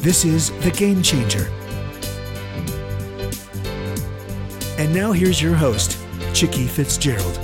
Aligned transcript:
This 0.00 0.24
is 0.24 0.52
The 0.60 0.70
Game 0.70 1.02
Changer. 1.02 1.48
And 4.78 4.94
now 4.94 5.10
here's 5.10 5.42
your 5.42 5.56
host, 5.56 5.98
Chicke 6.32 6.68
Fitzgerald. 6.68 7.34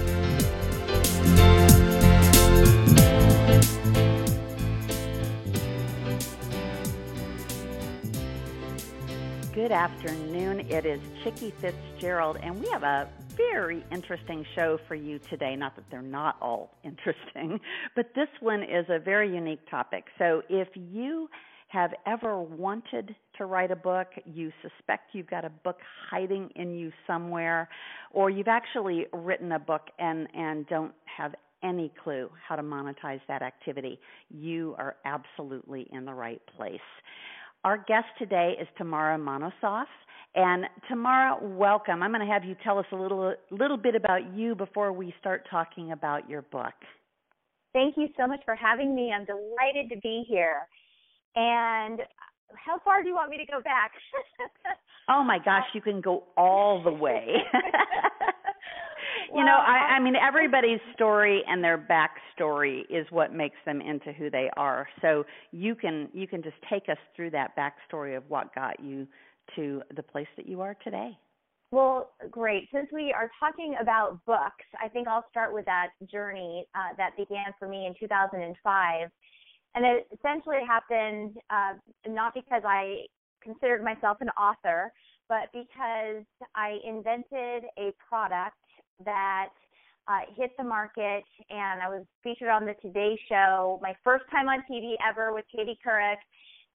Good 9.53 9.73
afternoon. 9.73 10.61
It 10.71 10.87
is 10.87 11.01
Chicke 11.25 11.53
Fitzgerald, 11.55 12.37
and 12.41 12.63
we 12.63 12.71
have 12.71 12.85
a 12.85 13.09
very 13.37 13.85
interesting 13.91 14.47
show 14.55 14.79
for 14.87 14.95
you 14.95 15.19
today. 15.19 15.57
Not 15.57 15.75
that 15.75 15.91
they're 15.91 16.03
not 16.03 16.37
all 16.41 16.79
interesting, 16.85 17.59
but 17.97 18.15
this 18.15 18.29
one 18.39 18.63
is 18.63 18.87
a 18.89 19.01
very 19.01 19.35
unique 19.35 19.69
topic. 19.69 20.05
So 20.21 20.43
if 20.49 20.69
you 20.77 21.29
have 21.75 21.93
ever 22.07 22.41
wanted 22.41 23.17
to 23.37 23.47
write 23.47 23.73
a 23.73 23.77
book, 23.77 24.07
you 24.25 24.53
suspect 24.63 25.11
you've 25.13 25.29
got 25.29 25.45
a 25.45 25.51
book 25.51 25.79
hiding 26.09 26.49
in 26.55 26.75
you 26.75 26.93
somewhere, 27.07 27.69
or 28.13 28.31
you've 28.31 28.49
actually 28.49 29.07
written 29.13 29.53
a 29.53 29.59
book 29.59 29.89
and, 29.99 30.29
and 30.35 30.67
don't 30.69 30.93
have 31.05 31.35
any 31.65 31.91
clue 32.03 32.31
how 32.47 32.55
to 32.55 32.63
monetize 32.63 33.21
that 33.27 33.43
activity, 33.43 33.99
you 34.31 34.77
are 34.79 34.97
absolutely 35.05 35.89
in 35.93 36.05
the 36.05 36.15
right 36.15 36.41
place. 36.57 36.79
Our 37.65 37.79
guest 37.79 38.07
today 38.19 38.55
is 38.61 38.69
Tamara 38.79 39.19
Monosoff. 39.19 39.87
And 40.37 40.67
Tamara, 40.89 41.39
welcome. 41.41 42.03
I'm 42.03 42.11
going 42.11 42.27
to 42.27 42.33
have 42.33 42.45
you 42.45 42.57
tell 42.65 42.79
us 42.79 42.87
a 42.93 42.97
little 42.97 43.35
little 43.53 43.77
bit 43.77 43.95
about 43.95 44.35
you 44.35 44.57
before 44.57 44.93
we 44.93 45.15
start 45.21 45.47
talking 45.49 45.93
about 45.93 46.29
your 46.29 46.43
book. 46.43 46.75
Thank 47.73 47.97
you 47.97 48.09
so 48.17 48.27
much 48.27 48.41
for 48.45 48.57
having 48.57 48.95
me. 48.95 49.13
I'm 49.13 49.25
delighted 49.25 49.91
to 49.91 50.01
be 50.03 50.25
here. 50.29 50.63
And 51.37 52.01
how 52.55 52.79
far 52.85 53.03
do 53.03 53.09
you 53.09 53.15
want 53.15 53.31
me 53.31 53.39
to 53.39 53.47
go 53.47 53.61
back? 53.61 53.93
oh 55.09 55.25
my 55.25 55.39
gosh, 55.45 55.65
you 55.75 55.81
can 55.81 56.01
go 56.01 56.25
all 56.37 56.83
the 56.83 56.93
way. 56.93 57.27
you 59.35 59.45
know, 59.45 59.57
I, 59.57 59.97
I 59.97 60.01
mean, 60.01 60.15
everybody's 60.17 60.81
story 60.95 61.43
and 61.47 61.63
their 61.63 61.79
backstory 61.79 62.83
is 62.89 63.07
what 63.11 63.35
makes 63.35 63.57
them 63.67 63.81
into 63.81 64.13
who 64.13 64.31
they 64.31 64.51
are. 64.57 64.89
So 65.03 65.25
you 65.53 65.75
can 65.75 66.09
you 66.13 66.27
can 66.27 66.43
just 66.43 66.57
take 66.71 66.89
us 66.89 66.99
through 67.17 67.31
that 67.31 67.57
backstory 67.57 68.17
of 68.17 68.25
what 68.29 68.55
got 68.55 68.81
you 68.81 69.07
to 69.57 69.83
the 69.95 70.03
place 70.03 70.29
that 70.37 70.49
you 70.49 70.61
are 70.61 70.77
today. 70.83 71.17
Well, 71.71 72.13
great. 72.31 72.69
Since 72.73 72.91
we 72.93 73.13
are 73.13 73.29
talking 73.41 73.75
about 73.81 74.25
books, 74.27 74.65
I 74.81 74.89
think 74.89 75.09
I'll 75.09 75.25
start 75.31 75.53
with 75.53 75.65
that 75.65 75.89
journey 76.11 76.67
uh, 76.75 76.95
that 76.97 77.17
began 77.17 77.47
for 77.59 77.67
me 77.67 77.87
in 77.87 77.95
2005. 77.99 79.11
And 79.75 79.85
it 79.85 80.07
essentially 80.13 80.59
happened 80.67 81.37
uh, 81.51 81.75
not 82.07 82.35
because 82.35 82.63
I 82.65 83.07
considered 83.43 83.83
myself 83.83 84.19
an 84.21 84.31
author, 84.31 84.93
but 85.29 85.51
because 85.53 86.25
I 86.55 86.79
invented 86.85 87.65
a 87.79 87.93
product 88.09 88.57
that 89.05 89.49
uh, 90.07 90.21
hit 90.37 90.51
the 90.59 90.65
market, 90.65 91.25
and 91.51 91.83
I 91.83 91.89
was 91.89 92.05
featured 92.23 92.49
on 92.49 92.67
the 92.67 92.75
Today 92.83 93.19
Show, 93.29 93.81
my 93.83 93.95
first 94.05 94.25
time 94.31 94.49
on 94.49 94.63
TV 94.71 94.95
ever 95.07 95.33
with 95.33 95.45
Katie 95.55 95.79
Couric. 95.85 96.17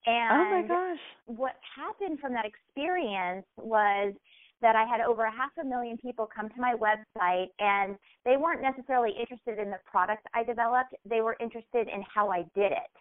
And 0.06 0.32
oh 0.32 0.62
my 0.62 0.68
gosh! 0.68 1.00
What 1.26 1.56
happened 1.76 2.20
from 2.20 2.34
that 2.34 2.46
experience 2.46 3.46
was 3.58 4.14
that 4.62 4.76
I 4.76 4.86
had 4.86 5.02
over 5.02 5.24
a 5.24 5.32
half 5.32 5.52
a 5.62 5.66
million 5.66 5.98
people 5.98 6.28
come 6.34 6.50
to 6.50 6.62
my 6.62 6.76
website, 6.76 7.48
and 7.60 7.96
they 8.26 8.38
weren't 8.38 8.62
necessarily 8.62 9.12
interested 9.20 9.60
in 9.60 9.70
the 9.70 9.80
product 9.90 10.26
I 10.34 10.44
developed. 10.44 10.94
They 11.06 11.22
were 11.22 11.38
interested 11.40 11.88
in 11.88 12.04
how 12.14 12.30
I 12.30 12.44
did 12.56 12.72
it. 12.72 12.94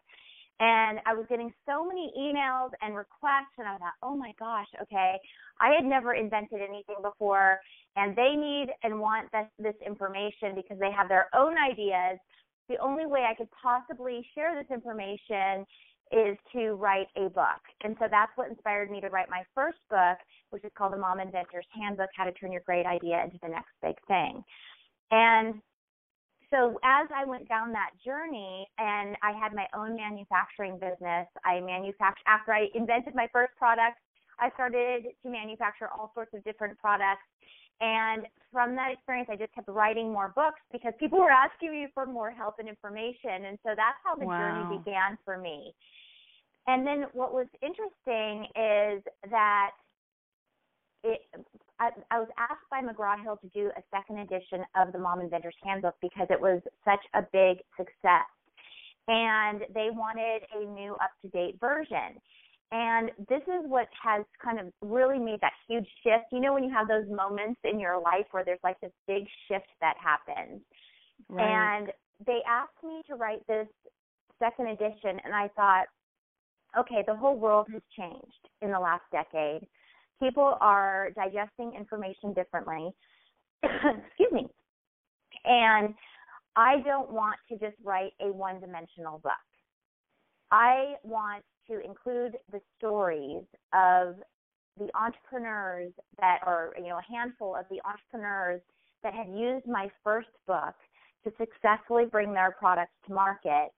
And 0.61 0.99
I 1.07 1.15
was 1.15 1.25
getting 1.29 1.53
so 1.67 1.87
many 1.87 2.13
emails 2.19 2.71
and 2.83 2.97
requests, 2.97 3.55
and 3.59 3.69
I 3.69 3.79
thought, 3.79 3.95
oh 4.03 4.17
my 4.17 4.33
gosh, 4.39 4.67
okay, 4.83 5.15
I 5.61 5.71
had 5.71 5.85
never 5.85 6.15
invented 6.15 6.61
anything 6.61 6.97
before, 7.03 7.61
and 7.95 8.17
they 8.17 8.35
need 8.35 8.69
and 8.83 8.99
want 8.99 9.31
this, 9.31 9.47
this 9.59 9.87
information 9.87 10.57
because 10.57 10.79
they 10.81 10.91
have 10.91 11.09
their 11.09 11.27
own 11.35 11.57
ideas. 11.57 12.19
The 12.69 12.77
only 12.79 13.07
way 13.07 13.25
I 13.29 13.35
could 13.35 13.49
possibly 13.63 14.27
share 14.35 14.55
this 14.61 14.71
information 14.75 15.65
is 16.13 16.37
to 16.53 16.75
write 16.75 17.09
a 17.17 17.29
book. 17.29 17.63
And 17.83 17.97
so 17.99 18.07
that's 18.11 18.33
what 18.37 18.51
inspired 18.51 18.91
me 18.91 19.01
to 19.01 19.09
write 19.09 19.31
my 19.31 19.43
first 19.55 19.79
book, 19.91 20.19
which 20.51 20.65
is 20.65 20.71
called 20.77 20.93
The 20.93 20.99
Mom 20.99 21.19
Inventor's 21.19 21.67
Handbook 21.75 22.11
How 22.17 22.25
to 22.25 22.33
Turn 22.33 22.53
Your 22.53 22.63
Great 22.67 22.87
Idea 22.87 23.23
into 23.23 23.39
the 23.43 23.49
Next 23.49 23.73
Big 23.83 23.97
Thing. 24.07 24.43
And 25.11 25.61
so 26.51 26.79
as 26.83 27.09
I 27.15 27.25
went 27.25 27.49
down 27.49 27.73
that 27.73 27.91
journey 28.05 28.67
and 28.79 29.17
I 29.23 29.33
had 29.33 29.55
my 29.55 29.67
own 29.75 29.97
manufacturing 29.97 30.79
business, 30.79 31.29
I 31.45 31.61
manufactured 31.61 32.25
after 32.27 32.53
I 32.53 32.69
invented 32.75 33.15
my 33.15 33.29
first 33.33 33.53
product, 33.57 33.99
I 34.41 34.51
started 34.55 35.05
to 35.23 35.29
manufacture 35.29 35.89
all 35.89 36.11
sorts 36.15 36.33
of 36.35 36.43
different 36.45 36.79
products. 36.79 37.23
And 37.81 38.27
from 38.53 38.75
that 38.77 38.91
experience, 38.93 39.29
I 39.31 39.37
just 39.37 39.55
kept 39.55 39.69
writing 39.69 40.13
more 40.13 40.33
books 40.35 40.61
because 40.73 40.93
people 40.99 41.19
were 41.19 41.31
asking 41.31 41.71
me 41.71 41.87
for 41.95 42.07
more 42.07 42.31
help 42.31 42.57
and 42.59 42.69
information. 42.69 43.47
And 43.47 43.59
so 43.63 43.71
that's 43.77 43.99
how 44.03 44.17
the 44.17 44.27
wow. 44.27 44.39
journey 44.39 44.79
began 44.79 45.19
for 45.25 45.39
me. 45.39 45.75
And 46.67 46.87
then 46.87 47.07
what 47.13 47.33
was 47.33 47.47
interesting 47.63 48.45
is 48.55 49.03
that 49.31 49.71
it, 51.05 51.21
I, 51.79 51.91
I 52.11 52.19
was 52.19 52.29
asked 52.37 52.69
by 52.71 52.83
McGraw 52.83 53.23
Hill 53.23 53.39
to 53.43 53.49
do 53.49 53.71
a 53.77 53.83
second 53.95 54.19
edition 54.19 54.65
of 54.77 54.93
the 54.93 54.99
Mom 54.99 55.21
Inventor's 55.21 55.55
Handbook 55.63 55.95
because 56.03 56.27
it 56.31 56.41
was 56.41 56.61
such 56.85 57.01
a 57.15 57.23
big 57.33 57.59
success. 57.77 58.27
And 59.07 59.63
they 59.73 59.89
wanted 59.91 60.43
a 60.55 60.65
new 60.65 60.95
up 60.95 61.13
to 61.23 61.29
date 61.29 61.59
version. 61.61 62.21
And 62.71 63.11
this 63.29 63.43
is 63.43 63.65
what 63.67 63.89
has 64.03 64.25
kind 64.43 64.61
of 64.61 64.67
really 64.83 65.19
made 65.19 65.41
that 65.41 65.53
huge 65.67 65.89
shift. 66.03 66.27
You 66.33 66.41
know, 66.41 66.53
when 66.53 66.65
you 66.65 66.71
have 66.71 66.87
those 66.87 67.09
moments 67.09 67.61
in 67.65 67.81
your 67.81 68.01
life 68.01 68.27
where 68.33 68.45
there's 68.45 68.61
like 68.63 68.79
this 68.81 68.93
big 69.07 69.25
shift 69.49 69.69
that 69.81 69.95
happens. 69.99 70.61
Right. 71.29 71.79
And 71.79 71.89
they 72.27 72.41
asked 72.47 72.85
me 72.85 73.03
to 73.09 73.15
write 73.15 73.47
this 73.47 73.69
second 74.39 74.69
edition, 74.69 75.19
and 75.25 75.35
I 75.35 75.49
thought, 75.57 75.87
okay, 76.79 77.03
the 77.07 77.17
whole 77.17 77.39
world 77.39 77.69
has 77.73 77.83
changed 77.97 78.49
in 78.61 78.71
the 78.71 78.79
last 78.79 79.05
decade 79.11 79.67
people 80.21 80.57
are 80.61 81.11
digesting 81.15 81.73
information 81.77 82.33
differently. 82.35 82.91
Excuse 83.63 84.33
me. 84.33 84.47
And 85.45 85.95
I 86.57 86.77
don't 86.85 87.11
want 87.11 87.37
to 87.51 87.59
just 87.59 87.77
write 87.85 88.13
a 88.21 88.33
one 88.33 88.61
dimensional 88.61 89.19
book. 89.19 89.33
I 90.51 90.95
want 91.03 91.45
to 91.71 91.81
include 91.85 92.37
the 92.53 92.61
stories 92.77 93.45
of 93.73 94.17
the 94.79 94.89
entrepreneurs 94.95 95.93
that 96.21 96.39
are, 96.47 96.75
you 96.77 96.89
know, 96.89 96.99
a 96.99 97.13
handful 97.13 97.57
of 97.57 97.65
the 97.71 97.81
entrepreneurs 97.87 98.61
that 99.03 99.15
have 99.15 99.29
used 99.29 99.67
my 99.67 99.91
first 100.05 100.29
book 100.47 100.75
to 101.25 101.33
successfully 101.39 102.05
bring 102.07 102.33
their 102.33 102.53
products 102.59 102.93
to 103.07 103.13
market 103.13 103.71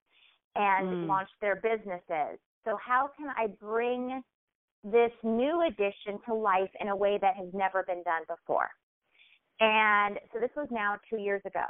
and 0.57 0.89
Mm. 0.89 1.09
launch 1.09 1.31
their 1.41 1.57
businesses. 1.57 2.39
So 2.65 2.77
how 2.77 3.09
can 3.17 3.31
I 3.37 3.47
bring 3.47 4.23
this 4.85 5.13
new 5.23 5.63
addition 5.67 6.19
to 6.27 6.35
life 6.35 6.71
in 6.81 6.89
a 6.89 6.97
way 6.97 7.19
that 7.21 7.37
has 7.37 7.49
never 7.53 7.83
been 7.83 8.03
done 8.03 8.23
before. 8.29 8.71
And 9.61 10.19
so 10.33 10.41
this 10.41 10.51
was 10.57 10.69
now 10.71 10.97
two 11.09 11.19
years 11.19 11.43
ago. 11.45 11.67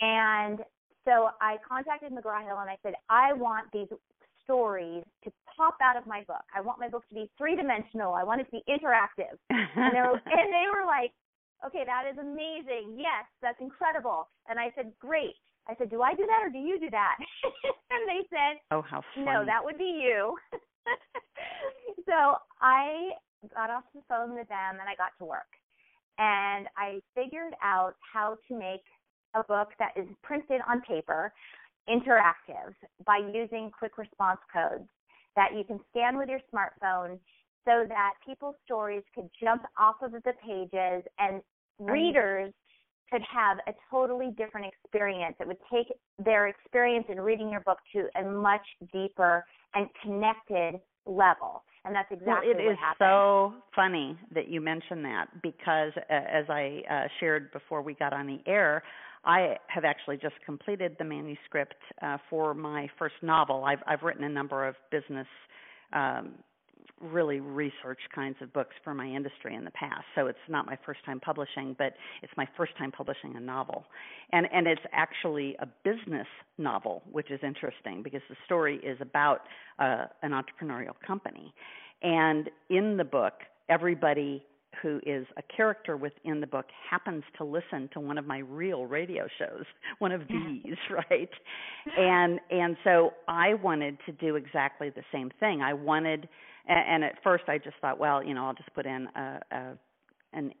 And 0.00 0.60
so 1.04 1.30
I 1.40 1.56
contacted 1.68 2.12
McGraw 2.12 2.44
Hill 2.44 2.58
and 2.58 2.70
I 2.70 2.76
said, 2.82 2.94
I 3.10 3.32
want 3.32 3.66
these 3.72 3.88
stories 4.48 5.04
to 5.24 5.32
pop 5.52 5.76
out 5.84 6.00
of 6.00 6.06
my 6.06 6.24
book. 6.24 6.44
I 6.56 6.62
want 6.62 6.80
my 6.80 6.88
book 6.88 7.04
to 7.10 7.14
be 7.14 7.30
three 7.36 7.54
dimensional. 7.54 8.14
I 8.14 8.24
want 8.24 8.40
it 8.40 8.44
to 8.44 8.50
be 8.50 8.64
interactive. 8.64 9.36
and, 9.50 9.92
they 9.92 10.00
were, 10.00 10.16
and 10.24 10.48
they 10.48 10.66
were 10.72 10.86
like, 10.88 11.12
okay, 11.66 11.84
that 11.84 12.04
is 12.10 12.16
amazing. 12.16 12.96
Yes, 12.96 13.28
that's 13.42 13.60
incredible. 13.60 14.28
And 14.48 14.58
I 14.58 14.72
said, 14.74 14.92
great. 14.98 15.36
I 15.68 15.74
said, 15.76 15.90
do 15.90 16.00
I 16.00 16.14
do 16.14 16.24
that 16.24 16.40
or 16.40 16.48
do 16.48 16.58
you 16.58 16.80
do 16.80 16.88
that? 16.88 17.16
and 17.92 18.08
they 18.08 18.24
said, 18.30 18.56
oh, 18.70 18.80
how 18.80 19.02
funny. 19.14 19.26
no, 19.26 19.44
that 19.44 19.60
would 19.62 19.76
be 19.76 20.00
you. 20.00 20.34
so 22.06 22.40
I 22.62 23.10
got 23.54 23.68
off 23.68 23.84
the 23.94 24.00
phone 24.08 24.34
with 24.34 24.48
them 24.48 24.80
and 24.80 24.88
I 24.88 24.96
got 24.96 25.12
to 25.18 25.26
work. 25.26 25.52
and 26.18 26.66
I 26.76 27.00
figured 27.14 27.52
out 27.62 27.94
how 28.00 28.38
to 28.48 28.58
make 28.58 28.82
a 29.34 29.44
book 29.44 29.68
that 29.78 29.92
is 29.94 30.08
printed 30.22 30.60
on 30.66 30.80
paper 30.82 31.32
interactive 31.90 32.74
by 33.04 33.18
using 33.32 33.70
quick 33.76 33.98
response 33.98 34.40
codes 34.52 34.88
that 35.36 35.50
you 35.56 35.64
can 35.64 35.78
scan 35.90 36.18
with 36.18 36.28
your 36.28 36.40
smartphone 36.52 37.18
so 37.64 37.84
that 37.88 38.12
people's 38.26 38.56
stories 38.64 39.02
could 39.14 39.28
jump 39.40 39.62
off 39.78 39.96
of 40.02 40.12
the 40.12 40.32
pages 40.44 41.04
and 41.18 41.42
readers 41.78 42.52
could 43.10 43.22
have 43.22 43.58
a 43.66 43.72
totally 43.90 44.30
different 44.36 44.66
experience. 44.66 45.36
It 45.40 45.46
would 45.46 45.58
take 45.72 45.86
their 46.22 46.48
experience 46.48 47.06
in 47.08 47.20
reading 47.20 47.50
your 47.50 47.60
book 47.60 47.78
to 47.94 48.08
a 48.20 48.22
much 48.22 48.66
deeper 48.92 49.44
and 49.74 49.86
connected 50.02 50.80
level. 51.06 51.62
And 51.84 51.94
that's 51.94 52.10
exactly 52.10 52.48
well, 52.48 52.58
it 52.58 52.64
what 52.64 52.72
is 52.72 52.78
happened. 52.78 53.08
so 53.08 53.54
funny 53.74 54.18
that 54.34 54.48
you 54.48 54.60
mentioned 54.60 55.04
that 55.04 55.26
because, 55.42 55.92
uh, 55.96 56.12
as 56.12 56.44
I 56.50 56.82
uh, 56.90 57.08
shared 57.18 57.50
before 57.52 57.80
we 57.80 57.94
got 57.94 58.12
on 58.12 58.26
the 58.26 58.40
air, 58.46 58.82
I 59.24 59.56
have 59.66 59.84
actually 59.84 60.16
just 60.16 60.34
completed 60.44 60.96
the 60.98 61.04
manuscript 61.04 61.74
uh, 62.02 62.18
for 62.30 62.54
my 62.54 62.88
first 62.98 63.16
novel. 63.22 63.64
I've, 63.64 63.82
I've 63.86 64.02
written 64.02 64.24
a 64.24 64.28
number 64.28 64.66
of 64.66 64.74
business 64.90 65.26
um, 65.92 66.34
really 67.00 67.40
research 67.40 68.00
kinds 68.14 68.36
of 68.40 68.52
books 68.52 68.74
for 68.82 68.94
my 68.94 69.06
industry 69.06 69.54
in 69.54 69.64
the 69.64 69.70
past. 69.70 70.04
So 70.14 70.26
it's 70.26 70.38
not 70.48 70.66
my 70.66 70.76
first 70.84 71.00
time 71.04 71.20
publishing, 71.20 71.74
but 71.78 71.94
it's 72.22 72.32
my 72.36 72.46
first 72.56 72.76
time 72.76 72.90
publishing 72.90 73.36
a 73.36 73.40
novel. 73.40 73.84
And 74.32 74.46
and 74.52 74.66
it's 74.66 74.82
actually 74.92 75.56
a 75.60 75.66
business 75.84 76.26
novel, 76.56 77.02
which 77.10 77.30
is 77.30 77.40
interesting 77.42 78.02
because 78.02 78.22
the 78.28 78.36
story 78.44 78.80
is 78.82 78.98
about 79.00 79.42
uh, 79.78 80.06
an 80.22 80.32
entrepreneurial 80.32 80.94
company. 81.06 81.54
And 82.02 82.50
in 82.70 82.96
the 82.96 83.04
book, 83.04 83.34
everybody 83.68 84.44
who 84.82 85.00
is 85.06 85.26
a 85.36 85.42
character 85.54 85.96
within 85.96 86.40
the 86.40 86.46
book 86.46 86.66
happens 86.90 87.24
to 87.36 87.44
listen 87.44 87.88
to 87.92 88.00
one 88.00 88.18
of 88.18 88.26
my 88.26 88.38
real 88.38 88.86
radio 88.86 89.26
shows 89.38 89.64
one 89.98 90.12
of 90.12 90.22
these 90.28 90.76
right? 90.90 91.30
And 91.96 92.40
and 92.50 92.76
so 92.84 93.12
i 93.26 93.54
wanted 93.54 93.98
to 94.06 94.12
do 94.12 94.36
exactly 94.36 94.90
the 94.90 95.02
same 95.12 95.30
thing. 95.40 95.62
I 95.62 95.72
wanted 95.72 96.28
and, 96.66 96.78
and 96.78 97.04
at 97.04 97.22
first 97.22 97.44
I 97.48 97.58
just 97.58 97.76
thought, 97.80 97.98
well, 97.98 98.22
you 98.22 98.34
know, 98.34 98.46
I'll 98.46 98.54
just 98.54 98.72
put 98.74 98.86
in 98.86 99.08
a, 99.16 99.40
a 99.50 99.78
an 100.34 100.52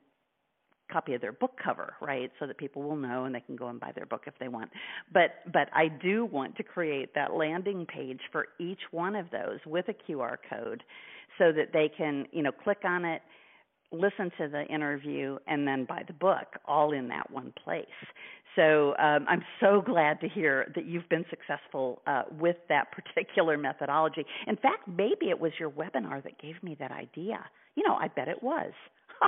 copy 0.90 1.14
of 1.14 1.20
their 1.20 1.32
book 1.32 1.52
cover, 1.62 1.94
right, 2.00 2.30
so 2.38 2.46
that 2.46 2.56
people 2.56 2.82
will 2.82 2.96
know 2.96 3.24
and 3.24 3.34
they 3.34 3.40
can 3.40 3.56
go 3.56 3.68
and 3.68 3.78
buy 3.78 3.92
their 3.94 4.06
book 4.06 4.22
if 4.26 4.34
they 4.40 4.48
want. 4.48 4.70
But 5.12 5.30
but 5.52 5.68
I 5.74 5.88
do 5.88 6.24
want 6.24 6.56
to 6.56 6.62
create 6.62 7.14
that 7.14 7.34
landing 7.34 7.86
page 7.86 8.20
for 8.32 8.48
each 8.58 8.80
one 8.90 9.14
of 9.14 9.26
those 9.30 9.58
with 9.66 9.86
a 9.88 9.94
QR 10.10 10.36
code 10.48 10.82
so 11.38 11.52
that 11.52 11.72
they 11.72 11.90
can, 11.94 12.26
you 12.32 12.42
know, 12.42 12.52
click 12.52 12.78
on 12.84 13.04
it, 13.04 13.22
listen 13.90 14.30
to 14.38 14.48
the 14.48 14.64
interview 14.66 15.38
and 15.46 15.66
then 15.66 15.84
buy 15.84 16.02
the 16.06 16.12
book 16.12 16.46
all 16.66 16.92
in 16.92 17.08
that 17.08 17.30
one 17.30 17.52
place. 17.64 17.86
So 18.56 18.94
um, 18.98 19.24
I'm 19.28 19.42
so 19.60 19.82
glad 19.84 20.20
to 20.20 20.28
hear 20.28 20.70
that 20.74 20.84
you've 20.84 21.08
been 21.08 21.24
successful 21.30 22.02
uh, 22.06 22.22
with 22.38 22.56
that 22.68 22.88
particular 23.14 23.56
methodology. 23.56 24.24
In 24.46 24.56
fact, 24.56 24.88
maybe 24.88 25.30
it 25.30 25.38
was 25.38 25.52
your 25.58 25.70
webinar 25.70 26.22
that 26.24 26.40
gave 26.40 26.60
me 26.62 26.76
that 26.80 26.90
idea. 26.90 27.38
You 27.76 27.86
know, 27.86 27.94
I 27.94 28.08
bet 28.08 28.28
it 28.28 28.42
was. 28.42 28.72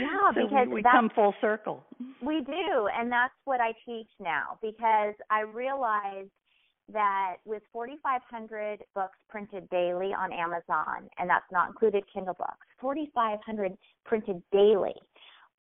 yeah, 0.00 0.32
so 0.34 0.46
because 0.46 0.68
we, 0.68 0.74
we 0.74 0.82
come 0.82 1.10
full 1.14 1.34
circle. 1.40 1.84
We 2.22 2.40
do, 2.40 2.88
and 2.98 3.12
that's 3.12 3.34
what 3.44 3.60
I 3.60 3.72
teach 3.84 4.08
now 4.20 4.58
because 4.62 5.14
I 5.30 5.40
realized 5.40 6.30
that 6.92 7.36
with 7.44 7.62
4,500 7.72 8.84
books 8.94 9.18
printed 9.28 9.68
daily 9.70 10.14
on 10.14 10.32
Amazon, 10.32 11.08
and 11.18 11.28
that's 11.28 11.50
not 11.52 11.68
included 11.68 12.04
Kindle 12.12 12.34
books, 12.34 12.66
4,500 12.80 13.76
printed 14.04 14.42
daily 14.52 14.94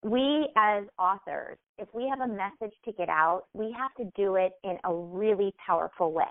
we 0.03 0.49
as 0.57 0.85
authors, 0.99 1.59
if 1.79 1.89
we 1.95 2.09
have 2.09 2.21
a 2.21 2.33
message 2.33 2.75
to 2.85 2.93
get 2.93 3.09
out, 3.09 3.45
we 3.55 3.75
have 3.79 3.95
to 3.95 4.11
do 4.17 4.35
it 4.35 4.53
in 4.65 4.77
a 4.85 4.95
really 4.95 5.55
powerful 5.65 6.13
way. 6.13 6.25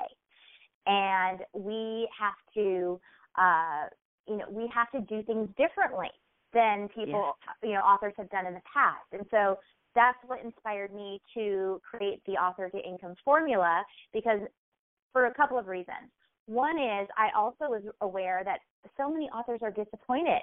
And 0.85 1.39
we 1.53 2.07
have 2.19 2.33
to, 2.55 2.99
uh, 3.37 3.85
you 4.27 4.37
know, 4.37 4.45
we 4.49 4.69
have 4.73 4.91
to 4.91 5.01
do 5.01 5.23
things 5.23 5.47
differently 5.57 6.09
than 6.53 6.89
people, 6.89 7.33
yes. 7.47 7.55
you 7.63 7.73
know, 7.73 7.79
authors 7.79 8.13
have 8.17 8.29
done 8.29 8.45
in 8.45 8.53
the 8.53 8.61
past. 8.73 9.05
And 9.13 9.25
so 9.31 9.57
that's 9.95 10.17
what 10.27 10.43
inspired 10.43 10.93
me 10.93 11.21
to 11.33 11.81
create 11.89 12.21
the 12.25 12.33
author 12.33 12.69
to 12.69 12.77
income 12.77 13.15
formula 13.23 13.83
because 14.13 14.39
for 15.13 15.25
a 15.25 15.33
couple 15.33 15.57
of 15.57 15.67
reasons. 15.67 16.09
One 16.47 16.77
is 16.77 17.07
I 17.17 17.29
also 17.35 17.65
was 17.65 17.83
aware 18.01 18.41
that 18.43 18.59
so 18.97 19.09
many 19.09 19.25
authors 19.29 19.59
are 19.61 19.71
disappointed 19.71 20.41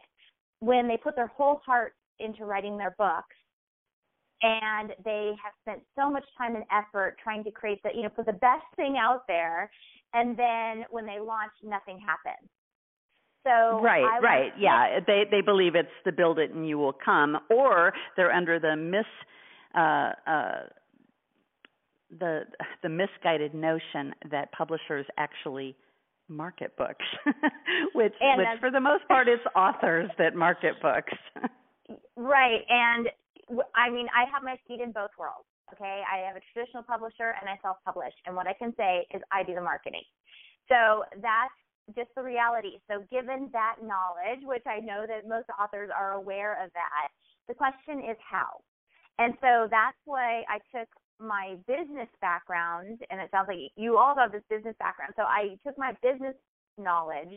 when 0.61 0.89
they 0.89 0.97
put 0.97 1.17
their 1.17 1.27
whole 1.27 1.61
heart 1.65 1.95
into 2.19 2.45
writing 2.45 2.77
their 2.77 2.95
books 2.99 3.35
and 4.43 4.91
they 5.05 5.33
have 5.43 5.53
spent 5.63 5.83
so 5.97 6.11
much 6.11 6.25
time 6.37 6.55
and 6.55 6.65
effort 6.71 7.17
trying 7.23 7.43
to 7.45 7.51
create 7.51 7.83
the 7.83 7.91
you 7.95 8.03
know 8.03 8.09
put 8.09 8.27
the 8.27 8.33
best 8.33 8.65
thing 8.77 8.97
out 9.01 9.23
there 9.27 9.71
and 10.15 10.37
then 10.37 10.85
when 10.91 11.07
they 11.07 11.19
launch 11.19 11.53
nothing 11.63 11.99
happens 11.99 12.49
so 13.45 13.81
right 13.81 14.05
I 14.05 14.19
right 14.21 14.53
yeah 14.59 15.01
they 15.07 15.25
they 15.31 15.41
believe 15.41 15.75
it's 15.75 15.89
the 16.05 16.13
build 16.13 16.39
it 16.39 16.53
and 16.53 16.69
you 16.69 16.79
will 16.79 16.93
come 16.93 17.39
or 17.51 17.93
they're 18.17 18.33
under 18.33 18.59
the 18.59 18.77
mis 18.77 19.05
uh 19.75 20.13
uh 20.31 20.63
the 22.19 22.43
the 22.83 22.89
misguided 22.89 23.55
notion 23.55 24.15
that 24.31 24.51
publishers 24.53 25.07
actually 25.17 25.77
market 26.31 26.77
books 26.77 27.05
which 27.95 28.13
and 28.21 28.39
which 28.39 28.61
for 28.61 28.71
the 28.71 28.81
most 28.81 29.07
part 29.09 29.29
it's 29.29 29.43
authors 29.57 30.11
that 30.19 30.35
market 30.35 30.75
books 30.83 31.15
Right. 32.17 32.61
And 32.69 33.09
I 33.75 33.89
mean, 33.91 34.07
I 34.13 34.29
have 34.31 34.43
my 34.43 34.57
feet 34.67 34.81
in 34.81 34.93
both 34.93 35.11
worlds. 35.19 35.49
Okay. 35.73 36.03
I 36.05 36.27
have 36.27 36.37
a 36.37 36.43
traditional 36.53 36.83
publisher 36.83 37.37
and 37.41 37.49
I 37.49 37.59
self 37.63 37.77
publish. 37.85 38.13
And 38.27 38.35
what 38.35 38.47
I 38.47 38.53
can 38.53 38.75
say 38.77 39.07
is 39.15 39.23
I 39.33 39.43
do 39.43 39.55
the 39.55 39.61
marketing. 39.61 40.05
So 40.69 41.05
that's 41.23 41.55
just 41.97 42.11
the 42.17 42.23
reality. 42.23 42.81
So 42.91 43.05
given 43.11 43.49
that 43.53 43.77
knowledge, 43.81 44.45
which 44.45 44.65
I 44.67 44.81
know 44.81 45.07
that 45.09 45.29
most 45.29 45.49
authors 45.57 45.91
are 45.95 46.13
aware 46.13 46.53
of 46.63 46.71
that, 46.73 47.09
the 47.49 47.55
question 47.55 48.05
is 48.05 48.17
how. 48.21 48.61
And 49.19 49.35
so 49.41 49.69
that's 49.71 49.97
why 50.05 50.45
I 50.49 50.61
took 50.75 50.89
my 51.21 51.57
business 51.67 52.09
background, 52.21 53.01
and 53.11 53.21
it 53.21 53.31
sounds 53.31 53.49
like 53.49 53.59
you 53.77 53.99
all 53.99 54.15
have 54.17 54.33
this 54.33 54.43
business 54.49 54.75
background. 54.79 55.15
So 55.17 55.23
I 55.23 55.59
took 55.67 55.77
my 55.79 55.93
business 56.03 56.35
knowledge 56.79 57.37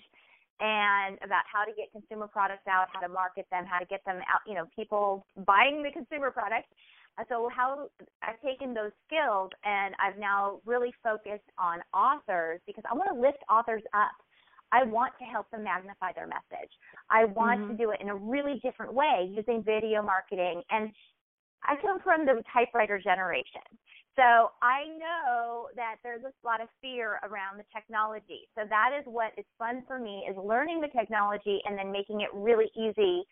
and 0.60 1.18
about 1.26 1.44
how 1.52 1.66
to 1.66 1.72
get 1.74 1.92
consumer 1.92 2.28
products 2.28 2.68
out, 2.70 2.88
how 2.94 3.00
to 3.02 3.10
market 3.10 3.48
them, 3.50 3.66
how 3.66 3.80
to 3.80 3.86
get 3.86 4.06
them 4.06 4.18
out, 4.30 4.42
you 4.46 4.54
know, 4.54 4.66
people 4.76 5.26
buying 5.46 5.82
the 5.82 5.92
consumer 5.92 6.30
products. 6.30 6.70
So 7.28 7.50
how 7.54 7.90
I've 8.22 8.40
taken 8.42 8.74
those 8.74 8.92
skills 9.06 9.50
and 9.66 9.94
I've 10.00 10.18
now 10.18 10.62
really 10.66 10.94
focused 11.04 11.50
on 11.58 11.80
authors 11.94 12.62
because 12.66 12.84
I 12.90 12.96
want 12.96 13.10
to 13.14 13.20
lift 13.20 13.40
authors 13.50 13.84
up. 13.94 14.14
I 14.72 14.84
want 14.86 15.12
to 15.20 15.26
help 15.26 15.52
them 15.52 15.64
magnify 15.64 16.14
their 16.16 16.28
message. 16.28 16.72
I 17.10 17.26
want 17.26 17.60
mm-hmm. 17.62 17.72
to 17.72 17.78
do 17.78 17.92
it 17.92 18.00
in 18.00 18.10
a 18.10 18.16
really 18.16 18.60
different 18.64 18.94
way 18.94 19.30
using 19.30 19.62
video 19.64 20.02
marketing. 20.02 20.62
And 20.70 20.92
I 21.64 21.76
come 21.82 22.00
from 22.04 22.26
the 22.26 22.42
typewriter 22.54 23.00
generation. 23.00 23.66
So 24.16 24.52
I 24.62 24.92
know 25.00 25.68
that 25.76 25.96
there's 26.04 26.24
a 26.24 26.34
lot 26.46 26.60
of 26.60 26.68
fear 26.82 27.20
around 27.24 27.58
the 27.58 27.66
technology. 27.74 28.50
So 28.56 28.64
that 28.68 28.92
is 28.98 29.06
what 29.06 29.32
is 29.38 29.46
fun 29.58 29.84
for 29.88 30.00
me 30.00 30.28
is 30.30 30.36
learning 30.36 30.82
the 30.82 30.92
technology 30.92 31.60
and 31.64 31.78
then 31.78 31.92
making 31.92 32.22
it 32.22 32.30
really 32.34 32.70
easy 32.76 33.24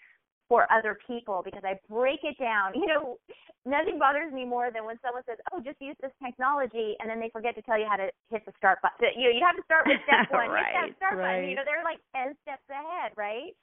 for 0.48 0.66
other 0.74 0.98
people 1.06 1.42
because 1.46 1.62
I 1.64 1.78
break 1.88 2.22
it 2.24 2.36
down. 2.40 2.74
You 2.80 2.88
know, 2.88 3.20
nothing 3.68 4.00
bothers 4.00 4.34
me 4.34 4.46
more 4.46 4.72
than 4.72 4.86
when 4.86 4.98
someone 5.04 5.22
says, 5.28 5.38
"Oh, 5.52 5.60
just 5.60 5.78
use 5.80 5.96
this 6.02 6.16
technology," 6.24 6.96
and 7.00 7.10
then 7.10 7.20
they 7.20 7.30
forget 7.30 7.54
to 7.56 7.62
tell 7.62 7.78
you 7.78 7.86
how 7.86 7.98
to 7.98 8.10
hit 8.32 8.42
the 8.48 8.54
start 8.58 8.80
button. 8.82 8.98
You 9.20 9.30
know, 9.30 9.36
you 9.36 9.44
have 9.46 9.60
to 9.60 9.68
start 9.68 9.86
with 9.86 10.00
step 10.08 10.32
one, 10.34 10.50
right, 10.50 10.66
hit 10.66 10.74
that 10.74 10.98
start 10.98 11.20
right. 11.20 11.38
button. 11.38 11.50
You 11.50 11.56
know, 11.60 11.68
they're 11.68 11.84
like 11.84 12.00
ten 12.16 12.34
steps 12.42 12.66
ahead, 12.72 13.14
right? 13.20 13.54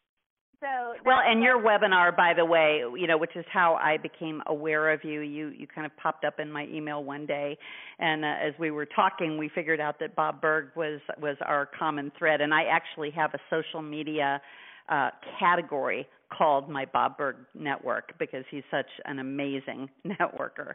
So 0.61 0.95
well, 1.05 1.19
and 1.23 1.43
your 1.43 1.63
webinar, 1.63 2.17
by 2.17 2.33
the 2.35 2.45
way, 2.45 2.81
you 2.97 3.07
know, 3.07 3.19
which 3.19 3.37
is 3.37 3.45
how 3.53 3.75
I 3.75 3.99
became 3.99 4.43
aware 4.47 4.91
of 4.91 5.01
you. 5.05 5.21
You 5.21 5.49
you 5.49 5.67
kind 5.67 5.85
of 5.85 5.95
popped 5.99 6.25
up 6.25 6.41
in 6.41 6.51
my 6.51 6.67
email 6.73 7.05
one 7.05 7.27
day, 7.27 7.59
and 7.99 8.25
uh, 8.25 8.29
as 8.29 8.55
we 8.59 8.71
were 8.71 8.87
talking, 8.87 9.37
we 9.37 9.51
figured 9.55 9.81
out 9.81 9.99
that 10.01 10.17
Bob 10.17 10.41
Burg 10.41 10.69
was 10.75 11.01
was 11.21 11.37
our 11.45 11.69
common 11.79 12.11
thread, 12.19 12.41
and 12.41 12.55
I 12.55 12.65
actually 12.65 13.11
have 13.11 13.35
a 13.35 13.39
social 13.51 13.83
media 13.83 14.41
uh, 14.89 15.11
category 15.39 16.07
called 16.37 16.71
my 16.71 16.87
Bob 16.87 17.19
Burg 17.19 17.37
Network 17.55 18.15
because 18.19 18.45
he's 18.51 18.65
such 18.71 18.89
an 19.05 19.19
amazing 19.19 19.89
networker. 20.07 20.73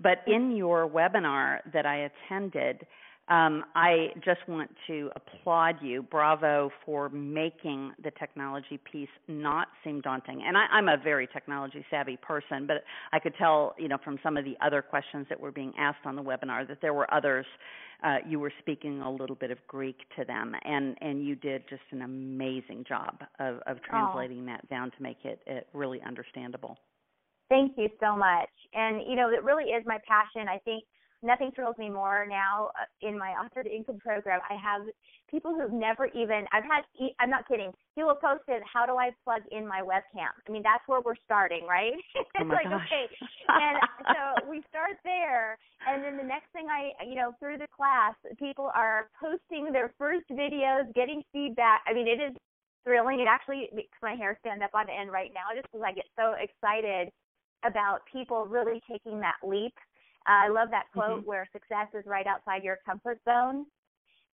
But 0.00 0.18
in 0.26 0.56
your 0.56 0.88
webinar 0.88 1.58
that 1.72 1.84
I 1.84 2.08
attended 2.28 2.86
um, 3.28 3.64
I 3.74 4.08
just 4.24 4.46
want 4.46 4.70
to 4.86 5.10
applaud 5.16 5.76
you. 5.82 6.02
Bravo 6.02 6.70
for 6.84 7.08
making 7.08 7.92
the 8.04 8.12
technology 8.12 8.78
piece 8.90 9.08
not 9.26 9.66
seem 9.82 10.00
daunting. 10.00 10.44
And 10.46 10.56
I, 10.56 10.66
I'm 10.70 10.88
a 10.88 10.96
very 10.96 11.26
technology 11.26 11.84
savvy 11.90 12.16
person, 12.18 12.68
but 12.68 12.84
I 13.12 13.18
could 13.18 13.34
tell, 13.36 13.74
you 13.78 13.88
know, 13.88 13.98
from 14.04 14.18
some 14.22 14.36
of 14.36 14.44
the 14.44 14.54
other 14.64 14.80
questions 14.80 15.26
that 15.28 15.40
were 15.40 15.50
being 15.50 15.72
asked 15.76 16.06
on 16.06 16.14
the 16.14 16.22
webinar 16.22 16.68
that 16.68 16.78
there 16.80 16.94
were 16.94 17.12
others. 17.12 17.46
Uh, 18.04 18.16
you 18.28 18.38
were 18.38 18.52
speaking 18.60 19.00
a 19.00 19.10
little 19.10 19.36
bit 19.36 19.50
of 19.50 19.58
Greek 19.66 19.96
to 20.16 20.24
them, 20.24 20.52
and 20.64 20.96
and 21.00 21.26
you 21.26 21.34
did 21.34 21.62
just 21.68 21.82
an 21.92 22.02
amazing 22.02 22.84
job 22.86 23.24
of, 23.40 23.56
of 23.66 23.82
translating 23.82 24.42
oh. 24.42 24.46
that 24.46 24.68
down 24.68 24.90
to 24.90 25.02
make 25.02 25.16
it, 25.24 25.40
it 25.46 25.66
really 25.72 26.00
understandable. 26.06 26.76
Thank 27.48 27.72
you 27.76 27.88
so 27.98 28.14
much. 28.14 28.50
And 28.74 29.02
you 29.08 29.16
know, 29.16 29.30
it 29.30 29.42
really 29.42 29.70
is 29.70 29.82
my 29.86 29.98
passion. 30.06 30.46
I 30.48 30.58
think 30.58 30.84
nothing 31.26 31.50
thrills 31.54 31.76
me 31.78 31.90
more 31.90 32.26
now 32.28 32.70
uh, 32.78 32.86
in 33.06 33.18
my 33.18 33.30
author 33.32 33.62
to 33.62 33.70
income 33.70 33.98
program. 33.98 34.40
I 34.48 34.54
have 34.54 34.82
people 35.30 35.54
who've 35.54 35.72
never 35.72 36.06
even 36.14 36.46
I've 36.52 36.64
had 36.64 36.86
I'm 37.20 37.30
not 37.30 37.48
kidding. 37.48 37.72
People 37.94 38.14
have 38.14 38.20
posted 38.20 38.62
how 38.62 38.86
do 38.86 38.96
I 38.96 39.10
plug 39.24 39.42
in 39.50 39.66
my 39.66 39.82
webcam? 39.82 40.30
I 40.46 40.50
mean 40.50 40.62
that's 40.62 40.86
where 40.86 41.00
we're 41.00 41.18
starting, 41.24 41.66
right? 41.68 41.92
Oh 42.38 42.42
it's 42.42 42.50
like 42.50 42.68
gosh. 42.68 42.84
okay. 42.86 43.08
And 43.48 43.78
so 44.12 44.50
we 44.50 44.62
start 44.68 45.00
there 45.02 45.58
and 45.88 46.04
then 46.04 46.16
the 46.16 46.22
next 46.22 46.52
thing 46.52 46.66
I 46.68 46.92
you 47.04 47.16
know 47.16 47.32
through 47.40 47.58
the 47.58 47.68
class 47.74 48.14
people 48.38 48.70
are 48.74 49.08
posting 49.18 49.72
their 49.72 49.92
first 49.98 50.28
videos, 50.30 50.92
getting 50.94 51.22
feedback. 51.32 51.82
I 51.86 51.94
mean 51.94 52.06
it 52.06 52.20
is 52.20 52.36
thrilling. 52.84 53.20
It 53.20 53.28
actually 53.28 53.68
makes 53.74 53.98
my 54.02 54.14
hair 54.14 54.38
stand 54.40 54.62
up 54.62 54.70
on 54.74 54.86
end 54.88 55.10
right 55.10 55.30
now 55.34 55.50
just 55.54 55.66
because 55.72 55.84
I 55.84 55.92
get 55.92 56.06
so 56.14 56.34
excited 56.38 57.10
about 57.64 58.00
people 58.10 58.46
really 58.46 58.80
taking 58.90 59.20
that 59.20 59.36
leap. 59.42 59.74
I 60.26 60.48
love 60.48 60.68
that 60.70 60.84
quote 60.92 61.20
Mm-hmm. 61.20 61.28
where 61.28 61.48
success 61.52 61.88
is 61.94 62.04
right 62.06 62.26
outside 62.26 62.64
your 62.64 62.78
comfort 62.84 63.20
zone. 63.24 63.66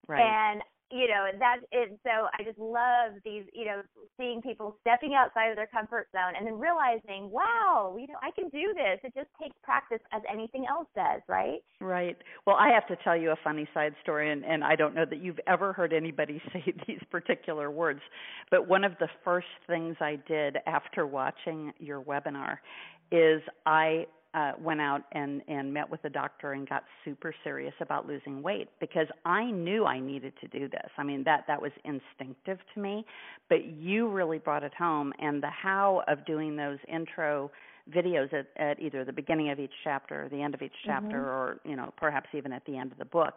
Right. 0.08 0.20
And 0.20 0.62
you 0.90 1.08
know 1.08 1.26
that 1.38 1.56
is 1.72 1.90
it. 1.92 2.00
so. 2.04 2.26
I 2.38 2.42
just 2.44 2.58
love 2.58 3.12
these. 3.24 3.44
You 3.54 3.64
know, 3.64 3.82
seeing 4.18 4.42
people 4.42 4.76
stepping 4.82 5.14
outside 5.14 5.48
of 5.48 5.56
their 5.56 5.66
comfort 5.68 6.08
zone 6.12 6.34
and 6.36 6.46
then 6.46 6.58
realizing, 6.58 7.30
wow, 7.30 7.96
you 7.98 8.06
know, 8.08 8.18
I 8.22 8.30
can 8.32 8.50
do 8.50 8.74
this. 8.74 9.00
It 9.02 9.14
just 9.14 9.30
takes 9.40 9.56
practice, 9.62 10.00
as 10.12 10.20
anything 10.30 10.66
else 10.68 10.88
does, 10.94 11.22
right? 11.28 11.60
Right. 11.80 12.18
Well, 12.46 12.56
I 12.56 12.68
have 12.74 12.86
to 12.88 12.96
tell 13.02 13.16
you 13.16 13.30
a 13.30 13.36
funny 13.42 13.66
side 13.72 13.94
story, 14.02 14.30
and, 14.32 14.44
and 14.44 14.62
I 14.62 14.76
don't 14.76 14.94
know 14.94 15.06
that 15.08 15.22
you've 15.22 15.40
ever 15.46 15.72
heard 15.72 15.94
anybody 15.94 16.42
say 16.52 16.62
these 16.86 17.00
particular 17.10 17.70
words, 17.70 18.00
but 18.50 18.68
one 18.68 18.84
of 18.84 18.92
the 19.00 19.08
first 19.24 19.46
things 19.66 19.96
I 19.98 20.18
did 20.28 20.58
after 20.66 21.06
watching 21.06 21.72
your 21.78 22.02
webinar 22.02 22.58
is 23.10 23.40
I 23.64 24.06
uh, 24.34 24.52
went 24.60 24.80
out 24.80 25.02
and, 25.12 25.42
and 25.48 25.72
met 25.72 25.88
with 25.90 26.02
a 26.04 26.10
doctor 26.10 26.52
and 26.52 26.68
got 26.68 26.84
super 27.04 27.34
serious 27.44 27.74
about 27.80 28.06
losing 28.06 28.42
weight 28.42 28.68
because 28.80 29.06
I 29.24 29.50
knew 29.50 29.84
I 29.84 30.00
needed 30.00 30.32
to 30.40 30.48
do 30.48 30.68
this. 30.68 30.90
I 30.96 31.02
mean 31.02 31.22
that 31.24 31.44
that 31.48 31.60
was 31.60 31.72
instinctive 31.84 32.58
to 32.74 32.80
me, 32.80 33.04
but 33.48 33.64
you 33.66 34.08
really 34.08 34.38
brought 34.38 34.62
it 34.62 34.72
home, 34.74 35.12
and 35.18 35.42
the 35.42 35.50
how 35.50 36.02
of 36.08 36.24
doing 36.24 36.56
those 36.56 36.78
intro 36.88 37.50
videos 37.92 38.32
at, 38.32 38.46
at 38.56 38.80
either 38.80 39.04
the 39.04 39.12
beginning 39.12 39.50
of 39.50 39.58
each 39.58 39.72
chapter 39.82 40.24
or 40.24 40.28
the 40.28 40.40
end 40.40 40.54
of 40.54 40.62
each 40.62 40.74
chapter 40.86 41.18
Mhm. 41.18 41.28
or 41.28 41.58
you 41.64 41.74
know 41.76 41.92
perhaps 41.96 42.28
even 42.32 42.52
at 42.52 42.64
the 42.64 42.76
end 42.76 42.92
of 42.92 42.98
the 42.98 43.04
book 43.04 43.34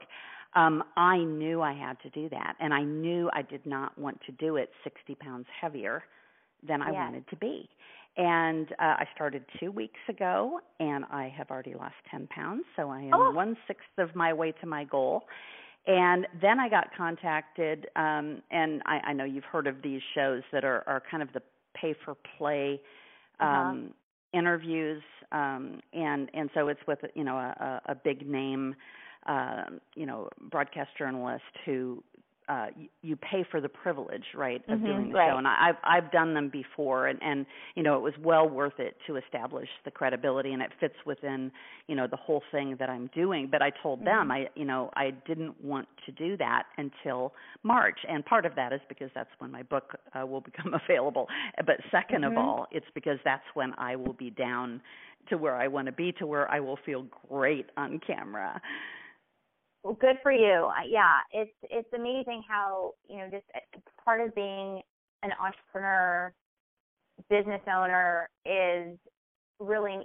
um 0.56 0.84
i 0.96 1.18
knew 1.18 1.62
i 1.62 1.74
had 1.74 2.00
to 2.02 2.10
do 2.12 2.30
that 2.30 2.56
and 2.60 2.72
i 2.74 2.84
knew 2.84 3.28
i 3.34 3.42
did 3.42 3.66
not 3.66 3.98
want 3.98 4.20
to 4.26 4.32
do 4.34 4.58
it 4.58 4.70
60 4.84 5.16
pounds 5.16 5.48
heavier 5.60 6.04
than 6.68 6.82
i 6.82 6.92
Yes. 6.92 6.92
wanted 6.92 7.28
to 7.28 7.36
be 7.38 7.68
and 8.18 8.72
uh, 8.74 8.96
i 9.00 9.06
started 9.14 9.44
two 9.60 9.72
weeks 9.72 10.00
ago 10.10 10.60
and 10.80 11.06
i 11.12 11.34
have 11.38 11.50
already 11.52 11.74
lost 11.74 11.96
10 12.12 12.28
pounds 12.28 12.64
so 12.76 12.90
i 12.90 13.02
am 13.02 13.12
Oh. 13.14 13.32
one 13.36 13.56
sixth 13.68 13.98
of 13.98 14.16
my 14.16 14.34
way 14.34 14.52
to 14.62 14.66
my 14.68 14.84
goal 14.86 15.24
and 15.88 16.26
then 16.42 16.60
I 16.60 16.68
got 16.68 16.88
contacted, 16.98 17.88
um, 17.96 18.42
and 18.50 18.82
I, 18.88 19.02
I 19.10 19.14
know 19.14 19.24
you've 19.24 19.44
heard 19.44 19.68
of 19.68 19.84
these 19.84 20.02
shows 20.16 20.42
that 20.52 20.64
are, 20.64 20.84
are 20.88 21.04
kind 21.12 21.22
of 21.22 21.32
the 21.34 21.42
pay 21.80 21.94
for 22.04 22.16
play 22.38 22.82
Uh-huh. 23.40 23.50
um, 23.50 23.94
interviews, 24.34 25.04
um, 25.32 25.80
and 25.94 26.30
and 26.34 26.50
so 26.56 26.68
it's 26.70 26.80
with 26.88 27.00
you 27.14 27.24
know 27.24 27.38
a, 27.38 27.82
a 27.88 27.92
a 27.92 27.96
big 27.96 28.28
name, 28.28 28.76
uh, 29.28 29.66
you 29.96 30.06
know, 30.06 30.30
broadcast 30.50 30.90
journalist 30.98 31.44
who 31.66 32.04
uh, 32.48 32.68
you, 32.78 32.88
you 33.02 33.16
pay 33.16 33.44
for 33.50 33.60
the 33.62 33.70
privilege, 33.70 34.24
right, 34.36 34.62
of 34.70 34.80
Mhm, 34.80 34.86
doing 34.86 35.10
the 35.10 35.16
right. 35.16 35.32
show. 35.32 35.38
And 35.38 35.48
I, 35.48 35.70
I've 35.70 36.04
I've 36.04 36.12
done 36.12 36.34
them 36.34 36.50
before, 36.50 37.08
and 37.08 37.20
and 37.22 37.46
you 37.76 37.84
know 37.84 37.96
it 37.98 38.02
was 38.02 38.14
well 38.22 38.48
worth 38.48 38.80
it 38.80 38.96
to 39.08 39.18
establish 39.18 39.70
the 39.84 39.92
credibility, 39.92 40.54
and 40.54 40.62
it 40.62 40.72
fits 40.80 40.96
within 41.06 41.52
you 41.88 41.96
know 41.96 42.08
the 42.08 42.18
whole 42.18 42.44
thing 42.52 42.76
that 42.80 42.90
I'm 42.90 43.08
doing. 43.16 43.48
But 43.52 43.62
I 43.62 43.72
told 43.82 44.06
them 44.06 44.32
Mhm. 44.32 44.32
I 44.32 44.48
you 44.56 44.66
know 44.66 44.92
I 44.96 45.12
didn't 45.28 45.62
want 45.64 45.88
to 46.06 46.12
do 46.12 46.38
that 46.38 46.64
until 46.78 47.34
March, 47.64 48.00
and 48.08 48.26
part 48.26 48.46
of 48.46 48.56
that 48.56 48.74
is 48.74 48.82
because 48.90 49.10
that's 49.16 49.30
when 49.40 49.52
my 49.52 49.64
book 49.64 49.96
uh, 50.14 50.26
will 50.26 50.42
become 50.52 50.74
available. 50.74 51.28
But 51.66 51.78
2nd 51.94 52.26
Mhm. 52.26 52.28
of 52.28 52.38
all, 52.38 52.68
it's 52.72 52.86
because 52.94 53.18
that's 53.26 53.44
when 53.54 53.74
I 53.78 53.96
will 53.96 54.14
be 54.14 54.30
down 54.30 54.82
to 55.30 55.38
where 55.38 55.56
I 55.56 55.68
want 55.68 55.88
to 55.88 55.92
be, 55.92 56.12
to 56.14 56.28
where 56.28 56.50
I 56.52 56.60
will 56.60 56.78
feel 56.86 57.06
great 57.30 57.68
on 57.78 58.00
camera. 58.06 58.62
Well, 59.86 59.94
good 60.02 60.16
for 60.24 60.32
you. 60.32 60.72
Yeah, 60.90 61.20
it's 61.32 61.54
it's 61.70 61.94
amazing 61.94 62.42
how 62.50 62.94
you 63.08 63.18
know 63.18 63.30
just 63.30 63.46
uh, 63.54 63.80
part 64.04 64.20
of 64.20 64.34
being 64.34 64.82
an 65.22 65.30
entrepreneur, 65.40 66.34
business 67.30 67.62
owner 67.68 68.28
is 68.48 68.98
really 69.60 70.00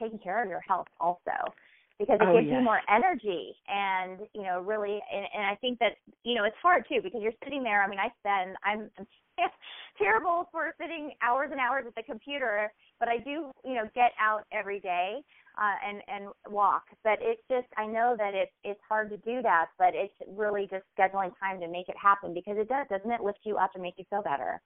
taking 0.00 0.18
care 0.18 0.42
of 0.42 0.48
your 0.50 0.60
health 0.66 0.88
also 0.98 1.54
because 2.00 2.18
it 2.20 2.26
Oh, 2.26 2.32
gives 2.32 2.50
you 2.50 2.60
more 2.60 2.80
energy 2.92 3.54
and 3.68 4.18
you 4.34 4.42
know 4.42 4.62
really 4.62 4.98
and, 5.14 5.26
and 5.32 5.46
I 5.46 5.54
think 5.60 5.78
that 5.78 5.92
you 6.24 6.34
know 6.34 6.42
it's 6.42 6.56
hard 6.60 6.84
too 6.88 6.98
because 7.00 7.22
you're 7.22 7.38
sitting 7.44 7.62
there. 7.62 7.84
I 7.84 7.88
mean, 7.88 8.00
I 8.00 8.10
spend 8.18 8.56
I'm, 8.64 8.90
I'm 8.98 9.06
terrible 9.98 10.48
for 10.52 10.72
sitting 10.80 11.12
hours 11.22 11.48
and 11.52 11.60
hours 11.60 11.84
at 11.86 11.94
the 11.94 12.02
computer, 12.02 12.72
but 12.98 13.08
I 13.08 13.18
do 13.18 13.50
you 13.64 13.74
know 13.74 13.88
get 13.94 14.12
out 14.20 14.44
every 14.52 14.80
day 14.80 15.20
uh, 15.60 15.76
and 15.88 16.02
and 16.08 16.32
walk. 16.48 16.84
But 17.04 17.18
it's 17.20 17.42
just 17.50 17.66
I 17.76 17.86
know 17.86 18.14
that 18.18 18.34
it's 18.34 18.52
it's 18.64 18.80
hard 18.88 19.10
to 19.10 19.16
do 19.18 19.42
that, 19.42 19.66
but 19.78 19.94
it's 19.94 20.14
really 20.28 20.68
just 20.70 20.84
scheduling 20.98 21.32
time 21.38 21.60
to 21.60 21.68
make 21.68 21.88
it 21.88 21.96
happen 22.00 22.34
because 22.34 22.56
it 22.58 22.68
does, 22.68 22.86
doesn't 22.90 23.10
it? 23.10 23.20
Lift 23.22 23.40
you 23.44 23.56
up 23.56 23.70
and 23.74 23.82
make 23.82 23.94
you 23.98 24.04
feel 24.10 24.22
better. 24.22 24.60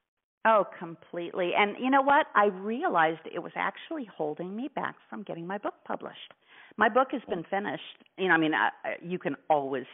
Oh, 0.47 0.67
completely. 0.79 1.53
And 1.57 1.77
you 1.81 1.91
know 1.91 2.03
what? 2.03 2.27
I 2.35 2.47
realized 2.47 3.21
it 3.35 3.39
was 3.43 3.53
actually 3.57 4.05
holding 4.15 4.55
me 4.55 4.69
back 4.75 4.97
from 5.09 5.23
getting 5.23 5.47
my 5.47 5.57
book 5.57 5.75
published. 5.87 6.35
My 6.77 6.89
book 6.91 7.09
has 7.13 7.23
been 7.31 7.45
finished. 7.49 7.83
You 8.19 8.29
know, 8.29 8.35
I 8.35 8.39
mean, 8.39 8.53
I, 8.53 8.69
I- 8.85 8.97
you 9.03 9.19
can 9.19 9.37
always, 9.49 9.87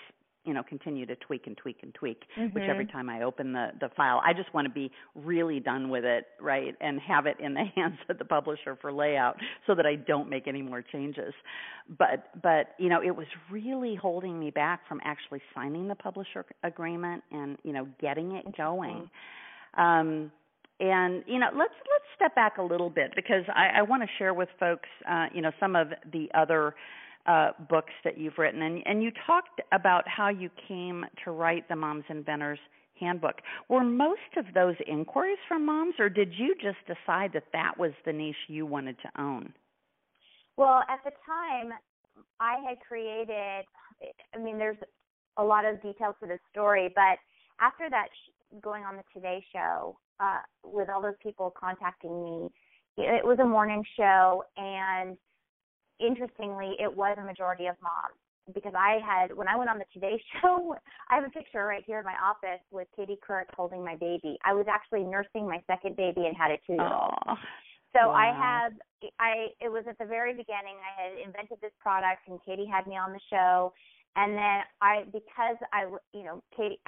you 0.45 0.55
know, 0.55 0.63
continue 0.63 1.07
to 1.07 1.17
tweak 1.17 1.47
and 1.47 1.57
tweak 1.57 1.79
and 1.83 1.95
tweak, 1.95 2.23
which 2.53 2.65
every 2.69 2.87
Mhm. 2.87 2.93
time 2.93 3.09
I 3.11 3.23
open 3.23 3.53
the 3.53 3.73
the 3.81 3.89
file, 3.91 4.21
I 4.25 4.33
just 4.33 4.53
want 4.55 4.67
to 4.67 4.73
be 4.73 4.91
really 5.15 5.61
done 5.61 5.91
with 5.91 6.05
it, 6.05 6.27
right? 6.41 6.75
And 6.81 7.01
have 7.01 7.27
it 7.27 7.39
in 7.41 7.55
the 7.55 7.65
hands 7.77 7.99
of 8.09 8.19
the 8.19 8.25
publisher 8.25 8.77
for 8.81 8.93
layout 8.93 9.37
so 9.67 9.75
that 9.75 9.87
I 9.87 9.97
don't 9.97 10.29
make 10.29 10.49
any 10.49 10.63
more 10.63 10.83
changes. 10.83 11.35
But 11.99 12.41
but, 12.43 12.75
you 12.79 12.89
know, 12.89 13.03
it 13.03 13.15
was 13.15 13.27
really 13.51 13.95
holding 13.95 14.39
me 14.39 14.51
back 14.51 14.87
from 14.89 15.01
actually 15.05 15.43
signing 15.55 15.89
the 15.89 15.95
publisher 15.95 16.45
agreement 16.63 17.23
and, 17.31 17.59
you 17.63 17.73
know, 17.73 17.89
getting 18.01 18.33
it 18.33 18.57
going. 18.57 19.11
Um 19.77 20.31
and 20.81 21.23
you 21.27 21.39
know 21.39 21.49
let's 21.55 21.75
let's 21.93 22.05
step 22.17 22.35
back 22.35 22.57
a 22.59 22.63
little 22.63 22.89
bit 22.91 23.13
because 23.15 23.45
I, 23.55 23.81
I 23.81 23.83
want 23.83 24.03
to 24.03 24.09
share 24.19 24.33
with 24.33 24.49
folks 24.59 24.89
uh, 25.09 25.27
you 25.33 25.43
know 25.43 25.53
some 25.61 25.77
of 25.77 25.89
the 26.13 26.29
other 26.35 26.75
uh, 27.27 27.51
books 27.69 27.93
that 28.05 28.19
you've 28.19 28.39
written 28.39 28.63
and 28.63 28.83
and 28.87 29.03
you 29.03 29.11
talked 29.27 29.61
about 29.73 30.05
how 30.09 30.29
you 30.29 30.51
came 30.69 31.05
to 31.25 31.31
write 31.31 31.69
the 31.69 31.77
Moms 31.77 32.05
Inventors 32.09 32.59
Handbook. 33.01 33.37
Were 33.69 33.83
most 33.83 34.37
of 34.37 34.45
those 34.55 34.75
inquiries 34.87 35.39
from 35.49 35.65
moms, 35.67 35.95
or 35.99 36.09
did 36.09 36.33
you 36.37 36.55
just 36.61 36.79
decide 36.87 37.33
that 37.33 37.45
that 37.53 37.79
was 37.79 37.93
the 38.05 38.13
niche 38.13 38.37
you 38.49 38.67
wanted 38.67 38.97
to 39.01 39.21
own? 39.21 39.53
Well, 40.57 40.83
at 40.89 41.01
the 41.05 41.13
time, 41.27 41.73
I 42.39 42.57
had 42.69 42.79
created. 42.87 43.65
I 44.35 44.39
mean, 44.39 44.59
there's 44.59 44.77
a 45.37 45.45
lot 45.45 45.65
of 45.65 45.81
details 45.83 46.15
to 46.21 46.27
this 46.27 46.41
story, 46.51 46.93
but 46.95 47.19
after 47.61 47.89
that, 47.91 48.07
sh- 48.13 48.61
going 48.61 48.85
on 48.85 48.97
the 48.97 49.03
Today 49.15 49.45
Show 49.53 49.99
uh, 50.21 50.41
with 50.65 50.89
all 50.91 51.01
those 51.01 51.15
people 51.23 51.53
contacting 51.59 52.23
me, 52.23 52.49
it 52.99 53.25
was 53.25 53.39
a 53.41 53.47
morning 53.47 53.83
show, 53.97 54.45
and 54.57 55.17
interestingly, 56.01 56.77
it 56.79 56.95
was 56.95 57.17
a 57.21 57.25
majority 57.25 57.67
of 57.67 57.77
moms 57.83 58.17
because 58.55 58.73
I 58.77 58.99
had 59.05 59.37
when 59.37 59.49
I 59.49 59.57
went 59.57 59.71
on 59.71 59.79
the 59.79 59.85
Today 59.93 60.21
Show, 60.43 60.75
I 61.09 61.17
have 61.17 61.25
a 61.25 61.31
picture 61.31 61.65
right 61.65 61.85
here 61.87 61.99
in 61.99 62.05
my 62.05 62.17
office 62.23 62.61
with 62.71 62.89
Katie 62.97 63.19
Couric 63.27 63.47
holding 63.57 63.85
my 63.85 63.97
baby. 63.97 64.39
I 64.45 64.55
was 64.55 64.67
actually 64.69 65.05
nursing 65.05 65.47
my 65.47 65.63
second 65.67 65.97
baby 65.97 66.27
and 66.27 66.37
had 66.37 66.51
a 66.51 66.59
two-year-old. 66.67 67.15
Oh, 67.29 67.35
So 67.93 68.11
I 68.11 68.33
Wow. 68.33 68.71
had 68.71 68.71
I 69.19 69.49
it 69.61 69.69
was 69.71 69.85
at 69.89 69.99
the 69.99 70.05
very 70.07 70.33
beginning 70.33 70.77
I 70.83 71.03
had 71.03 71.19
invented 71.19 71.59
this 71.61 71.73
product 71.81 72.29
and 72.29 72.39
Katie 72.45 72.67
had 72.67 72.87
me 72.87 72.97
on 72.97 73.13
the 73.13 73.21
show 73.31 73.73
and 74.17 74.35
then 74.35 74.63
I 74.81 75.05
because 75.13 75.57
I 75.73 75.87
you 76.13 76.25
know 76.25 76.43
Katie 76.57 76.81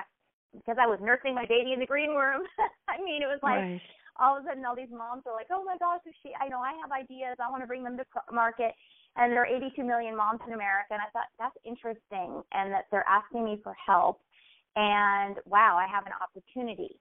because 0.54 0.76
I 0.80 0.86
was 0.86 1.00
nursing 1.02 1.34
my 1.34 1.46
baby 1.46 1.72
in 1.72 1.80
the 1.80 1.86
green 1.86 2.10
room 2.10 2.42
I 2.88 2.98
mean 3.02 3.22
it 3.22 3.26
was 3.26 3.40
like 3.42 3.58
right. 3.58 3.80
all 4.20 4.36
of 4.38 4.44
a 4.44 4.48
sudden 4.48 4.64
all 4.64 4.76
these 4.76 4.92
moms 4.92 5.22
are 5.26 5.34
like 5.34 5.48
oh 5.50 5.64
my 5.64 5.76
gosh 5.78 6.00
if 6.06 6.14
she 6.22 6.32
I 6.38 6.48
know 6.48 6.60
I 6.60 6.72
have 6.80 6.92
ideas 6.92 7.36
I 7.40 7.50
want 7.50 7.62
to 7.62 7.66
bring 7.66 7.82
them 7.84 7.96
to 7.96 8.04
market 8.32 8.72
and 9.16 9.32
there 9.32 9.42
are 9.42 9.46
82 9.46 9.82
million 9.84 10.16
moms 10.16 10.40
in 10.46 10.54
America 10.54 10.92
and 10.92 11.02
I 11.02 11.10
thought 11.12 11.28
that's 11.38 11.56
interesting 11.64 12.42
and 12.52 12.72
that 12.72 12.86
they're 12.90 13.08
asking 13.08 13.44
me 13.44 13.60
for 13.62 13.74
help 13.74 14.20
and 14.76 15.36
wow 15.46 15.76
I 15.78 15.86
have 15.90 16.06
an 16.06 16.12
opportunity 16.20 17.00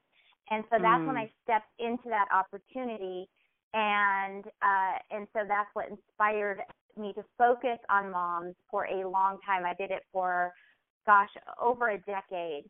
and 0.51 0.63
so 0.71 0.77
that's 0.81 1.05
when 1.07 1.15
Mm. 1.15 1.21
I 1.21 1.31
stepped 1.43 1.71
into 1.79 2.09
that 2.09 2.27
opportunity 2.33 3.29
and 3.73 4.45
uh 4.61 4.95
and 5.11 5.27
so 5.33 5.41
that's 5.47 5.69
what 5.73 5.89
inspired 5.89 6.61
me 6.97 7.13
to 7.13 7.23
focus 7.37 7.79
on 7.89 8.11
moms 8.11 8.55
for 8.69 8.85
a 8.85 9.07
long 9.09 9.39
time. 9.45 9.65
I 9.65 9.73
did 9.75 9.91
it 9.91 10.03
for 10.11 10.51
gosh, 11.05 11.29
over 11.61 11.89
a 11.89 11.99
decade. 11.99 12.65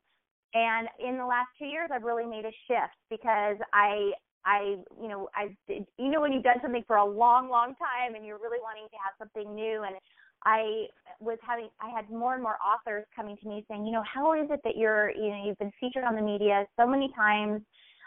And 0.53 0.87
in 0.99 1.17
the 1.17 1.25
last 1.25 1.49
2 1.59 1.65
years 1.65 1.89
I've 1.93 2.03
really 2.03 2.25
made 2.25 2.45
a 2.45 2.55
shift 2.67 2.97
because 3.09 3.57
I 3.73 4.11
I, 4.45 4.77
you 5.01 5.07
know, 5.07 5.29
I, 5.35 5.55
did, 5.67 5.85
you 5.97 6.09
know, 6.09 6.21
when 6.21 6.33
you've 6.33 6.43
done 6.43 6.57
something 6.61 6.83
for 6.87 6.97
a 6.97 7.05
long, 7.05 7.49
long 7.49 7.75
time 7.75 8.15
and 8.15 8.25
you're 8.25 8.39
really 8.39 8.59
wanting 8.61 8.87
to 8.89 8.97
have 8.97 9.13
something 9.19 9.53
new, 9.53 9.83
and 9.83 9.95
I 10.43 10.87
was 11.19 11.37
having, 11.45 11.69
I 11.79 11.89
had 11.89 12.09
more 12.09 12.33
and 12.33 12.41
more 12.41 12.57
authors 12.65 13.05
coming 13.15 13.37
to 13.43 13.47
me 13.47 13.65
saying, 13.69 13.85
you 13.85 13.91
know, 13.91 14.03
how 14.11 14.33
is 14.33 14.49
it 14.49 14.61
that 14.63 14.75
you're, 14.75 15.11
you 15.11 15.29
know, 15.29 15.43
you've 15.45 15.59
been 15.59 15.71
featured 15.79 16.03
on 16.03 16.15
the 16.15 16.21
media 16.21 16.65
so 16.79 16.87
many 16.87 17.11
times. 17.15 17.61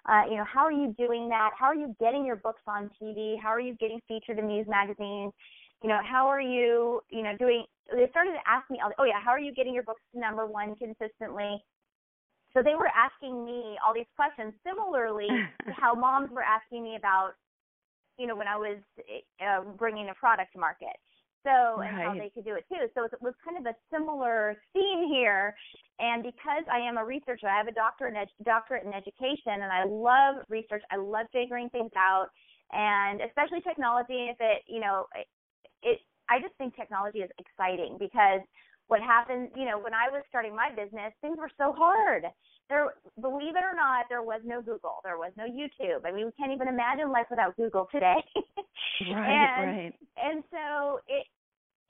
Uh, 0.08 0.22
you 0.28 0.36
know, 0.36 0.44
how 0.44 0.64
are 0.64 0.72
you 0.72 0.94
doing 0.98 1.28
that? 1.28 1.50
How 1.58 1.66
are 1.66 1.74
you 1.74 1.94
getting 1.98 2.26
your 2.26 2.36
books 2.36 2.60
on 2.66 2.90
TV? 3.00 3.36
How 3.40 3.48
are 3.48 3.60
you 3.60 3.74
getting 3.76 4.00
featured 4.06 4.38
in 4.38 4.48
these 4.48 4.66
magazines? 4.68 5.32
You 5.82 5.88
know, 5.88 6.00
how 6.04 6.26
are 6.26 6.40
you, 6.40 7.00
you 7.10 7.22
know, 7.22 7.36
doing? 7.38 7.64
They 7.90 8.08
started 8.10 8.32
to 8.32 8.40
ask 8.46 8.68
me, 8.70 8.80
oh 8.98 9.04
yeah, 9.04 9.20
how 9.24 9.30
are 9.30 9.38
you 9.38 9.54
getting 9.54 9.72
your 9.72 9.82
books 9.82 10.02
to 10.12 10.20
number 10.20 10.46
one 10.46 10.74
consistently? 10.76 11.62
So 12.56 12.62
they 12.62 12.74
were 12.74 12.90
asking 12.94 13.44
me 13.44 13.76
all 13.84 13.92
these 13.92 14.10
questions, 14.14 14.54
similarly 14.66 15.28
to 15.28 15.72
how 15.76 15.94
moms 15.94 16.30
were 16.30 16.42
asking 16.42 16.84
me 16.84 16.96
about, 16.96 17.32
you 18.18 18.26
know, 18.26 18.36
when 18.36 18.46
I 18.46 18.56
was 18.56 18.78
uh, 19.42 19.62
bringing 19.76 20.08
a 20.08 20.14
product 20.14 20.52
to 20.52 20.58
market. 20.58 20.94
So 21.42 21.50
right. 21.50 21.88
and 21.88 21.96
how 22.00 22.14
they 22.14 22.30
could 22.30 22.46
do 22.46 22.54
it 22.54 22.64
too. 22.70 22.88
So 22.94 23.04
it 23.04 23.12
was 23.20 23.34
kind 23.44 23.58
of 23.58 23.66
a 23.66 23.76
similar 23.92 24.56
theme 24.72 25.10
here. 25.12 25.54
And 25.98 26.22
because 26.22 26.64
I 26.72 26.78
am 26.78 26.96
a 26.96 27.04
researcher, 27.04 27.48
I 27.48 27.58
have 27.58 27.68
a 27.68 27.72
doctorate 27.72 28.14
in 28.14 28.20
ed- 28.20 28.44
doctorate 28.44 28.84
in 28.84 28.94
education, 28.94 29.60
and 29.60 29.70
I 29.70 29.84
love 29.84 30.46
research. 30.48 30.82
I 30.90 30.96
love 30.96 31.26
figuring 31.32 31.68
things 31.68 31.92
out, 31.98 32.28
and 32.72 33.20
especially 33.20 33.60
technology. 33.60 34.32
If 34.32 34.38
it, 34.40 34.62
you 34.66 34.80
know, 34.80 35.04
it 35.82 36.00
I 36.28 36.40
just 36.40 36.54
think 36.56 36.74
technology 36.74 37.18
is 37.18 37.30
exciting 37.38 37.96
because 37.98 38.40
what 38.88 39.00
happened, 39.00 39.48
you 39.56 39.64
know, 39.64 39.78
when 39.78 39.94
I 39.94 40.10
was 40.12 40.22
starting 40.28 40.54
my 40.54 40.68
business, 40.70 41.12
things 41.20 41.38
were 41.38 41.50
so 41.56 41.72
hard. 41.72 42.24
There, 42.68 42.94
believe 43.20 43.56
it 43.56 43.64
or 43.64 43.76
not, 43.76 44.06
there 44.08 44.22
was 44.22 44.40
no 44.44 44.60
Google, 44.60 45.00
there 45.04 45.18
was 45.18 45.32
no 45.36 45.44
YouTube. 45.44 46.04
I 46.04 46.12
mean, 46.12 46.26
we 46.26 46.32
can't 46.32 46.52
even 46.52 46.68
imagine 46.68 47.12
life 47.12 47.26
without 47.30 47.56
Google 47.56 47.88
today. 47.92 48.16
right, 49.12 49.60
and, 49.60 49.66
right. 49.68 49.94
And 50.16 50.44
so 50.50 51.00
it, 51.08 51.26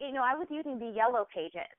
you 0.00 0.12
know, 0.12 0.22
I 0.22 0.34
was 0.34 0.46
using 0.50 0.78
the 0.78 0.90
yellow 0.94 1.26
pages, 1.32 1.70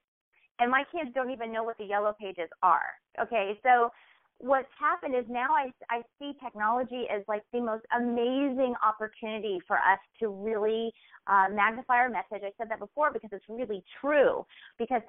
and 0.59 0.71
my 0.71 0.83
kids 0.91 1.11
don't 1.13 1.31
even 1.31 1.51
know 1.51 1.63
what 1.63 1.77
the 1.77 1.85
yellow 1.85 2.15
pages 2.19 2.49
are. 2.63 2.95
Okay, 3.21 3.59
so 3.63 3.91
what's 4.39 4.67
happened 4.79 5.15
is 5.15 5.25
now 5.29 5.47
I, 5.53 5.71
I 5.89 6.01
see 6.19 6.33
technology 6.43 7.05
as 7.13 7.23
like 7.27 7.43
the 7.53 7.61
most 7.61 7.85
amazing 7.97 8.75
opportunity 8.83 9.59
for 9.67 9.77
us 9.77 9.99
to 10.19 10.27
really 10.29 10.91
uh, 11.27 11.45
magnify 11.51 11.95
our 11.95 12.09
message. 12.09 12.43
I 12.43 12.51
said 12.57 12.69
that 12.69 12.79
before 12.79 13.11
because 13.11 13.29
it's 13.31 13.45
really 13.49 13.83
true. 14.01 14.45
Because 14.77 15.01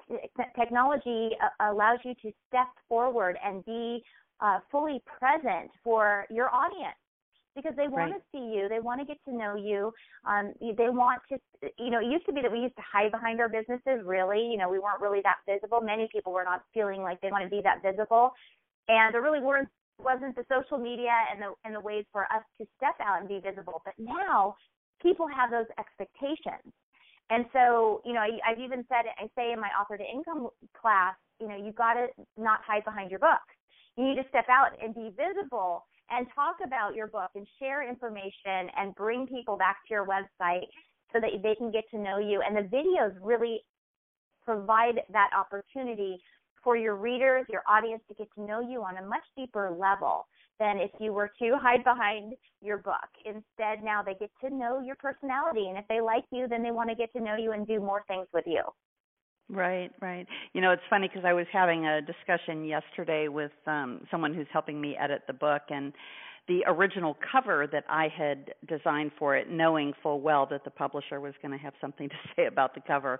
technology 0.57 1.31
uh, 1.41 1.71
allows 1.71 1.99
you 2.03 2.13
to 2.21 2.31
step 2.47 2.67
forward 2.87 3.37
and 3.43 3.63
be 3.65 4.03
uh, 4.39 4.59
fully 4.71 5.01
present 5.19 5.71
for 5.83 6.25
your 6.29 6.53
audience 6.53 6.95
because 7.57 7.73
they 7.75 7.87
want 7.87 8.11
right. 8.11 8.21
to 8.21 8.21
see 8.31 8.55
you, 8.55 8.69
they 8.69 8.79
want 8.79 9.01
to 9.01 9.05
get 9.05 9.17
to 9.25 9.35
know 9.35 9.55
you. 9.55 9.91
Um, 10.25 10.53
they 10.61 10.89
want 10.89 11.21
to, 11.29 11.39
you 11.79 11.89
know, 11.89 11.99
it 11.99 12.05
used 12.05 12.25
to 12.27 12.31
be 12.31 12.41
that 12.43 12.51
we 12.51 12.59
used 12.59 12.75
to 12.75 12.83
hide 12.83 13.11
behind 13.11 13.41
our 13.41 13.49
businesses. 13.49 14.05
Really, 14.05 14.45
you 14.45 14.57
know, 14.57 14.69
we 14.69 14.77
weren't 14.77 15.01
really 15.01 15.21
that 15.23 15.37
visible. 15.49 15.81
Many 15.81 16.07
people 16.11 16.31
were 16.31 16.43
not 16.43 16.63
feeling 16.71 17.01
like 17.01 17.19
they 17.19 17.31
want 17.31 17.43
to 17.43 17.49
be 17.49 17.61
that 17.63 17.81
visible 17.81 18.31
and 18.87 19.13
there 19.13 19.21
really 19.21 19.41
weren't 19.41 19.69
wasn't 19.99 20.35
the 20.35 20.45
social 20.45 20.77
media 20.77 21.13
and 21.31 21.41
the 21.41 21.53
and 21.65 21.73
the 21.75 21.79
ways 21.79 22.05
for 22.11 22.23
us 22.23 22.43
to 22.59 22.67
step 22.77 22.95
out 23.01 23.19
and 23.19 23.27
be 23.27 23.39
visible. 23.39 23.81
But 23.83 23.95
now 23.97 24.55
people 25.01 25.27
have 25.27 25.51
those 25.51 25.67
expectations. 25.79 26.73
And 27.29 27.45
so, 27.51 28.01
you 28.05 28.13
know, 28.13 28.21
I, 28.21 28.39
I've 28.47 28.59
even 28.59 28.85
said 28.87 29.09
I 29.17 29.27
say 29.35 29.51
in 29.51 29.59
my 29.59 29.69
author 29.79 29.97
to 29.97 30.03
income 30.03 30.49
class, 30.79 31.15
you 31.41 31.47
know, 31.47 31.57
you 31.57 31.71
got 31.73 31.93
to 31.93 32.07
not 32.37 32.59
hide 32.65 32.85
behind 32.85 33.11
your 33.11 33.19
book. 33.19 33.43
You 33.97 34.05
need 34.05 34.15
to 34.15 34.29
step 34.29 34.45
out 34.49 34.77
and 34.81 34.93
be 34.93 35.11
visible 35.17 35.85
and 36.09 36.27
talk 36.33 36.57
about 36.63 36.95
your 36.95 37.07
book 37.07 37.31
and 37.35 37.45
share 37.59 37.87
information 37.87 38.71
and 38.77 38.95
bring 38.95 39.27
people 39.27 39.57
back 39.57 39.77
to 39.87 39.93
your 39.93 40.05
website 40.05 40.69
so 41.11 41.19
that 41.19 41.31
they 41.43 41.55
can 41.55 41.71
get 41.71 41.83
to 41.91 41.97
know 41.97 42.17
you. 42.17 42.41
And 42.45 42.55
the 42.55 42.69
videos 42.69 43.13
really 43.21 43.61
provide 44.45 45.01
that 45.11 45.29
opportunity 45.35 46.17
for 46.63 46.75
your 46.75 46.95
readers, 46.95 47.45
your 47.49 47.63
audience 47.67 48.01
to 48.07 48.15
get 48.15 48.27
to 48.35 48.43
know 48.43 48.59
you 48.61 48.83
on 48.83 48.97
a 48.97 49.05
much 49.05 49.23
deeper 49.35 49.75
level 49.77 50.27
than 50.59 50.77
if 50.77 50.91
you 50.99 51.13
were 51.13 51.31
to 51.39 51.57
hide 51.61 51.83
behind 51.83 52.33
your 52.61 52.77
book. 52.77 53.09
Instead, 53.25 53.83
now 53.83 54.01
they 54.01 54.15
get 54.15 54.31
to 54.43 54.49
know 54.53 54.81
your 54.81 54.95
personality, 54.95 55.67
and 55.69 55.77
if 55.77 55.85
they 55.87 56.01
like 56.01 56.25
you, 56.31 56.47
then 56.47 56.63
they 56.63 56.71
want 56.71 56.89
to 56.89 56.95
get 56.95 57.11
to 57.13 57.19
know 57.19 57.35
you 57.35 57.51
and 57.51 57.67
do 57.67 57.79
more 57.79 58.03
things 58.07 58.27
with 58.33 58.45
you. 58.47 58.61
Right, 59.49 59.91
right. 60.01 60.27
You 60.53 60.61
know, 60.61 60.71
it's 60.71 60.81
funny 60.89 61.07
because 61.07 61.23
I 61.25 61.31
was 61.31 61.45
having 61.53 61.85
a 61.85 62.01
discussion 62.01 62.65
yesterday 62.65 63.29
with 63.29 63.51
um 63.65 64.01
someone 64.11 64.33
who's 64.33 64.47
helping 64.51 64.81
me 64.81 64.97
edit 64.99 65.21
the 65.25 65.33
book 65.33 65.61
and 65.69 65.93
the 66.47 66.63
original 66.67 67.17
cover 67.31 67.67
that 67.71 67.83
I 67.89 68.07
had 68.07 68.53
designed 68.67 69.11
for 69.19 69.35
it, 69.35 69.49
knowing 69.49 69.93
full 70.01 70.21
well 70.21 70.47
that 70.49 70.63
the 70.63 70.69
publisher 70.69 71.19
was 71.19 71.33
going 71.41 71.51
to 71.51 71.57
have 71.57 71.73
something 71.81 72.09
to 72.09 72.15
say 72.35 72.45
about 72.45 72.73
the 72.73 72.81
cover, 72.81 73.19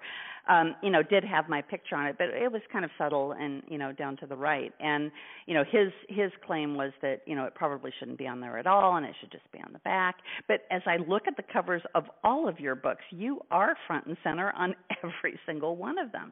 um, 0.49 0.75
you 0.81 0.89
know, 0.89 1.03
did 1.03 1.23
have 1.23 1.49
my 1.49 1.61
picture 1.61 1.95
on 1.95 2.07
it, 2.07 2.15
but 2.17 2.29
it 2.29 2.51
was 2.51 2.61
kind 2.71 2.85
of 2.85 2.91
subtle 2.97 3.33
and 3.33 3.63
you 3.67 3.77
know 3.77 3.91
down 3.91 4.17
to 4.17 4.25
the 4.25 4.35
right. 4.35 4.73
And 4.79 5.11
you 5.45 5.53
know, 5.53 5.63
his 5.69 5.91
his 6.09 6.31
claim 6.45 6.75
was 6.75 6.91
that 7.01 7.21
you 7.25 7.35
know 7.35 7.45
it 7.45 7.55
probably 7.55 7.91
shouldn't 7.99 8.17
be 8.17 8.27
on 8.27 8.39
there 8.39 8.57
at 8.57 8.67
all, 8.67 8.95
and 8.95 9.05
it 9.05 9.15
should 9.19 9.31
just 9.31 9.49
be 9.51 9.59
on 9.59 9.73
the 9.73 9.79
back. 9.79 10.17
But 10.47 10.61
as 10.71 10.81
I 10.85 10.97
look 10.97 11.23
at 11.27 11.37
the 11.37 11.43
covers 11.51 11.81
of 11.95 12.05
all 12.23 12.47
of 12.47 12.59
your 12.59 12.75
books, 12.75 13.03
you 13.11 13.41
are 13.51 13.75
front 13.87 14.05
and 14.05 14.17
center 14.23 14.51
on 14.51 14.75
every 15.03 15.39
single 15.45 15.75
one 15.75 15.97
of 15.97 16.11
them. 16.11 16.31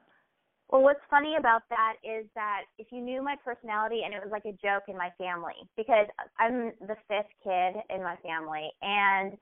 Well, 0.70 0.82
what's 0.82 1.02
funny 1.10 1.36
about 1.38 1.62
that 1.70 1.96
is 2.04 2.26
that 2.34 2.64
if 2.80 2.88
you 2.92 3.02
knew 3.02 3.22
my 3.22 3.36
personality, 3.44 4.02
and 4.04 4.14
it 4.14 4.22
was 4.22 4.32
like 4.32 4.46
a 4.46 4.58
joke 4.66 4.84
in 4.88 4.98
my 4.98 5.10
family, 5.18 5.56
because 5.78 6.08
I'm 6.40 6.74
the 6.82 6.98
fifth 7.08 7.32
kid 7.44 7.76
in 7.90 8.02
my 8.02 8.16
family, 8.26 8.72
and 8.82 9.38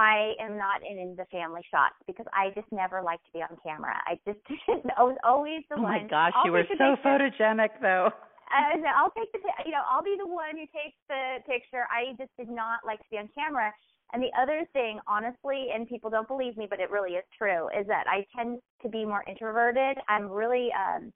I 0.00 0.32
am 0.40 0.56
not 0.56 0.80
in 0.80 1.16
the 1.16 1.24
family 1.32 1.60
shots 1.70 1.96
because 2.06 2.26
I 2.32 2.50
just 2.54 2.68
never 2.72 3.02
like 3.02 3.20
to 3.24 3.32
be 3.32 3.40
on 3.40 3.56
camera. 3.64 3.96
I 4.06 4.16
just 4.26 4.40
I 4.96 5.02
was 5.02 5.16
always 5.24 5.60
the 5.68 5.76
oh 5.76 5.82
one. 5.82 5.96
Oh 5.96 6.02
my 6.02 6.08
gosh, 6.08 6.32
you 6.44 6.52
were 6.52 6.64
so 6.76 6.96
photogenic 7.04 7.76
though. 7.80 8.08
And 8.50 8.82
I'll 8.82 9.14
take 9.14 9.30
the, 9.30 9.38
you 9.64 9.70
know, 9.70 9.84
I'll 9.86 10.02
be 10.02 10.16
the 10.18 10.26
one 10.26 10.58
who 10.58 10.66
takes 10.74 10.98
the 11.06 11.38
picture. 11.46 11.86
I 11.86 12.18
just 12.18 12.34
did 12.34 12.50
not 12.50 12.80
like 12.84 12.98
to 12.98 13.10
be 13.10 13.18
on 13.18 13.28
camera. 13.30 13.70
And 14.12 14.22
the 14.22 14.30
other 14.40 14.66
thing, 14.72 14.98
honestly, 15.06 15.68
and 15.74 15.88
people 15.88 16.10
don't 16.10 16.26
believe 16.26 16.56
me, 16.56 16.66
but 16.68 16.80
it 16.80 16.90
really 16.90 17.12
is 17.12 17.24
true, 17.36 17.68
is 17.68 17.86
that 17.86 18.04
I 18.08 18.26
tend 18.36 18.58
to 18.82 18.88
be 18.88 19.04
more 19.04 19.24
introverted. 19.28 19.98
I'm 20.08 20.28
really 20.28 20.70
um, 20.72 21.12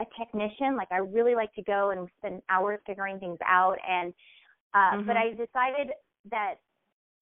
a 0.00 0.04
technician. 0.18 0.76
Like 0.76 0.88
I 0.90 0.98
really 0.98 1.34
like 1.34 1.52
to 1.54 1.62
go 1.62 1.90
and 1.90 2.08
spend 2.18 2.42
hours 2.50 2.80
figuring 2.86 3.18
things 3.18 3.38
out. 3.46 3.76
And 3.88 4.12
uh, 4.74 4.78
mm-hmm. 4.78 5.06
but 5.06 5.16
I 5.16 5.30
decided 5.30 5.92
that 6.30 6.54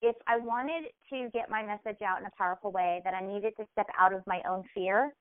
if 0.01 0.17
I 0.27 0.39
wanted 0.39 0.89
to 1.11 1.29
get 1.33 1.49
my 1.49 1.63
message 1.63 2.03
out 2.03 2.19
in 2.19 2.27
a 2.27 2.31
powerful 2.37 2.73
way, 2.73 3.01
that 3.05 3.15
I 3.15 3.25
needed 3.25 3.53
to 3.59 3.67
step 3.73 3.87
out 3.99 4.13
of 4.13 4.23
my 4.27 4.41
own 4.49 4.65
fear 4.75 5.13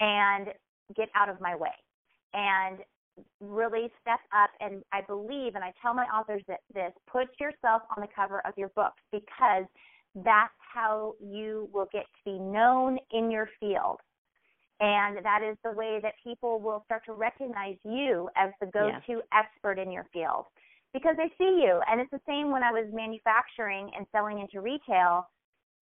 and 0.00 0.48
get 0.96 1.08
out 1.14 1.28
of 1.28 1.40
my 1.40 1.54
way. 1.54 1.70
And 2.34 2.78
really 3.40 3.90
step 4.00 4.20
up 4.34 4.50
and 4.60 4.82
I 4.92 5.00
believe 5.02 5.54
and 5.54 5.64
I 5.64 5.72
tell 5.80 5.94
my 5.94 6.04
authors 6.04 6.42
that 6.48 6.60
this 6.74 6.92
put 7.10 7.28
yourself 7.40 7.82
on 7.96 8.00
the 8.00 8.08
cover 8.14 8.42
of 8.46 8.54
your 8.56 8.68
books 8.70 9.02
because 9.12 9.64
that's 10.24 10.52
how 10.58 11.14
you 11.20 11.68
will 11.72 11.88
get 11.92 12.04
to 12.04 12.32
be 12.32 12.38
known 12.38 12.98
in 13.10 13.30
your 13.30 13.48
field. 13.60 13.98
And 14.80 15.24
that 15.24 15.40
is 15.42 15.56
the 15.64 15.72
way 15.72 16.00
that 16.02 16.14
people 16.22 16.60
will 16.60 16.82
start 16.84 17.04
to 17.06 17.12
recognize 17.12 17.76
you 17.84 18.28
as 18.36 18.50
the 18.60 18.66
go 18.66 18.90
to 19.06 19.22
expert 19.32 19.78
in 19.78 19.90
your 19.90 20.06
field 20.12 20.44
because 20.92 21.16
they 21.16 21.32
see 21.38 21.62
you. 21.62 21.80
And 21.90 22.00
it's 22.00 22.10
the 22.10 22.20
same 22.26 22.50
when 22.50 22.62
I 22.62 22.72
was 22.72 22.86
manufacturing 22.92 23.90
and 23.96 24.06
selling 24.12 24.38
into 24.40 24.60
retail. 24.60 25.28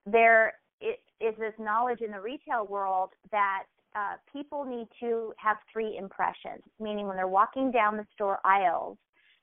There 0.07 0.53
is 0.81 1.35
this 1.38 1.55
knowledge 1.59 2.01
in 2.01 2.11
the 2.11 2.20
retail 2.20 2.66
world 2.68 3.11
that 3.31 3.64
uh, 3.94 4.14
people 4.33 4.64
need 4.64 4.88
to 5.00 5.33
have 5.37 5.57
three 5.72 5.96
impressions, 5.96 6.62
meaning 6.80 7.07
when 7.07 7.16
they're 7.16 7.28
walking 7.28 7.70
down 7.70 7.96
the 7.96 8.07
store 8.12 8.40
aisles, 8.44 8.98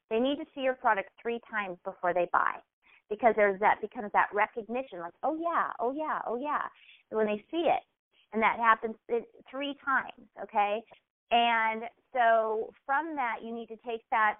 they 0.09 0.19
need 0.19 0.35
to 0.37 0.45
see 0.53 0.61
your 0.61 0.73
product 0.73 1.09
three 1.21 1.39
times 1.49 1.77
before 1.85 2.13
they 2.13 2.27
buy 2.33 2.55
because 3.09 3.33
there's 3.35 3.59
that 3.59 3.81
becomes 3.81 4.11
that 4.13 4.27
recognition 4.33 4.99
like 4.99 5.13
oh 5.23 5.37
yeah 5.39 5.71
oh 5.79 5.93
yeah 5.93 6.19
oh 6.27 6.37
yeah 6.37 6.63
when 7.09 7.25
they 7.25 7.43
see 7.51 7.67
it. 7.67 7.83
And 8.33 8.41
that 8.41 8.57
happens 8.59 8.95
three 9.49 9.75
times 9.83 10.27
okay? 10.43 10.81
And 11.31 11.83
so 12.13 12.71
from 12.85 13.15
that 13.15 13.37
you 13.43 13.53
need 13.53 13.67
to 13.67 13.77
take 13.85 14.01
that 14.11 14.35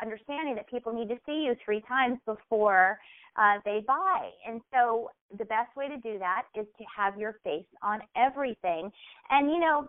understanding 0.00 0.54
that 0.54 0.68
people 0.68 0.92
need 0.92 1.08
to 1.08 1.18
see 1.26 1.44
you 1.46 1.54
three 1.64 1.82
times 1.88 2.18
before 2.26 2.98
uh, 3.36 3.58
they 3.64 3.82
buy. 3.86 4.30
And 4.46 4.60
so 4.72 5.10
the 5.38 5.44
best 5.44 5.74
way 5.76 5.88
to 5.88 5.96
do 5.98 6.18
that 6.18 6.44
is 6.54 6.66
to 6.78 6.84
have 6.96 7.18
your 7.18 7.36
face 7.44 7.66
on 7.82 8.00
everything. 8.16 8.90
And 9.30 9.50
you 9.50 9.60
know, 9.60 9.88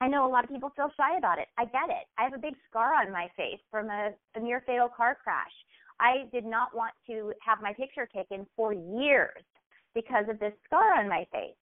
I 0.00 0.08
know 0.08 0.26
a 0.26 0.30
lot 0.30 0.44
of 0.44 0.50
people 0.50 0.72
feel 0.74 0.90
shy 0.96 1.16
about 1.16 1.38
it. 1.38 1.48
I 1.56 1.64
get 1.64 1.88
it. 1.88 2.06
I 2.18 2.24
have 2.24 2.34
a 2.34 2.38
big 2.38 2.54
scar 2.68 2.94
on 2.94 3.12
my 3.12 3.28
face 3.36 3.60
from 3.70 3.90
a, 3.90 4.10
a 4.34 4.40
near 4.40 4.62
fatal 4.66 4.88
car 4.88 5.16
crash. 5.22 5.52
I 6.00 6.28
did 6.32 6.44
not 6.44 6.74
want 6.74 6.92
to 7.06 7.32
have 7.40 7.62
my 7.62 7.72
picture 7.72 8.08
taken 8.12 8.46
for 8.56 8.72
years 8.72 9.42
because 9.94 10.24
of 10.28 10.40
this 10.40 10.52
scar 10.66 10.98
on 10.98 11.08
my 11.08 11.26
face. 11.32 11.54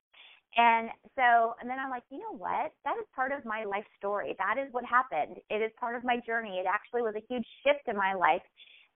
And 0.56 0.90
so, 1.16 1.54
and 1.60 1.70
then 1.70 1.78
I'm 1.78 1.90
like, 1.90 2.04
you 2.10 2.18
know 2.18 2.36
what? 2.36 2.72
That 2.84 2.96
is 3.00 3.06
part 3.14 3.32
of 3.32 3.44
my 3.44 3.64
life 3.64 3.84
story. 3.96 4.36
That 4.38 4.60
is 4.60 4.72
what 4.72 4.84
happened. 4.84 5.38
It 5.48 5.62
is 5.62 5.70
part 5.80 5.96
of 5.96 6.04
my 6.04 6.18
journey. 6.26 6.60
It 6.60 6.66
actually 6.68 7.02
was 7.02 7.14
a 7.16 7.24
huge 7.28 7.46
shift 7.64 7.88
in 7.88 7.96
my 7.96 8.12
life 8.12 8.42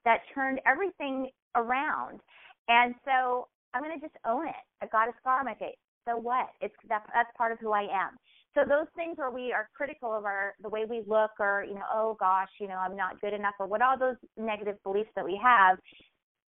that 0.04 0.20
turned 0.34 0.60
everything 0.66 1.30
around. 1.54 2.20
And 2.68 2.94
so 3.04 3.48
I'm 3.72 3.82
going 3.82 3.98
to 3.98 4.04
just 4.04 4.16
own 4.26 4.46
it. 4.46 4.64
I 4.82 4.86
got 4.86 5.08
a 5.08 5.12
scar 5.20 5.40
on 5.40 5.46
my 5.46 5.54
face. 5.54 5.76
So 6.06 6.16
what? 6.16 6.48
It's 6.60 6.74
that, 6.88 7.02
that's 7.14 7.30
part 7.36 7.52
of 7.52 7.58
who 7.58 7.72
I 7.72 7.82
am. 7.82 8.16
So 8.54 8.62
those 8.64 8.86
things 8.94 9.18
where 9.18 9.30
we 9.30 9.52
are 9.52 9.68
critical 9.76 10.14
of 10.16 10.24
our 10.24 10.54
the 10.62 10.68
way 10.68 10.84
we 10.88 11.02
look, 11.06 11.32
or 11.38 11.64
you 11.68 11.74
know, 11.74 11.84
oh 11.92 12.16
gosh, 12.18 12.48
you 12.58 12.68
know, 12.68 12.76
I'm 12.76 12.96
not 12.96 13.20
good 13.20 13.34
enough, 13.34 13.54
or 13.58 13.66
what 13.66 13.82
all 13.82 13.98
those 13.98 14.16
negative 14.38 14.76
beliefs 14.82 15.10
that 15.14 15.24
we 15.24 15.38
have, 15.42 15.76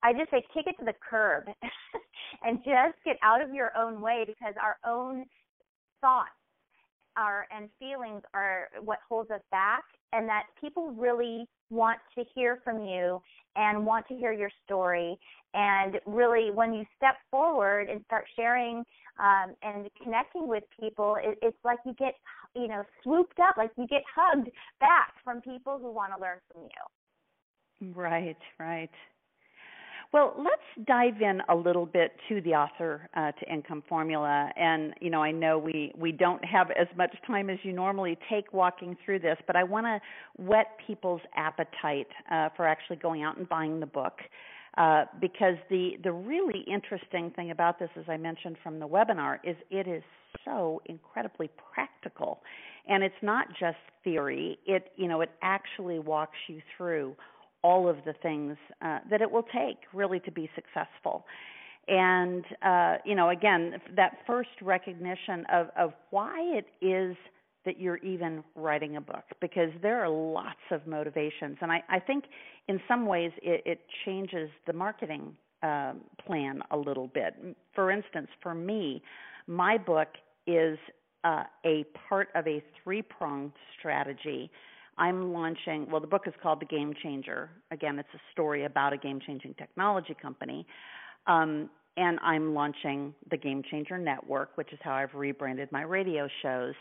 I 0.02 0.12
just 0.14 0.30
say 0.30 0.42
kick 0.54 0.64
it 0.66 0.76
to 0.78 0.86
the 0.86 0.94
curb 1.08 1.44
and 2.48 2.58
just 2.64 2.96
get 3.04 3.16
out 3.22 3.42
of 3.42 3.52
your 3.52 3.76
own 3.76 4.00
way 4.00 4.24
because 4.26 4.54
our 4.62 4.76
own 4.90 5.24
thoughts 6.00 6.30
are 7.14 7.46
and 7.54 7.68
feelings 7.78 8.22
are 8.32 8.68
what 8.82 8.98
holds 9.06 9.30
us 9.30 9.42
back 9.50 9.82
and 10.14 10.26
that 10.26 10.44
people 10.58 10.92
really 10.92 11.46
want 11.68 11.98
to 12.16 12.24
hear 12.34 12.60
from 12.64 12.82
you 12.86 13.20
and 13.56 13.84
want 13.84 14.06
to 14.08 14.14
hear 14.14 14.32
your 14.32 14.50
story. 14.64 15.18
And 15.52 15.96
really 16.06 16.50
when 16.50 16.72
you 16.72 16.84
step 16.96 17.16
forward 17.30 17.90
and 17.90 18.02
start 18.06 18.24
sharing 18.34 18.82
um, 19.22 19.54
and 19.62 19.86
connecting 20.02 20.48
with 20.48 20.64
people 20.80 21.16
it, 21.22 21.38
it's 21.42 21.58
like 21.64 21.78
you 21.84 21.92
get 21.98 22.14
you 22.56 22.68
know 22.68 22.82
swooped 23.02 23.38
up 23.40 23.58
like 23.58 23.72
you 23.76 23.86
get 23.88 24.02
hugged 24.14 24.48
back 24.80 25.12
from 25.22 25.42
people 25.42 25.78
who 25.78 25.92
want 25.92 26.14
to 26.16 26.20
learn 26.20 26.38
from 26.50 26.62
you. 26.62 27.92
Right 27.94 28.38
right 28.58 28.90
well, 30.12 30.34
let's 30.38 30.86
dive 30.86 31.20
in 31.20 31.42
a 31.50 31.54
little 31.54 31.84
bit 31.84 32.12
to 32.28 32.40
the 32.40 32.54
author 32.54 33.08
uh, 33.14 33.32
to 33.32 33.52
income 33.52 33.82
formula. 33.88 34.50
And 34.56 34.94
you 35.00 35.10
know, 35.10 35.22
I 35.22 35.32
know 35.32 35.58
we 35.58 35.92
we 35.96 36.12
don't 36.12 36.42
have 36.44 36.70
as 36.70 36.86
much 36.96 37.14
time 37.26 37.50
as 37.50 37.58
you 37.62 37.72
normally 37.72 38.18
take 38.30 38.52
walking 38.54 38.96
through 39.04 39.18
this, 39.18 39.36
but 39.46 39.54
I 39.54 39.64
want 39.64 39.86
to 39.86 40.00
whet 40.42 40.78
people's 40.86 41.20
appetite 41.36 42.08
uh, 42.30 42.48
for 42.56 42.66
actually 42.66 42.96
going 42.96 43.22
out 43.22 43.36
and 43.36 43.48
buying 43.48 43.80
the 43.80 43.86
book. 43.86 44.20
Uh, 44.78 45.04
because 45.20 45.56
the 45.68 45.98
the 46.04 46.12
really 46.12 46.64
interesting 46.72 47.30
thing 47.36 47.50
about 47.50 47.78
this, 47.78 47.90
as 47.96 48.04
I 48.08 48.16
mentioned 48.16 48.56
from 48.62 48.78
the 48.78 48.88
webinar, 48.88 49.38
is 49.44 49.56
it 49.70 49.86
is 49.86 50.02
so 50.44 50.80
incredibly 50.86 51.50
practical, 51.74 52.40
and 52.86 53.02
it's 53.02 53.14
not 53.20 53.48
just 53.60 53.76
theory. 54.04 54.58
It 54.64 54.92
you 54.96 55.08
know 55.08 55.20
it 55.20 55.30
actually 55.42 55.98
walks 55.98 56.38
you 56.48 56.62
through 56.76 57.14
all 57.62 57.88
of 57.88 57.96
the 58.04 58.12
things 58.22 58.56
uh, 58.82 58.98
that 59.10 59.20
it 59.20 59.30
will 59.30 59.44
take 59.44 59.78
really 59.92 60.20
to 60.20 60.30
be 60.30 60.48
successful. 60.54 61.24
And 61.88 62.44
uh, 62.62 62.96
you 63.04 63.14
know, 63.14 63.30
again, 63.30 63.80
that 63.96 64.18
first 64.26 64.50
recognition 64.60 65.46
of 65.52 65.68
of 65.76 65.92
why 66.10 66.36
it 66.40 66.66
is 66.84 67.16
that 67.64 67.80
you're 67.80 67.98
even 67.98 68.44
writing 68.54 68.96
a 68.96 69.00
book, 69.00 69.24
because 69.40 69.70
there 69.82 70.02
are 70.02 70.08
lots 70.08 70.60
of 70.70 70.86
motivations, 70.86 71.56
and 71.60 71.72
I, 71.72 71.82
I 71.88 71.98
think 71.98 72.24
in 72.68 72.80
some 72.86 73.04
ways 73.06 73.32
it, 73.42 73.62
it 73.66 73.80
changes 74.04 74.48
the 74.66 74.72
marketing 74.72 75.36
um, 75.62 76.00
plan 76.24 76.62
a 76.70 76.76
little 76.76 77.08
bit. 77.08 77.34
For 77.74 77.90
instance, 77.90 78.28
for 78.42 78.54
me, 78.54 79.02
my 79.46 79.76
book 79.76 80.08
is 80.46 80.78
uh, 81.24 81.44
a 81.66 81.84
part 82.08 82.28
of 82.34 82.46
a 82.46 82.62
three 82.82 83.02
pronged 83.02 83.52
strategy 83.78 84.50
I'm 84.98 85.32
launching, 85.32 85.86
well, 85.90 86.00
the 86.00 86.06
book 86.06 86.24
is 86.26 86.34
called 86.42 86.60
The 86.60 86.66
Game 86.66 86.92
Changer. 87.02 87.50
Again, 87.70 87.98
it's 87.98 88.08
a 88.14 88.20
story 88.32 88.64
about 88.64 88.92
a 88.92 88.96
game 88.96 89.20
changing 89.24 89.54
technology 89.54 90.16
company. 90.20 90.66
Um, 91.26 91.70
and 91.96 92.18
I'm 92.22 92.54
launching 92.54 93.14
the 93.30 93.36
Game 93.36 93.62
Changer 93.70 93.98
Network, 93.98 94.56
which 94.56 94.72
is 94.72 94.78
how 94.82 94.92
I've 94.92 95.14
rebranded 95.14 95.70
my 95.72 95.82
radio 95.82 96.28
shows. 96.42 96.74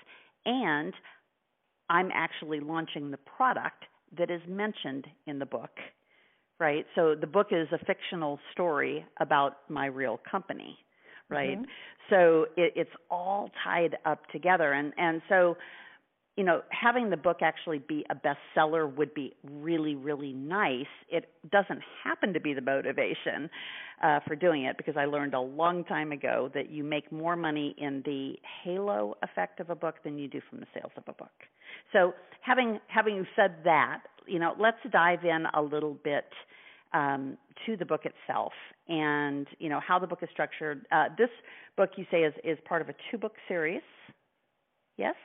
And 0.45 0.93
I'm 1.89 2.09
actually 2.13 2.59
launching 2.59 3.11
the 3.11 3.17
product 3.17 3.85
that 4.17 4.29
is 4.29 4.41
mentioned 4.47 5.05
in 5.25 5.39
the 5.39 5.45
book, 5.45 5.71
right? 6.59 6.85
So 6.95 7.15
the 7.19 7.27
book 7.27 7.47
is 7.51 7.67
a 7.71 7.85
fictional 7.85 8.39
story 8.51 9.05
about 9.19 9.57
my 9.69 9.87
real 9.87 10.19
company, 10.29 10.77
right? 11.29 11.57
Mm-hmm. 11.57 11.65
So 12.09 12.45
it, 12.55 12.73
it's 12.75 12.91
all 13.09 13.49
tied 13.63 13.97
up 14.05 14.25
together. 14.31 14.73
And, 14.73 14.93
and 14.97 15.21
so 15.29 15.57
you 16.37 16.43
know, 16.43 16.61
having 16.69 17.09
the 17.09 17.17
book 17.17 17.37
actually 17.41 17.79
be 17.79 18.05
a 18.11 18.15
bestseller 18.15 18.95
would 18.95 19.13
be 19.15 19.33
really, 19.43 19.95
really 19.95 20.31
nice. 20.31 20.85
It 21.09 21.29
doesn't 21.51 21.81
happen 22.03 22.31
to 22.33 22.39
be 22.39 22.53
the 22.53 22.61
motivation 22.61 23.49
uh, 24.03 24.19
for 24.27 24.35
doing 24.35 24.63
it 24.65 24.77
because 24.77 24.95
I 24.95 25.05
learned 25.05 25.33
a 25.33 25.41
long 25.41 25.83
time 25.83 26.11
ago 26.11 26.51
that 26.53 26.69
you 26.69 26.83
make 26.83 27.11
more 27.11 27.35
money 27.35 27.75
in 27.79 28.03
the 28.05 28.35
halo 28.63 29.17
effect 29.23 29.59
of 29.59 29.71
a 29.71 29.75
book 29.75 29.95
than 30.03 30.19
you 30.19 30.27
do 30.27 30.39
from 30.47 30.59
the 30.59 30.67
sales 30.75 30.91
of 30.95 31.03
a 31.07 31.13
book. 31.13 31.31
So, 31.91 32.13
having 32.41 32.79
having 32.87 33.25
said 33.35 33.55
that, 33.63 34.03
you 34.27 34.37
know, 34.37 34.53
let's 34.59 34.77
dive 34.91 35.25
in 35.25 35.45
a 35.55 35.61
little 35.61 35.97
bit 36.03 36.25
um, 36.93 37.35
to 37.65 37.75
the 37.75 37.85
book 37.85 38.01
itself 38.05 38.53
and 38.87 39.47
you 39.57 39.69
know 39.69 39.79
how 39.85 39.97
the 39.97 40.07
book 40.07 40.19
is 40.21 40.29
structured. 40.31 40.85
Uh, 40.91 41.05
this 41.17 41.29
book, 41.75 41.89
you 41.95 42.05
say, 42.11 42.19
is 42.19 42.33
is 42.43 42.59
part 42.67 42.83
of 42.83 42.89
a 42.89 42.93
two 43.09 43.17
book 43.17 43.33
series. 43.47 43.81
Yes. 44.97 45.15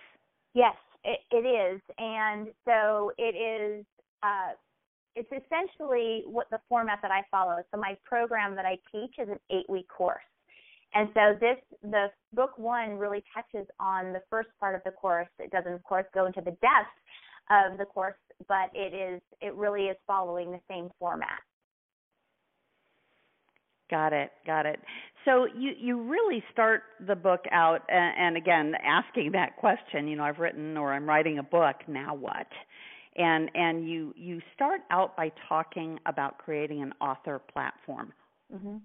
Yes. 0.54 0.74
It, 1.04 1.18
is, 1.36 1.80
and 1.98 2.48
so 2.64 3.12
it 3.18 3.34
is. 3.34 3.84
Uh, 4.22 4.52
it's 5.16 5.28
essentially 5.28 6.22
what 6.26 6.48
the 6.50 6.60
format 6.68 7.00
that 7.02 7.10
I 7.10 7.22
follow. 7.30 7.56
So 7.70 7.80
my 7.80 7.96
program 8.04 8.54
that 8.54 8.64
I 8.64 8.78
teach 8.90 9.14
is 9.18 9.28
an 9.28 9.38
eight-week 9.50 9.88
course, 9.88 10.22
and 10.94 11.08
so 11.12 11.34
this 11.40 11.56
the 11.82 12.06
book 12.32 12.56
one 12.56 12.98
really 12.98 13.24
touches 13.34 13.66
on 13.80 14.12
the 14.12 14.22
first 14.30 14.48
part 14.60 14.74
of 14.74 14.82
the 14.84 14.92
course. 14.92 15.28
It 15.38 15.50
doesn't, 15.50 15.72
of 15.72 15.82
course, 15.82 16.06
go 16.14 16.26
into 16.26 16.40
the 16.40 16.52
depth 16.52 16.94
of 17.50 17.78
the 17.78 17.84
course, 17.84 18.14
but 18.46 18.70
it 18.72 18.94
is 18.94 19.20
it 19.40 19.54
really 19.54 19.86
is 19.86 19.96
following 20.06 20.52
the 20.52 20.60
same 20.68 20.88
format. 20.98 21.40
Got 23.90 24.12
it. 24.12 24.30
Got 24.46 24.66
it. 24.66 24.80
So 25.24 25.46
you 25.56 25.72
you 25.78 26.00
really 26.00 26.42
start 26.52 26.82
the 27.06 27.14
book 27.14 27.44
out 27.52 27.82
and, 27.88 28.14
and 28.18 28.36
again 28.36 28.74
asking 28.84 29.32
that 29.32 29.56
question, 29.56 30.08
you 30.08 30.16
know, 30.16 30.24
I've 30.24 30.38
written 30.38 30.76
or 30.76 30.92
I'm 30.92 31.08
writing 31.08 31.38
a 31.38 31.42
book, 31.42 31.76
now 31.86 32.14
what? 32.14 32.48
And 33.16 33.50
and 33.54 33.88
you 33.88 34.12
you 34.16 34.40
start 34.54 34.80
out 34.90 35.16
by 35.16 35.30
talking 35.48 35.98
about 36.06 36.38
creating 36.38 36.82
an 36.82 36.92
author 37.00 37.40
platform. 37.52 38.12
Mm-hmm. 38.52 38.76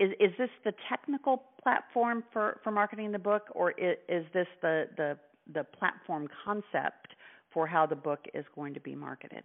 Is 0.00 0.10
is 0.18 0.32
this 0.38 0.50
the 0.64 0.72
technical 0.88 1.44
platform 1.62 2.24
for 2.32 2.60
for 2.64 2.70
marketing 2.70 3.12
the 3.12 3.18
book 3.18 3.42
or 3.52 3.72
is, 3.72 3.96
is 4.08 4.24
this 4.32 4.48
the 4.62 4.88
the 4.96 5.18
the 5.52 5.64
platform 5.64 6.28
concept 6.44 7.14
for 7.52 7.66
how 7.66 7.86
the 7.86 7.96
book 7.96 8.20
is 8.34 8.44
going 8.54 8.74
to 8.74 8.80
be 8.80 8.94
marketed? 8.94 9.44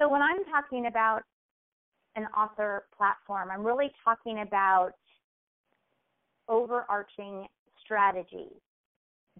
So 0.00 0.08
when 0.08 0.20
I'm 0.20 0.44
talking 0.44 0.86
about 0.86 1.22
an 2.16 2.26
author 2.36 2.84
platform. 2.96 3.50
I'm 3.50 3.64
really 3.64 3.92
talking 4.04 4.40
about 4.40 4.92
overarching 6.48 7.46
strategies 7.84 8.60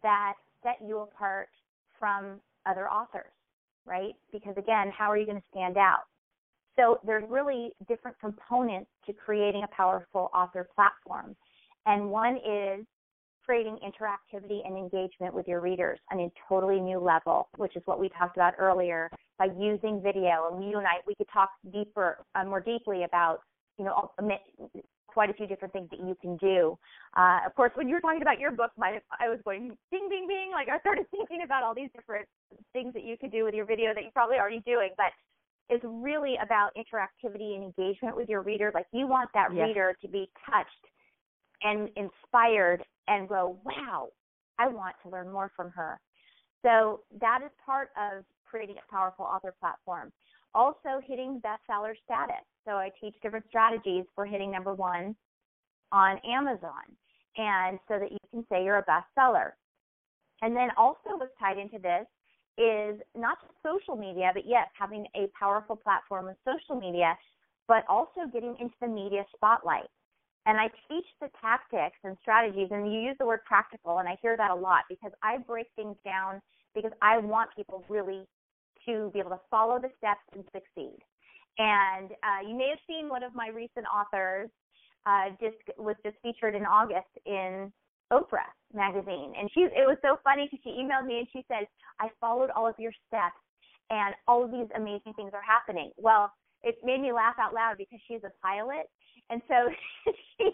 that 0.03 0.35
set 0.63 0.79
you 0.87 0.99
apart 0.99 1.49
from 1.99 2.41
other 2.67 2.91
authors, 2.91 3.33
right? 3.87 4.15
Because 4.33 4.55
again, 4.57 4.93
how 4.97 5.11
are 5.11 5.17
you 5.17 5.27
going 5.27 5.39
to 5.39 5.47
stand 5.51 5.77
out? 5.77 6.03
So 6.77 7.01
there's 7.07 7.25
really 7.31 7.73
different 7.89 8.19
components 8.21 8.91
to 9.07 9.13
creating 9.13 9.63
a 9.65 9.75
powerful 9.75 10.31
author 10.35 10.69
platform. 10.75 11.35
And 11.87 12.11
one 12.11 12.37
is 12.37 12.85
creating 13.47 13.79
interactivity 13.79 14.67
and 14.67 14.77
engagement 14.77 15.33
with 15.33 15.47
your 15.47 15.61
readers 15.61 16.01
on 16.11 16.19
a 16.19 16.33
totally 16.49 16.81
new 16.81 16.99
level, 16.99 17.49
which 17.57 17.77
is 17.77 17.83
what 17.85 18.01
we 18.01 18.09
talked 18.09 18.37
about 18.37 18.55
earlier 18.59 19.09
by 19.39 19.47
using 19.59 20.03
video. 20.03 20.51
And 20.51 20.69
you 20.69 20.79
and 20.79 20.87
I, 20.87 20.97
we 21.07 21.15
could 21.15 21.29
talk 21.33 21.51
deeper, 21.73 22.19
uh, 22.35 22.45
more 22.45 22.61
deeply 22.61 23.05
about, 23.05 23.41
you 23.79 23.85
know, 23.85 24.11
quite 25.07 25.31
a 25.31 25.35
few 25.35 25.47
different 25.47 25.73
things 25.73 25.89
that 25.91 26.01
you 26.01 26.17
can 26.21 26.37
do. 26.39 26.77
Uh, 27.17 27.39
of 27.47 27.55
course, 27.55 27.71
when 27.75 27.89
you 27.89 27.95
were 27.95 28.01
talking 28.01 28.21
about 28.21 28.41
your 28.41 28.51
book, 28.51 28.73
my, 28.77 29.01
I 29.21 29.29
was 29.29 29.39
going 29.45 29.77
ding, 29.93 30.09
ding, 30.11 30.27
ding. 30.27 30.51
Like 30.53 30.69
I 30.69 30.81
started 30.81 31.07
thinking 31.11 31.43
about 31.45 31.63
all 31.63 31.75
these 31.75 31.91
different 31.95 32.27
things 32.73 32.93
that 32.95 33.05
you 33.05 33.17
could 33.17 33.31
do 33.31 33.45
with 33.45 33.55
your 33.55 33.65
video 33.65 33.95
that 33.95 34.03
you're 34.03 34.13
probably 34.13 34.37
already 34.37 34.61
doing, 34.67 34.91
but 34.97 35.07
it's 35.69 35.85
really 35.87 36.35
about 36.43 36.71
interactivity 36.77 37.55
and 37.55 37.65
engagement 37.65 38.17
with 38.17 38.29
your 38.29 38.43
reader. 38.43 38.71
Like 38.75 38.87
you 38.93 39.07
want 39.07 39.31
that 39.35 39.49
yes. 39.55 39.69
reader 39.69 39.97
to 40.03 40.09
be 40.09 40.29
touched 40.45 40.85
and 41.63 41.89
inspired 41.97 42.85
and 43.09 43.29
go, 43.29 43.59
wow, 43.65 44.09
I 44.59 44.69
want 44.69 44.97
to 45.03 45.11
learn 45.11 45.33
more 45.33 45.51
from 45.55 45.71
her. 45.71 46.01
So 46.63 47.01
that 47.21 47.41
is 47.45 47.51
part 47.65 47.91
of 47.97 48.25
creating 48.45 48.77
a 48.77 48.93
powerful 48.93 49.25
author 49.25 49.55
platform. 49.61 50.13
Also, 50.55 51.01
hitting 51.07 51.41
bestseller 51.45 51.93
status. 52.05 52.45
So 52.65 52.73
I 52.73 52.91
teach 53.01 53.15
different 53.23 53.45
strategies 53.49 54.05
for 54.15 54.25
hitting 54.25 54.51
number 54.51 54.75
one 54.75 55.15
on 55.93 56.19
Amazon, 56.27 56.83
and 57.37 57.79
so 57.87 57.99
that 57.99 58.11
you 58.11 58.19
can 58.31 58.45
say 58.51 58.65
you're 58.65 58.79
a 58.79 58.85
bestseller. 58.85 59.51
And 60.43 60.57
then 60.57 60.69
also, 60.77 61.17
what's 61.17 61.33
tied 61.39 61.59
into 61.59 61.79
this 61.79 62.07
is 62.59 63.01
not 63.15 63.39
just 63.43 63.53
social 63.63 63.97
media, 63.97 64.31
but 64.35 64.45
yes, 64.47 64.67
having 64.79 65.07
a 65.15 65.29
powerful 65.39 65.77
platform 65.77 66.29
of 66.29 66.37
social 66.45 66.81
media, 66.81 67.17
but 67.69 67.85
also 67.89 68.23
getting 68.33 68.57
into 68.59 68.75
the 68.81 68.89
media 68.89 69.25
spotlight. 69.35 69.89
And 70.47 70.59
I 70.59 70.69
teach 70.89 71.07
the 71.21 71.29
tactics 71.41 71.99
and 72.05 72.17
strategies, 72.23 72.69
and 72.71 72.93
you 72.93 73.01
use 73.01 73.17
the 73.19 73.27
word 73.27 73.41
practical, 73.45 73.99
and 73.99 74.09
I 74.09 74.17
hear 74.23 74.37
that 74.37 74.51
a 74.51 74.55
lot 74.55 74.85
because 74.89 75.11
I 75.23 75.39
break 75.39 75.67
things 75.75 75.97
down 76.05 76.41
because 76.75 76.93
I 77.03 77.19
want 77.19 77.51
people 77.57 77.85
really 77.89 78.23
to 78.87 79.11
be 79.13 79.19
able 79.19 79.31
to 79.31 79.41
follow 79.51 79.81
the 79.81 79.91
steps 79.99 80.23
and 80.35 80.45
succeed. 80.53 80.99
And 81.59 82.13
uh, 82.23 82.49
you 82.49 82.55
may 82.55 82.69
have 82.69 82.79
seen 82.87 83.09
one 83.09 83.25
of 83.25 83.35
my 83.35 83.49
recent 83.49 83.87
authors 83.93 84.49
uh, 85.07 85.31
just 85.41 85.57
was 85.79 85.97
just 86.05 86.17
featured 86.23 86.55
in 86.55 86.65
August 86.67 87.11
in 87.25 87.73
Oprah 88.13 88.51
magazine, 88.75 89.33
and 89.39 89.51
she 89.53 89.61
it 89.63 89.87
was 89.87 89.99
so 90.03 90.19
funny 90.23 90.49
because 90.51 90.63
she 90.63 90.71
emailed 90.71 91.07
me 91.07 91.19
and 91.19 91.29
she 91.33 91.45
said, 91.49 91.67
"I 91.99 92.09
followed 92.21 92.51
all 92.51 92.69
of 92.69 92.75
your 92.79 92.93
steps, 93.09 93.41
and 93.91 94.15
all 94.29 94.45
of 94.45 94.51
these 94.53 94.69
amazing 94.77 95.15
things 95.15 95.31
are 95.33 95.43
happening." 95.43 95.91
Well, 95.97 96.33
it 96.67 96.83
made 96.83 97.01
me 97.01 97.13
laugh 97.15 97.39
out 97.39 97.55
loud 97.55 97.79
because 97.79 98.03
she's 98.11 98.27
a 98.27 98.35
pilot, 98.43 98.91
and 99.31 99.41
so 99.47 99.71
she, 100.37 100.51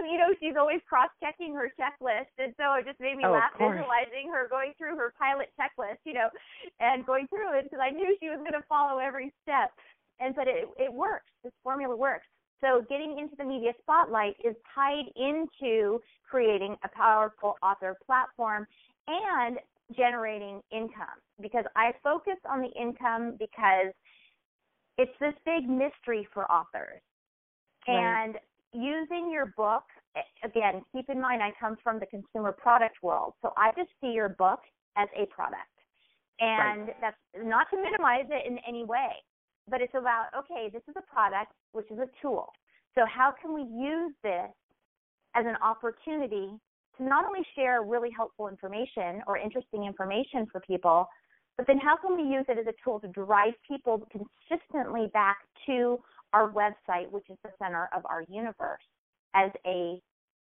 you 0.00 0.16
know, 0.16 0.32
she's 0.40 0.56
always 0.56 0.80
cross-checking 0.88 1.52
her 1.52 1.68
checklist, 1.76 2.32
and 2.40 2.56
so 2.56 2.72
it 2.80 2.88
just 2.88 2.98
made 2.98 3.20
me 3.20 3.28
oh, 3.28 3.36
laugh 3.36 3.52
visualizing 3.60 4.32
her 4.32 4.48
going 4.48 4.72
through 4.80 4.96
her 4.96 5.12
pilot 5.20 5.52
checklist, 5.60 6.00
you 6.04 6.14
know, 6.14 6.32
and 6.80 7.04
going 7.04 7.28
through 7.28 7.60
it 7.60 7.68
because 7.68 7.84
I 7.84 7.92
knew 7.92 8.16
she 8.18 8.32
was 8.32 8.40
going 8.40 8.56
to 8.56 8.64
follow 8.68 8.98
every 8.98 9.32
step, 9.44 9.68
and 10.18 10.34
but 10.34 10.48
it 10.48 10.64
it 10.80 10.92
works. 10.92 11.28
This 11.44 11.52
formula 11.62 11.94
works. 11.94 12.26
So 12.60 12.82
getting 12.88 13.18
into 13.18 13.36
the 13.36 13.44
media 13.44 13.72
spotlight 13.82 14.34
is 14.42 14.56
tied 14.74 15.06
into 15.14 16.00
creating 16.28 16.74
a 16.82 16.88
powerful 16.88 17.54
author 17.62 17.96
platform 18.04 18.66
and 19.06 19.58
generating 19.96 20.60
income 20.70 21.22
because 21.40 21.64
I 21.76 21.92
focus 22.02 22.36
on 22.48 22.60
the 22.60 22.72
income 22.80 23.36
because 23.38 23.94
it's 24.98 25.12
this 25.20 25.34
big 25.44 25.68
mystery 25.68 26.28
for 26.34 26.50
authors. 26.50 27.00
Right. 27.86 28.24
And 28.24 28.36
using 28.72 29.30
your 29.32 29.54
book, 29.56 29.84
again, 30.44 30.82
keep 30.92 31.08
in 31.08 31.20
mind 31.20 31.42
I 31.42 31.52
come 31.58 31.76
from 31.82 31.98
the 31.98 32.06
consumer 32.06 32.52
product 32.52 32.96
world. 33.02 33.34
So 33.40 33.52
I 33.56 33.70
just 33.76 33.90
see 34.00 34.08
your 34.08 34.28
book 34.28 34.60
as 34.96 35.08
a 35.16 35.26
product. 35.26 35.62
And 36.40 36.88
right. 36.88 37.00
that's 37.00 37.16
not 37.44 37.68
to 37.70 37.76
minimize 37.76 38.26
it 38.28 38.46
in 38.46 38.58
any 38.68 38.84
way, 38.84 39.10
but 39.70 39.80
it's 39.80 39.94
about, 39.94 40.26
okay, 40.36 40.68
this 40.72 40.82
is 40.88 40.94
a 40.96 41.12
product, 41.12 41.52
which 41.72 41.90
is 41.90 41.98
a 41.98 42.08
tool. 42.20 42.48
So 42.94 43.02
how 43.06 43.32
can 43.40 43.54
we 43.54 43.62
use 43.62 44.12
this 44.22 44.50
as 45.34 45.46
an 45.46 45.56
opportunity 45.62 46.50
to 46.96 47.04
not 47.04 47.24
only 47.24 47.44
share 47.54 47.82
really 47.82 48.10
helpful 48.10 48.48
information 48.48 49.22
or 49.26 49.38
interesting 49.38 49.84
information 49.84 50.46
for 50.50 50.60
people, 50.60 51.08
but 51.58 51.66
then 51.66 51.78
how 51.78 51.96
can 51.96 52.16
we 52.16 52.22
use 52.22 52.46
it 52.48 52.56
as 52.56 52.66
a 52.66 52.74
tool 52.82 53.00
to 53.00 53.08
drive 53.08 53.52
people 53.68 54.08
consistently 54.10 55.08
back 55.12 55.38
to 55.66 55.98
our 56.32 56.50
website, 56.50 57.10
which 57.10 57.28
is 57.30 57.36
the 57.42 57.50
center 57.58 57.88
of 57.94 58.04
our 58.06 58.24
universe. 58.28 58.82
As 59.34 59.50
a 59.66 60.00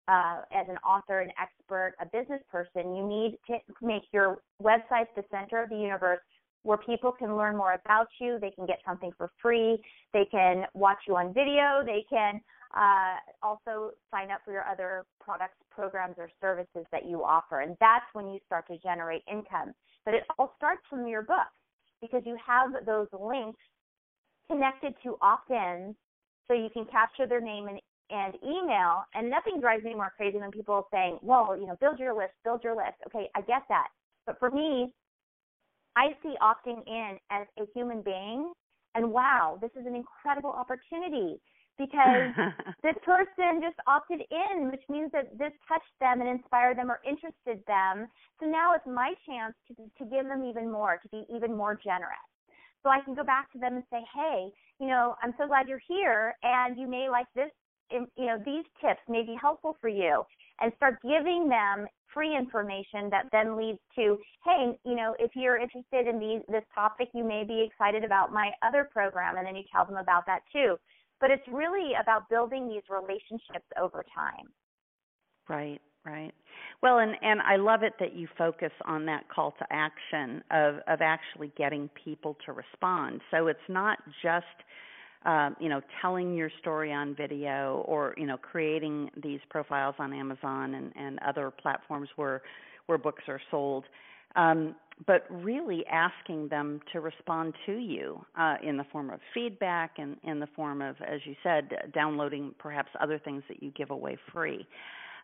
uh, 0.10 0.41
as 0.53 0.65
an 0.69 0.77
author, 0.77 1.19
an 1.19 1.32
expert, 1.38 1.93
a 1.99 2.06
business 2.06 2.41
person, 2.49 2.95
you 2.95 3.06
need 3.06 3.38
to 3.45 3.58
make 3.82 4.03
your 4.13 4.38
website 4.63 5.06
the 5.17 5.23
center 5.30 5.62
of 5.62 5.69
the 5.69 5.75
universe 5.75 6.19
where 6.63 6.77
people 6.77 7.12
can 7.12 7.36
learn 7.36 7.58
more 7.58 7.73
about 7.73 8.08
you. 8.21 8.38
They 8.39 8.51
can 8.51 8.65
get 8.65 8.80
something 8.86 9.12
for 9.17 9.30
free. 9.41 9.77
They 10.13 10.23
can 10.32 10.63
watch 10.73 10.99
you 11.10 11.17
on 11.17 11.34
video. 11.34 11.84
They 11.86 12.06
can 12.10 12.39
uh, 12.73 13.15
also 13.43 13.91
sign 14.10 14.32
up 14.32 14.39
for 14.45 14.53
your 14.53 14.65
other 14.65 15.03
products, 15.19 15.58
programs, 15.71 16.15
or 16.17 16.30
services 16.39 16.86
that 16.93 17.06
you 17.06 17.21
offer. 17.25 17.60
And 17.60 17.75
that's 17.82 18.06
when 18.13 18.27
you 18.27 18.39
start 18.45 18.65
to 18.67 18.77
generate 18.77 19.23
income. 19.30 19.73
But 20.08 20.13
it 20.13 20.24
all 20.39 20.54
starts 20.56 20.80
from 20.89 21.06
your 21.06 21.22
book 21.22 21.52
because 22.00 22.24
you 22.26 22.38
have 22.39 22.72
those 22.86 23.08
links 23.12 23.60
connected 24.50 24.93
to 25.04 25.17
opt-ins 25.22 25.98
so 26.48 26.54
you 26.54 26.70
can 26.72 26.86
capture 26.86 27.28
their 27.28 27.41
name 27.41 27.67
and, 27.67 27.82
and 28.10 28.36
email. 28.41 29.04
And 29.13 29.30
nothing 29.30 29.60
drives 29.60 29.84
me 29.84 29.96
more 29.96 30.13
crazy 30.15 30.39
than 30.39 30.50
people 30.50 30.88
saying, 30.93 31.20
well, 31.22 31.58
you 31.60 31.67
know, 31.67 31.76
build 31.82 32.00
your 32.00 32.15
list, 32.15 32.32
build 32.46 32.63
your 32.63 32.74
list. 32.74 32.96
Okay, 33.08 33.28
I 33.36 33.41
get 33.41 33.63
that. 33.67 33.89
But 34.26 34.39
for 34.39 34.50
me, 34.50 34.93
I 35.98 36.15
see 36.24 36.36
opting 36.41 36.88
in 36.88 37.17
as 37.30 37.46
a 37.60 37.63
human 37.76 38.02
being 38.02 38.54
and 38.96 39.12
wow, 39.12 39.60
this 39.62 39.72
is 39.80 39.86
an 39.86 39.93
incredible 39.93 40.50
opportunity 40.50 41.41
because 41.78 42.34
this 42.84 42.96
person 43.06 43.62
just 43.62 43.78
opted 43.88 44.22
in, 44.32 44.70
which 44.72 44.84
means 44.90 45.12
that 45.13 45.38
this 45.38 45.54
touched 45.68 45.94
them 46.00 46.22
and 46.22 46.30
inspired 46.30 46.78
them 46.78 46.92
or 46.92 47.00
interested 47.08 47.63
them. 47.68 48.08
So 48.40 48.46
now 48.46 48.74
it's 48.74 48.88
my 48.88 49.13
chance 49.26 49.54
to 49.70 49.76
to 49.76 50.04
give 50.10 50.26
them 50.28 50.44
even 50.44 50.72
more, 50.72 50.98
to 51.02 51.10
be 51.10 51.26
even 51.34 51.56
more 51.56 51.80
generous. 51.84 52.28
So 52.84 52.90
I 52.90 53.02
can 53.02 53.16
go 53.16 53.24
back 53.24 53.52
to 53.52 53.60
them 53.60 53.76
and 53.76 53.84
say, 53.92 54.02
hey, 54.16 54.50
you 54.80 54.88
know, 54.88 55.16
I'm 55.22 55.34
so 55.38 55.48
glad 55.48 55.68
you're 55.68 55.82
here, 55.88 56.36
and 56.44 56.78
you 56.78 56.88
may 56.88 57.10
like 57.10 57.28
this, 57.36 57.52
you 57.92 58.26
know, 58.26 58.38
these 58.46 58.66
tips 58.82 59.02
may 59.10 59.24
be 59.24 59.36
helpful 59.40 59.78
for 59.82 59.90
you, 59.90 60.24
and 60.62 60.72
start 60.78 60.98
giving 61.02 61.50
them 61.50 61.88
free 62.13 62.36
information 62.36 63.10
that 63.10 63.26
then 63.32 63.58
leads 63.58 63.80
to, 63.96 64.18
hey, 64.46 64.78
you 64.86 64.96
know, 64.96 65.16
if 65.20 65.32
you're 65.36 65.58
interested 65.58 66.08
in 66.08 66.20
these, 66.20 66.42
this 66.50 66.63
topic, 66.74 67.10
you 67.13 67.24
may 67.24 67.44
be 67.44 67.62
excited 67.70 68.04
about 68.04 68.32
my 68.32 68.52
other 68.66 68.88
program, 68.92 69.38
and 69.38 69.46
then 69.46 69.56
you 69.56 69.63
tell 69.72 69.86
them 69.86 69.98
about 69.98 70.26
that 70.26 70.40
too. 70.52 70.78
But 71.19 71.32
it's 71.32 71.47
really 71.51 71.91
about 72.01 72.30
building 72.30 72.69
these 72.69 72.84
relationships 72.89 73.65
over 73.82 74.06
time. 74.15 74.47
Right, 75.49 75.82
right. 76.06 76.32
Well, 76.84 76.99
and 76.99 77.15
and 77.21 77.41
I 77.41 77.56
love 77.56 77.84
it 77.84 77.93
that 77.99 78.15
you 78.15 78.27
focus 78.38 78.71
on 78.86 79.06
that 79.06 79.30
call 79.30 79.51
to 79.60 79.65
action 79.71 80.43
of 80.51 80.75
of 80.88 81.01
actually 81.01 81.51
getting 81.58 81.89
people 82.03 82.38
to 82.45 82.53
respond. 82.53 83.21
So 83.32 83.47
it's 83.47 83.60
not 83.69 83.99
just 84.21 84.45
uh, 85.25 85.51
you 85.60 85.69
know 85.69 85.82
telling 86.01 86.36
your 86.36 86.51
story 86.60 86.93
on 86.93 87.15
video 87.15 87.84
or 87.88 88.13
you 88.17 88.25
know 88.25 88.38
creating 88.38 89.10
these 89.23 89.39
profiles 89.49 89.95
on 89.99 90.13
Amazon 90.13 90.75
and 90.75 90.91
and 90.95 91.19
other 91.27 91.51
platforms 91.51 92.10
where 92.15 92.41
where 92.88 92.97
books 92.97 93.23
are 93.27 93.41
sold. 93.49 93.86
Um, 94.36 94.75
but 95.06 95.26
really 95.30 95.86
asking 95.88 96.48
them 96.48 96.80
to 96.92 97.00
respond 97.00 97.54
to 97.66 97.74
you 97.74 98.26
uh, 98.38 98.56
in 98.64 98.78
the 98.78 98.86
form 98.92 99.10
of 99.10 99.20
feedback 99.34 99.92
and 99.98 100.18
in 100.24 100.40
the 100.40 100.48
form 100.56 100.82
of, 100.82 100.96
as 101.08 101.20
you 101.26 101.36
said, 101.44 101.70
downloading 101.94 102.54
perhaps 102.58 102.90
other 103.00 103.20
things 103.20 103.44
that 103.48 103.62
you 103.62 103.72
give 103.72 103.92
away 103.92 104.18
free. 104.34 104.66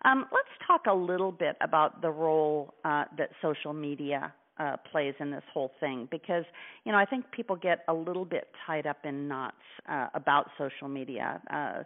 Um, 0.05 0.25
let's 0.31 0.49
talk 0.67 0.81
a 0.87 0.93
little 0.93 1.31
bit 1.31 1.55
about 1.61 2.01
the 2.01 2.11
role 2.11 2.73
uh, 2.83 3.05
that 3.17 3.29
social 3.41 3.73
media 3.73 4.33
uh, 4.59 4.75
plays 4.91 5.15
in 5.19 5.31
this 5.31 5.43
whole 5.51 5.71
thing 5.79 6.07
because 6.11 6.43
you 6.83 6.91
know 6.91 6.97
I 6.97 7.05
think 7.05 7.25
people 7.31 7.55
get 7.55 7.79
a 7.87 7.93
little 7.93 8.25
bit 8.25 8.49
tied 8.67 8.85
up 8.85 8.97
in 9.03 9.27
knots 9.27 9.55
uh, 9.89 10.07
about 10.13 10.49
social 10.57 10.87
media. 10.87 11.41
Uh, 11.51 11.83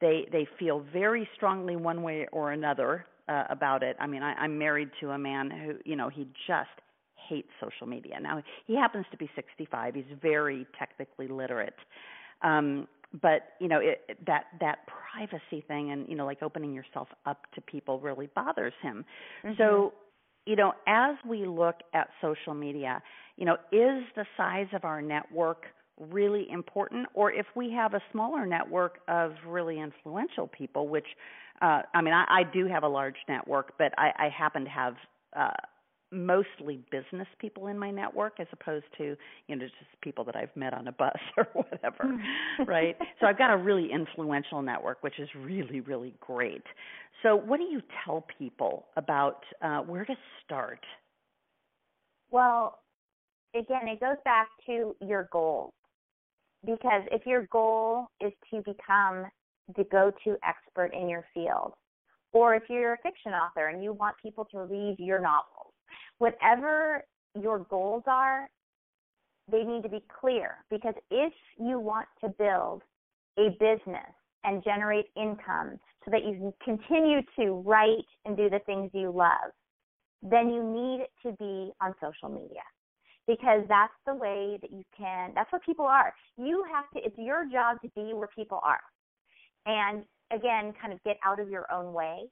they 0.00 0.26
they 0.30 0.46
feel 0.58 0.84
very 0.92 1.28
strongly 1.34 1.76
one 1.76 2.02
way 2.02 2.26
or 2.32 2.52
another 2.52 3.06
uh, 3.28 3.44
about 3.48 3.82
it. 3.82 3.96
I 3.98 4.06
mean, 4.06 4.22
I, 4.22 4.34
I'm 4.34 4.58
married 4.58 4.90
to 5.00 5.10
a 5.10 5.18
man 5.18 5.50
who 5.50 5.74
you 5.88 5.96
know 5.96 6.08
he 6.08 6.26
just 6.46 6.68
hates 7.30 7.48
social 7.60 7.86
media. 7.86 8.18
Now 8.20 8.42
he 8.66 8.76
happens 8.76 9.06
to 9.12 9.16
be 9.16 9.30
65. 9.36 9.94
He's 9.94 10.04
very 10.20 10.66
technically 10.78 11.28
literate. 11.28 11.76
Um, 12.42 12.88
but 13.22 13.54
you 13.60 13.68
know 13.68 13.80
it, 13.80 14.18
that 14.26 14.44
that 14.60 14.78
privacy 14.86 15.64
thing 15.66 15.90
and 15.90 16.08
you 16.08 16.14
know 16.14 16.24
like 16.24 16.42
opening 16.42 16.72
yourself 16.72 17.08
up 17.26 17.42
to 17.54 17.60
people 17.60 17.98
really 18.00 18.28
bothers 18.34 18.72
him 18.82 19.04
mm-hmm. 19.44 19.54
so 19.58 19.92
you 20.46 20.56
know 20.56 20.72
as 20.86 21.16
we 21.28 21.44
look 21.44 21.76
at 21.92 22.08
social 22.20 22.54
media 22.54 23.02
you 23.36 23.44
know 23.44 23.54
is 23.72 24.04
the 24.16 24.24
size 24.36 24.68
of 24.72 24.84
our 24.84 25.02
network 25.02 25.64
really 25.98 26.46
important 26.50 27.06
or 27.14 27.32
if 27.32 27.46
we 27.54 27.70
have 27.70 27.94
a 27.94 28.00
smaller 28.12 28.46
network 28.46 29.00
of 29.08 29.32
really 29.46 29.80
influential 29.80 30.46
people 30.46 30.88
which 30.88 31.06
uh 31.62 31.82
i 31.94 32.00
mean 32.00 32.14
i, 32.14 32.24
I 32.28 32.42
do 32.44 32.66
have 32.66 32.84
a 32.84 32.88
large 32.88 33.16
network 33.28 33.72
but 33.76 33.92
i, 33.98 34.10
I 34.16 34.28
happen 34.28 34.64
to 34.64 34.70
have 34.70 34.94
uh 35.36 35.50
mostly 36.12 36.80
business 36.90 37.28
people 37.38 37.68
in 37.68 37.78
my 37.78 37.90
network 37.90 38.40
as 38.40 38.46
opposed 38.52 38.86
to 38.98 39.16
you 39.46 39.56
know 39.56 39.58
just 39.58 39.74
people 40.02 40.24
that 40.24 40.36
I've 40.36 40.54
met 40.56 40.74
on 40.74 40.88
a 40.88 40.92
bus 40.92 41.18
or 41.36 41.46
whatever 41.52 42.04
mm. 42.04 42.66
right? 42.66 42.96
So 43.20 43.26
I've 43.26 43.38
got 43.38 43.52
a 43.52 43.56
really 43.56 43.90
influential 43.92 44.62
network 44.62 45.02
which 45.02 45.18
is 45.18 45.28
really 45.36 45.80
really 45.80 46.14
great. 46.20 46.62
So 47.22 47.36
what 47.36 47.58
do 47.58 47.64
you 47.64 47.82
tell 48.04 48.26
people 48.38 48.86
about 48.96 49.42
uh, 49.62 49.80
where 49.80 50.04
to 50.04 50.14
start? 50.44 50.80
Well 52.30 52.78
again 53.54 53.88
it 53.88 54.00
goes 54.00 54.16
back 54.24 54.48
to 54.66 54.94
your 55.00 55.28
goals 55.32 55.72
because 56.64 57.02
if 57.10 57.26
your 57.26 57.46
goal 57.50 58.06
is 58.20 58.32
to 58.50 58.58
become 58.58 59.26
the 59.76 59.84
go-to 59.90 60.36
expert 60.46 60.92
in 60.94 61.08
your 61.08 61.24
field 61.32 61.72
or 62.32 62.54
if 62.54 62.64
you're 62.68 62.94
a 62.94 62.98
fiction 63.02 63.32
author 63.32 63.68
and 63.68 63.82
you 63.82 63.92
want 63.92 64.16
people 64.22 64.44
to 64.50 64.60
read 64.60 64.96
your 64.98 65.20
novels 65.20 65.59
whatever 66.20 67.02
your 67.40 67.60
goals 67.70 68.04
are, 68.06 68.48
they 69.50 69.64
need 69.64 69.82
to 69.82 69.88
be 69.88 70.04
clear. 70.20 70.58
Because 70.70 70.94
if 71.10 71.32
you 71.58 71.80
want 71.80 72.06
to 72.22 72.28
build 72.28 72.82
a 73.38 73.50
business 73.58 74.12
and 74.44 74.62
generate 74.62 75.06
income 75.16 75.80
so 76.04 76.10
that 76.10 76.24
you 76.24 76.54
can 76.64 76.78
continue 76.78 77.20
to 77.38 77.62
write 77.66 78.06
and 78.24 78.36
do 78.36 78.48
the 78.50 78.60
things 78.66 78.90
you 78.92 79.10
love, 79.10 79.52
then 80.22 80.50
you 80.50 80.62
need 80.62 81.06
to 81.24 81.36
be 81.38 81.72
on 81.80 81.94
social 82.00 82.28
media. 82.28 82.62
Because 83.26 83.62
that's 83.68 83.92
the 84.06 84.14
way 84.14 84.58
that 84.60 84.70
you 84.70 84.82
can 84.96 85.32
that's 85.34 85.50
where 85.52 85.60
people 85.64 85.86
are. 85.86 86.12
You 86.36 86.64
have 86.72 86.84
to 86.94 87.06
it's 87.06 87.16
your 87.16 87.44
job 87.50 87.78
to 87.82 87.88
be 87.94 88.12
where 88.12 88.28
people 88.34 88.60
are. 88.62 88.80
And 89.66 90.04
again 90.32 90.74
kind 90.80 90.92
of 90.92 91.02
get 91.04 91.16
out 91.24 91.40
of 91.40 91.48
your 91.48 91.70
own 91.72 91.92
way 91.92 92.24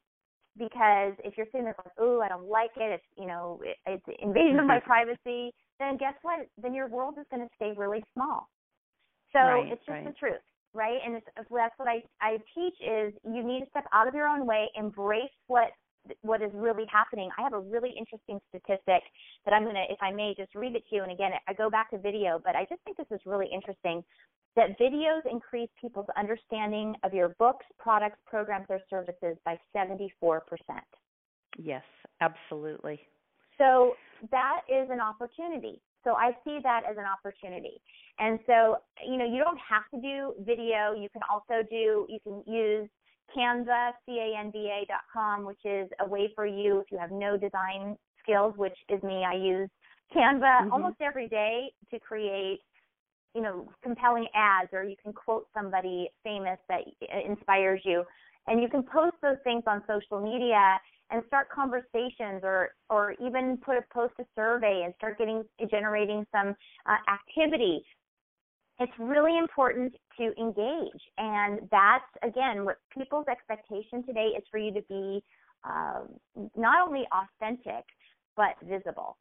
because 0.58 1.14
if 1.24 1.36
you're 1.36 1.46
sitting 1.46 1.64
there 1.64 1.76
going, 1.76 1.94
"Oh, 1.98 2.20
I 2.20 2.28
don't 2.28 2.48
like 2.48 2.70
it," 2.76 2.90
it's 2.92 3.04
you 3.16 3.26
know, 3.26 3.60
it, 3.64 3.76
it's 3.86 4.04
invasion 4.20 4.58
of 4.58 4.66
my 4.66 4.80
privacy. 4.84 5.52
Then 5.78 5.96
guess 5.96 6.14
what? 6.22 6.46
Then 6.60 6.74
your 6.74 6.88
world 6.88 7.14
is 7.18 7.26
going 7.30 7.46
to 7.46 7.54
stay 7.54 7.72
really 7.76 8.02
small. 8.14 8.48
So 9.32 9.38
right, 9.38 9.72
it's 9.72 9.84
just 9.86 9.90
right. 9.90 10.04
the 10.04 10.12
truth, 10.12 10.42
right? 10.74 10.98
And 11.04 11.16
it's, 11.16 11.26
that's 11.36 11.74
what 11.76 11.88
I 11.88 12.02
I 12.20 12.38
teach 12.54 12.74
is 12.80 13.14
you 13.24 13.42
need 13.44 13.60
to 13.60 13.70
step 13.70 13.84
out 13.92 14.08
of 14.08 14.14
your 14.14 14.26
own 14.26 14.46
way, 14.46 14.68
embrace 14.76 15.30
what 15.46 15.70
what 16.22 16.42
is 16.42 16.50
really 16.54 16.86
happening. 16.90 17.28
I 17.38 17.42
have 17.42 17.52
a 17.52 17.60
really 17.60 17.92
interesting 17.98 18.40
statistic 18.48 19.02
that 19.44 19.52
I'm 19.52 19.64
gonna, 19.64 19.84
if 19.90 19.98
I 20.00 20.10
may, 20.10 20.34
just 20.36 20.54
read 20.54 20.74
it 20.74 20.84
to 20.88 20.96
you. 20.96 21.02
And 21.02 21.12
again, 21.12 21.32
I 21.46 21.52
go 21.52 21.70
back 21.70 21.90
to 21.90 21.98
video, 21.98 22.40
but 22.42 22.56
I 22.56 22.64
just 22.68 22.82
think 22.84 22.96
this 22.96 23.10
is 23.10 23.20
really 23.26 23.48
interesting. 23.52 24.02
That 24.56 24.78
videos 24.78 25.20
increase 25.30 25.70
people's 25.80 26.08
understanding 26.16 26.96
of 27.04 27.14
your 27.14 27.30
books, 27.38 27.64
products, 27.78 28.18
programs, 28.26 28.66
or 28.68 28.80
services 28.90 29.36
by 29.44 29.58
74%. 29.76 30.40
Yes, 31.56 31.84
absolutely. 32.20 33.00
So 33.56 33.94
that 34.30 34.62
is 34.68 34.88
an 34.90 35.00
opportunity. 35.00 35.80
So 36.04 36.14
I 36.14 36.32
see 36.44 36.58
that 36.62 36.82
as 36.88 36.96
an 36.96 37.04
opportunity. 37.04 37.80
And 38.18 38.38
so, 38.46 38.78
you 39.06 39.16
know, 39.16 39.24
you 39.24 39.42
don't 39.42 39.58
have 39.58 39.82
to 39.94 40.00
do 40.00 40.34
video. 40.44 40.94
You 40.94 41.08
can 41.12 41.22
also 41.30 41.66
do, 41.68 42.06
you 42.08 42.18
can 42.22 42.42
use 42.46 42.88
Canva, 43.36 43.92
C-A-N-V-A 44.06 44.86
dot 44.88 45.02
com, 45.12 45.44
which 45.44 45.64
is 45.64 45.88
a 46.00 46.08
way 46.08 46.32
for 46.34 46.46
you 46.46 46.80
if 46.80 46.90
you 46.90 46.98
have 46.98 47.10
no 47.10 47.36
design 47.36 47.96
skills, 48.22 48.54
which 48.56 48.76
is 48.88 49.02
me. 49.02 49.24
I 49.24 49.34
use 49.34 49.68
Canva 50.14 50.62
Mhm. 50.62 50.72
almost 50.72 51.00
every 51.00 51.28
day 51.28 51.72
to 51.90 52.00
create, 52.00 52.62
you 53.34 53.42
know, 53.42 53.68
compelling 53.82 54.26
ads, 54.34 54.70
or 54.72 54.84
you 54.84 54.96
can 55.02 55.12
quote 55.12 55.46
somebody 55.54 56.08
famous 56.24 56.58
that 56.68 56.80
inspires 57.26 57.80
you, 57.84 58.04
and 58.46 58.60
you 58.60 58.68
can 58.68 58.82
post 58.82 59.16
those 59.22 59.36
things 59.44 59.62
on 59.66 59.82
social 59.86 60.20
media 60.20 60.78
and 61.10 61.22
start 61.26 61.48
conversations, 61.50 62.40
or 62.42 62.70
or 62.90 63.14
even 63.24 63.58
put 63.58 63.76
a 63.76 63.82
post 63.92 64.14
a 64.18 64.24
survey 64.34 64.82
and 64.84 64.94
start 64.96 65.18
getting 65.18 65.44
generating 65.70 66.26
some 66.32 66.54
uh, 66.86 66.96
activity. 67.12 67.82
It's 68.80 68.92
really 68.98 69.36
important 69.36 69.94
to 70.18 70.32
engage 70.38 71.02
and 71.16 71.60
that's 71.70 72.04
again 72.22 72.64
what 72.64 72.76
people's 72.96 73.26
expectation 73.28 74.04
today 74.04 74.32
is 74.36 74.44
for 74.50 74.58
you 74.58 74.72
to 74.72 74.82
be 74.88 75.22
um, 75.64 76.08
not 76.56 76.86
only 76.86 77.04
authentic 77.12 77.84
but 78.36 78.54
visible 78.62 79.16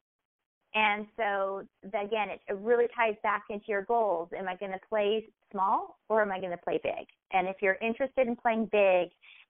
and 0.77 1.07
so 1.17 1.63
again 1.87 2.29
it, 2.29 2.41
really 2.61 2.85
ties 2.95 3.15
back 3.23 3.43
into 3.49 3.65
your 3.67 3.83
goals 3.83 4.29
am 4.37 4.47
i 4.47 4.55
going 4.55 4.71
to 4.71 4.79
play 4.87 5.25
small 5.51 5.97
or 6.09 6.21
am 6.21 6.31
i 6.31 6.39
going 6.39 6.51
to 6.51 6.57
play 6.57 6.79
big 6.83 7.07
and 7.31 7.47
if 7.47 7.57
you're 7.61 7.77
interested 7.81 8.27
in 8.27 8.35
playing 8.35 8.69
big 8.71 9.09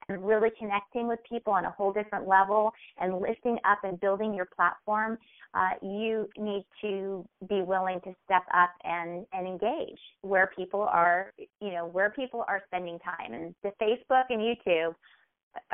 and 0.10 0.26
really 0.26 0.50
connecting 0.58 1.08
with 1.08 1.20
people 1.28 1.54
on 1.54 1.66
a 1.66 1.72
whole 1.72 1.92
different 1.92 2.28
level 2.28 2.72
and 3.00 3.20
lifting 3.20 3.58
up 3.70 3.80
and 3.84 4.00
building 4.00 4.34
your 4.34 4.48
platform, 4.56 5.18
uh, 5.54 5.72
you 5.82 6.30
need 6.38 6.66
to 6.82 7.26
be 7.50 7.62
willing 7.62 8.00
to 8.02 8.14
step 8.26 8.44
up 8.54 8.72
and, 8.84 9.26
and 9.34 9.48
engage 9.48 10.00
where 10.22 10.50
people 10.56 10.82
are, 10.82 11.34
you 11.60 11.72
know, 11.72 11.86
where 11.88 12.10
people 12.12 12.46
are 12.48 12.62
spending 12.68 12.98
time. 13.00 13.34
And 13.34 13.54
the 13.64 13.72
Facebook 13.82 14.26
and 14.30 14.40
YouTube 14.40 14.96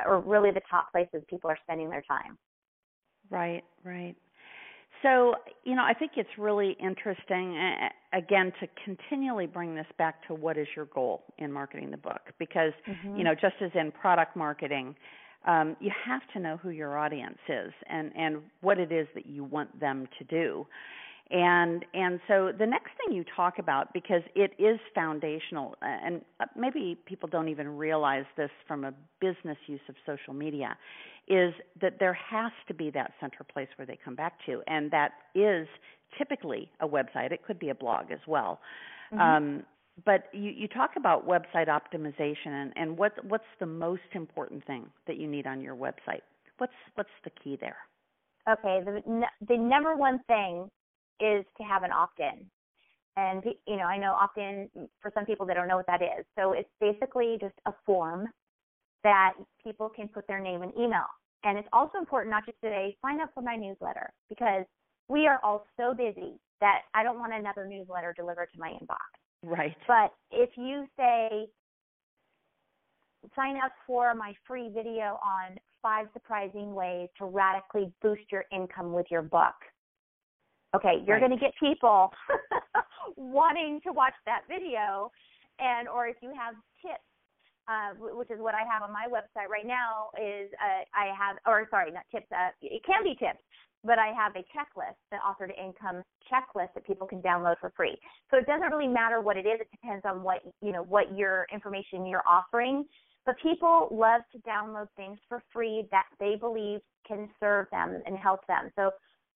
are 0.04 0.20
really 0.22 0.52
the 0.52 0.62
top 0.70 0.92
places 0.92 1.24
people 1.30 1.50
are 1.50 1.58
spending 1.64 1.90
their 1.90 2.04
time. 2.08 2.38
Right, 3.30 3.64
right. 3.84 4.16
So, 5.04 5.36
you 5.66 5.76
know, 5.76 5.84
I 5.84 5.94
think 5.94 6.14
it's 6.16 6.30
really 6.38 6.78
interesting, 6.80 7.58
again, 8.14 8.52
to 8.62 8.68
continually 8.84 9.46
bring 9.46 9.76
this 9.76 9.86
back 9.98 10.26
to 10.28 10.34
what 10.34 10.58
is 10.58 10.68
your 10.76 10.86
goal 10.86 11.24
in 11.38 11.52
marketing 11.52 11.92
the 11.92 11.98
book. 11.98 12.22
Because, 12.40 12.72
mm-hmm. 12.90 13.18
you 13.18 13.24
know, 13.24 13.36
just 13.36 13.56
as 13.62 13.70
in 13.76 13.92
product 13.92 14.36
marketing, 14.36 14.96
um, 15.46 15.76
you 15.82 15.92
have 16.06 16.22
to 16.34 16.40
know 16.40 16.58
who 16.58 16.70
your 16.70 16.98
audience 16.98 17.38
is 17.50 17.74
and, 17.90 18.12
and 18.18 18.38
what 18.62 18.80
it 18.80 18.92
is 18.92 19.08
that 19.14 19.26
you 19.26 19.44
want 19.44 19.78
them 19.80 20.08
to 20.18 20.24
do. 20.24 20.66
And 21.34 21.84
and 21.96 22.20
so 22.28 22.52
the 22.56 22.66
next 22.66 22.92
thing 22.98 23.16
you 23.16 23.26
talk 23.36 23.58
about 23.58 23.92
because 23.92 24.22
it 24.36 24.52
is 24.60 24.80
foundational 24.94 25.76
and 25.82 26.22
maybe 26.56 26.96
people 27.08 27.28
don't 27.28 27.50
even 27.50 27.76
realize 27.76 28.26
this 28.38 28.52
from 28.68 28.84
a 28.84 28.94
business 29.20 29.58
use 29.66 29.82
of 29.90 29.96
social 30.06 30.36
media 30.36 30.78
is 31.28 31.54
that 31.82 31.98
there 32.00 32.14
has 32.14 32.52
to 32.68 32.74
be 32.76 32.92
that 32.92 33.14
center 33.20 33.44
place 33.52 33.68
where 33.78 33.88
they 33.88 33.98
come 34.04 34.14
back 34.14 34.34
to, 34.46 34.62
and 34.68 34.92
that 34.92 35.14
is 35.34 35.68
typically 36.20 36.70
a 36.82 36.88
website. 36.88 37.32
It 37.32 37.44
could 37.44 37.58
be 37.58 37.70
a 37.70 37.76
blog 37.76 38.12
as 38.12 38.20
well. 38.28 38.60
Mm-hmm. 39.12 39.22
Um, 39.22 39.64
but 40.06 40.26
you, 40.34 40.52
you 40.52 40.68
talk 40.68 40.92
about 40.98 41.28
website 41.28 41.68
optimization 41.68 42.48
and, 42.48 42.74
and 42.76 42.96
what 42.96 43.14
what's 43.26 43.44
the 43.60 43.66
most 43.66 44.02
important 44.14 44.64
thing 44.68 44.86
that 45.08 45.18
you 45.18 45.28
need 45.28 45.48
on 45.48 45.62
your 45.62 45.76
website? 45.76 46.22
What's 46.60 46.74
what's 46.94 47.10
the 47.24 47.32
key 47.44 47.58
there? 47.60 47.78
Okay, 48.48 48.82
the 48.86 49.24
the 49.48 49.58
number 49.58 49.96
one 49.96 50.20
thing 50.28 50.70
is 51.24 51.46
to 51.58 51.64
have 51.64 51.84
an 51.84 51.92
opt-in. 51.92 52.46
And 53.16 53.44
you 53.68 53.78
know, 53.78 53.84
I 53.84 53.98
know 53.98 54.14
opt-in 54.14 54.70
mm, 54.78 54.88
for 55.02 55.12
some 55.14 55.26
people 55.26 55.46
they 55.46 55.54
don't 55.54 55.68
know 55.68 55.78
what 55.78 55.88
that 55.88 56.02
is. 56.02 56.26
So 56.38 56.54
it's 56.54 56.70
basically 56.82 57.38
just 57.40 57.56
a 57.66 57.74
form 57.86 58.28
that 59.04 59.34
people 59.64 59.90
can 59.90 60.08
put 60.08 60.28
their 60.28 60.40
name 60.40 60.62
and 60.62 60.72
email. 60.76 61.06
And 61.44 61.58
it's 61.58 61.68
also 61.74 61.98
important 61.98 62.32
not 62.32 62.46
just 62.46 62.60
today, 62.62 62.96
sign 63.02 63.20
up 63.20 63.30
for 63.34 63.42
my 63.42 63.56
newsletter 63.56 64.12
because 64.30 64.66
we 65.10 65.28
are 65.28 65.40
all 65.44 65.66
so 65.78 65.94
busy 65.94 66.40
that 66.62 66.82
I 66.94 67.04
don't 67.04 67.20
want 67.20 67.34
another 67.34 67.68
newsletter 67.68 68.14
delivered 68.16 68.48
to 68.54 68.60
my 68.60 68.70
inbox. 68.70 68.98
Right. 69.44 69.76
But 69.88 70.14
if 70.32 70.52
you 70.56 70.86
say 70.98 71.48
sign 73.36 73.58
up 73.58 73.72
for 73.86 74.14
my 74.14 74.34
free 74.48 74.70
video 74.74 75.20
on 75.24 75.58
five 75.82 76.08
surprising 76.14 76.74
ways 76.74 77.10
to 77.18 77.26
radically 77.26 77.92
boost 78.02 78.24
your 78.32 78.46
income 78.52 78.94
with 78.94 79.06
your 79.12 79.22
book. 79.22 79.56
Okay, 80.76 81.04
you're 81.06 81.18
right. 81.18 81.28
going 81.28 81.38
to 81.38 81.44
get 81.44 81.54
people 81.60 82.12
wanting 83.18 83.80
to 83.86 83.94
watch 83.94 84.14
that 84.26 84.42
video 84.50 85.12
and 85.60 85.88
or 85.88 86.08
if 86.08 86.16
you 86.22 86.30
have 86.30 86.56
tips 86.82 87.04
uh, 87.68 87.96
which 87.98 88.30
is 88.30 88.40
what 88.40 88.56
I 88.56 88.64
have 88.70 88.84
on 88.84 88.92
my 88.92 89.08
website 89.08 89.48
right 89.50 89.66
now, 89.66 90.10
is 90.20 90.52
uh, 90.60 90.84
I 90.94 91.16
have, 91.16 91.38
or 91.46 91.68
sorry, 91.70 91.92
not 91.92 92.04
tips. 92.12 92.28
Uh, 92.32 92.50
it 92.62 92.84
can 92.86 93.04
be 93.04 93.16
tips, 93.16 93.40
but 93.84 94.00
I 94.00 94.08
have 94.08 94.36
a 94.36 94.44
checklist, 94.52 95.00
the 95.12 95.18
author 95.18 95.48
to 95.48 95.54
income 95.54 96.04
checklist 96.32 96.74
that 96.76 96.86
people 96.86 97.08
can 97.08 97.22
download 97.22 97.56
for 97.60 97.72
free. 97.76 97.98
So 98.32 98.38
it 98.38 98.46
doesn't 98.46 98.70
really 98.72 98.88
matter 98.88 99.22
what 99.22 99.38
it 99.38 99.46
is. 99.46 99.62
It 99.62 99.70
depends 99.72 100.04
on 100.06 100.24
what 100.24 100.42
you 100.62 100.72
know, 100.72 100.84
what 100.84 101.16
your 101.16 101.48
information 101.54 102.06
you're 102.06 102.28
offering. 102.28 102.86
But 103.26 103.36
people 103.42 103.88
love 103.92 104.22
to 104.34 104.40
download 104.40 104.88
things 104.98 105.18
for 105.30 105.42
free 105.54 105.88
that 105.92 106.06
they 106.20 106.36
believe 106.36 106.82
can 107.08 107.30
serve 107.40 107.68
them 107.72 108.02
and 108.06 108.18
help 108.18 108.46
them. 108.48 108.70
So 108.76 108.92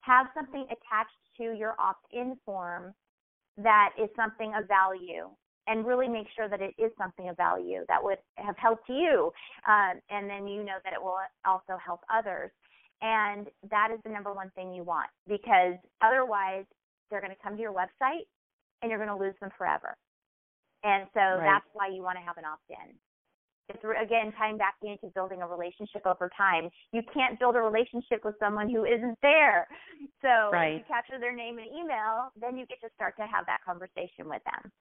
have 0.08 0.28
something 0.34 0.66
attached 0.66 1.20
to 1.38 1.54
your 1.54 1.76
opt-in 1.78 2.38
form 2.46 2.94
that 3.58 3.90
is 4.02 4.10
something 4.16 4.54
of 4.58 4.68
value 4.68 5.28
and 5.68 5.86
really 5.86 6.08
make 6.08 6.28
sure 6.36 6.48
that 6.48 6.62
it 6.62 6.74
is 6.78 6.92
something 6.98 7.28
of 7.28 7.36
value 7.36 7.84
that 7.90 8.02
would 8.02 8.18
have 8.38 8.56
helped 8.58 8.88
you, 8.88 9.32
uh, 9.68 10.00
and 10.10 10.30
then 10.30 10.48
you 10.48 10.64
know 10.64 10.80
that 10.84 10.94
it 10.94 11.02
will 11.02 11.20
also 11.46 11.78
help 11.84 12.00
others. 12.14 12.52
And 13.02 13.48
that 13.70 13.90
is 13.94 14.00
the 14.04 14.10
number 14.10 14.34
one 14.34 14.50
thing 14.56 14.74
you 14.74 14.84
want 14.84 15.10
because 15.28 15.76
otherwise 16.02 16.64
they're 17.12 17.22
going 17.22 17.36
to 17.36 17.44
come 17.44 17.56
to 17.56 17.62
your 17.62 17.74
website 17.74 18.26
and 18.82 18.90
you're 18.90 18.98
going 18.98 19.16
to 19.16 19.24
lose 19.24 19.36
them 19.40 19.52
forever. 19.58 19.96
And 20.84 21.06
so 21.14 21.20
right. 21.20 21.44
that's 21.44 21.66
why 21.74 21.90
you 21.94 22.02
want 22.02 22.18
to 22.18 22.24
have 22.24 22.38
an 22.38 22.46
opt-in. 22.46 22.96
It's 23.70 23.84
again 23.84 24.32
tying 24.38 24.58
back 24.58 24.76
into 24.82 25.08
building 25.14 25.42
a 25.42 25.48
relationship 25.48 26.06
over 26.06 26.30
time. 26.38 26.70
You 26.94 27.02
can't 27.14 27.38
build 27.40 27.56
a 27.56 27.60
relationship 27.60 28.24
with 28.24 28.36
someone 28.40 28.70
who 28.70 28.86
isn't 28.86 29.18
there. 29.22 29.68
So 30.22 30.52
right. 30.52 30.76
if 30.76 30.80
you 30.80 30.86
capture 30.88 31.20
their 31.20 31.36
name 31.36 31.58
and 31.58 31.68
email, 31.68 32.32
then 32.40 32.58
you 32.58 32.66
get 32.66 32.80
to 32.82 32.90
start 32.96 33.16
to 33.18 33.24
have 33.24 33.46
that 33.46 33.60
conversation 33.66 34.30
with 34.30 34.42
them. 34.46 34.72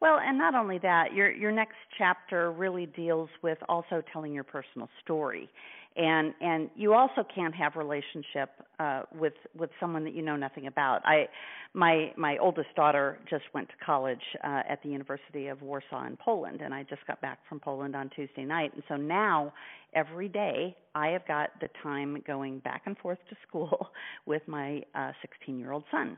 Well, 0.00 0.18
and 0.18 0.36
not 0.36 0.56
only 0.56 0.78
that, 0.78 1.14
your 1.14 1.30
your 1.30 1.52
next 1.52 1.76
chapter 1.96 2.50
really 2.50 2.86
deals 2.86 3.28
with 3.42 3.58
also 3.68 4.02
telling 4.12 4.32
your 4.32 4.42
personal 4.42 4.88
story, 5.04 5.48
and 5.96 6.34
and 6.40 6.70
you 6.74 6.94
also 6.94 7.24
can't 7.34 7.54
have 7.54 7.76
relationship 7.76 8.50
uh, 8.78 9.02
with 9.14 9.34
with 9.56 9.70
someone 9.80 10.04
that 10.04 10.14
you 10.14 10.22
know 10.22 10.36
nothing 10.36 10.66
about. 10.66 11.02
I 11.04 11.28
my 11.74 12.12
my 12.16 12.38
oldest 12.38 12.68
daughter 12.76 13.18
just 13.28 13.44
went 13.54 13.68
to 13.68 13.74
college 13.84 14.22
uh, 14.44 14.62
at 14.68 14.82
the 14.82 14.88
University 14.88 15.48
of 15.48 15.62
Warsaw 15.62 16.06
in 16.06 16.16
Poland, 16.16 16.60
and 16.60 16.72
I 16.72 16.82
just 16.84 17.06
got 17.06 17.20
back 17.20 17.38
from 17.48 17.60
Poland 17.60 17.94
on 17.94 18.10
Tuesday 18.10 18.44
night, 18.44 18.72
and 18.74 18.82
so 18.88 18.96
now 18.96 19.52
every 19.94 20.28
day 20.28 20.76
I 20.94 21.08
have 21.08 21.26
got 21.26 21.50
the 21.60 21.68
time 21.82 22.22
going 22.26 22.60
back 22.60 22.82
and 22.86 22.96
forth 22.98 23.18
to 23.30 23.36
school 23.46 23.90
with 24.26 24.42
my 24.46 24.82
uh 24.94 25.12
16 25.22 25.54
uh, 25.54 25.58
year 25.58 25.72
old 25.72 25.84
son 25.90 26.16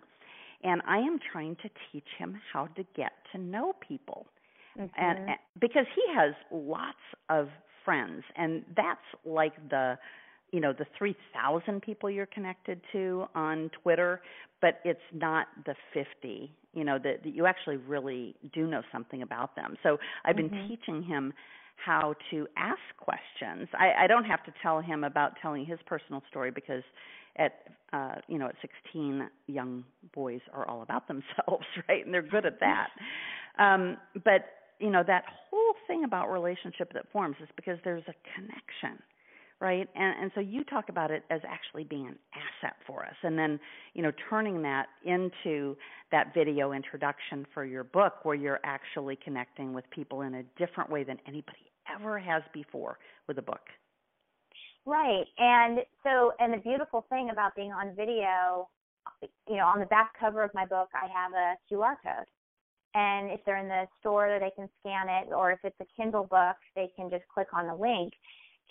and 0.65 0.81
I 0.89 0.97
am 0.97 1.19
trying 1.31 1.57
to 1.57 1.69
teach 1.93 2.09
him 2.19 2.41
how 2.53 2.67
to 2.69 2.85
get 2.97 3.13
to 3.33 3.39
know 3.39 3.75
people. 3.87 4.27
Mm-hmm. 4.79 4.87
And, 4.97 5.19
and 5.19 5.39
because 5.61 5.87
he 5.95 6.03
has 6.15 6.35
lots 6.51 6.97
of 7.29 7.49
friends. 7.85 8.23
And 8.37 8.65
that's 8.77 9.01
like 9.25 9.55
the 9.71 9.99
you 10.51 10.61
know 10.61 10.73
the 10.73 10.87
3000 10.97 11.83
people 11.83 12.09
you're 12.09 12.27
connected 12.27 12.81
to 12.93 13.27
on 13.35 13.71
Twitter 13.83 14.21
but 14.61 14.79
it's 14.85 15.01
not 15.13 15.49
the 15.67 15.75
50 15.93 16.49
you 16.75 16.85
know 16.85 16.99
that, 16.99 17.23
that 17.25 17.35
you 17.35 17.47
actually 17.47 17.77
really 17.77 18.35
do 18.53 18.67
know 18.67 18.83
something 18.93 19.23
about 19.23 19.57
them. 19.57 19.77
So 19.83 19.99
I've 20.25 20.37
been 20.37 20.51
mm-hmm. 20.51 20.69
teaching 20.69 21.03
him 21.03 21.33
how 21.77 22.15
to 22.31 22.47
ask 22.57 22.79
questions. 22.99 23.69
I, 23.75 24.05
I 24.05 24.07
don't 24.07 24.25
have 24.25 24.45
to 24.45 24.53
tell 24.63 24.81
him 24.81 25.05
about 25.05 25.33
telling 25.41 25.65
his 25.65 25.79
personal 25.87 26.23
story 26.29 26.51
because 26.51 26.83
at 27.37 27.53
uh, 27.93 28.17
you 28.29 28.39
know 28.39 28.47
at 28.47 28.55
16 28.61 29.29
young 29.47 29.85
boys 30.15 30.41
are 30.53 30.67
all 30.67 30.83
about 30.83 31.09
themselves 31.09 31.67
right? 31.89 32.05
And 32.05 32.13
they're 32.13 32.23
good 32.23 32.47
at 32.47 32.61
that. 32.61 32.89
Um, 33.59 33.97
but 34.25 34.47
you 34.85 34.91
know 34.91 35.03
that 35.07 35.25
whole 35.51 35.75
thing 35.87 36.05
about 36.05 36.31
relationship 36.31 36.93
that 36.93 37.11
forms 37.11 37.37
is 37.43 37.49
because 37.57 37.79
there's 37.85 38.05
a 38.07 38.15
connection 38.35 39.03
right? 39.61 39.89
And 39.95 40.21
and 40.21 40.31
so 40.35 40.41
you 40.41 40.65
talk 40.65 40.89
about 40.89 41.11
it 41.11 41.23
as 41.31 41.41
actually 41.49 41.85
being 41.85 42.09
an 42.09 42.19
asset 42.35 42.77
for 42.87 43.05
us. 43.05 43.15
And 43.23 43.39
then 43.39 43.59
you 43.95 44.03
know 44.03 44.13
turning 44.29 44.61
that 44.63 44.89
into 45.05 45.77
that 46.11 46.35
video 46.35 46.73
introduction 46.73 47.47
for 47.55 47.65
your 47.65 47.85
book 47.85 48.25
where 48.25 48.35
you're 48.35 48.61
actually 48.65 49.17
connecting 49.25 49.73
with 49.73 49.89
people 49.91 50.23
in 50.23 50.35
a 50.35 50.43
different 50.59 50.91
way 50.91 51.05
than 51.05 51.19
anybody 51.27 51.71
ever 51.95 52.19
has 52.19 52.43
before 52.53 52.99
with 53.27 53.39
a 53.39 53.43
book. 53.43 53.63
Right. 54.85 55.25
And 55.39 55.79
so 56.03 56.33
and 56.41 56.53
the 56.53 56.59
beautiful 56.59 57.07
thing 57.09 57.31
about 57.31 57.55
being 57.55 57.73
on 57.73 57.95
video 57.97 58.69
you 59.49 59.57
know 59.57 59.67
on 59.67 59.81
the 59.81 59.87
back 59.87 60.13
cover 60.19 60.43
of 60.43 60.51
my 60.55 60.67
book 60.67 60.89
i 60.95 61.07
have 61.07 61.33
a 61.33 61.55
qr 61.71 61.95
code 62.03 62.27
and 62.95 63.31
if 63.31 63.41
they're 63.45 63.59
in 63.59 63.69
the 63.69 63.87
store 64.01 64.39
they 64.41 64.51
can 64.57 64.69
scan 64.81 65.09
it 65.09 65.33
or 65.33 65.53
if 65.53 65.59
it's 65.65 65.77
a 65.81 65.87
kindle 65.97 66.25
book 66.25 66.57
they 66.77 66.89
can 66.97 67.11
just 67.11 67.25
click 67.33 67.49
on 67.53 67.67
the 67.67 67.75
link. 67.75 68.13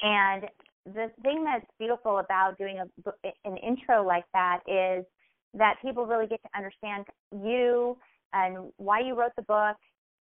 And 0.01 0.45
the 0.85 1.11
thing 1.21 1.43
that's 1.43 1.65
beautiful 1.79 2.19
about 2.19 2.57
doing 2.57 2.79
a, 2.79 3.29
an 3.45 3.57
intro 3.57 4.05
like 4.05 4.25
that 4.33 4.59
is 4.67 5.05
that 5.53 5.75
people 5.81 6.05
really 6.05 6.27
get 6.27 6.41
to 6.43 6.49
understand 6.57 7.05
you 7.31 7.97
and 8.33 8.71
why 8.77 8.99
you 8.99 9.15
wrote 9.15 9.31
the 9.35 9.43
book 9.43 9.77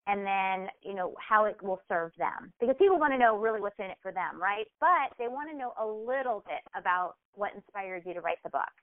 and 0.07 0.25
then 0.25 0.67
you 0.81 0.95
know 0.95 1.13
how 1.19 1.45
it 1.45 1.61
will 1.61 1.81
serve 1.87 2.11
them. 2.17 2.51
Because 2.59 2.75
people 2.79 2.99
want 2.99 3.13
to 3.13 3.19
know 3.19 3.37
really 3.37 3.61
what's 3.61 3.77
in 3.79 3.85
it 3.85 3.97
for 4.01 4.11
them 4.11 4.41
right? 4.41 4.65
But 4.79 5.15
they 5.17 5.27
want 5.27 5.51
to 5.51 5.57
know 5.57 5.73
a 5.79 5.85
little 5.85 6.43
bit 6.47 6.61
about 6.75 7.15
what 7.35 7.53
inspired 7.55 8.03
you 8.05 8.13
to 8.13 8.21
write 8.21 8.41
the 8.43 8.49
book 8.49 8.73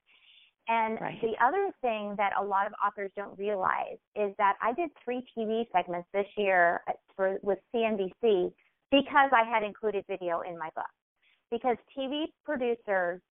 and 0.67 0.99
right. 0.99 1.19
the 1.21 1.33
other 1.43 1.71
thing 1.81 2.15
that 2.17 2.33
a 2.39 2.43
lot 2.43 2.67
of 2.67 2.73
authors 2.85 3.11
don't 3.15 3.37
realize 3.37 3.97
is 4.15 4.33
that 4.37 4.55
I 4.61 4.73
did 4.73 4.89
three 5.03 5.23
TV 5.37 5.65
segments 5.71 6.07
this 6.13 6.27
year 6.35 6.81
for 7.15 7.37
with 7.41 7.59
CNBC 7.73 8.51
because 8.91 9.31
I 9.31 9.43
had 9.49 9.63
included 9.63 10.03
video 10.09 10.41
in 10.41 10.57
my 10.57 10.69
book. 10.75 10.85
Because 11.49 11.77
TV 11.97 12.25
producers 12.43 13.21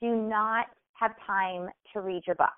do 0.00 0.14
not 0.14 0.66
have 0.94 1.12
time 1.26 1.68
to 1.92 2.00
read 2.00 2.22
your 2.26 2.36
book. 2.36 2.48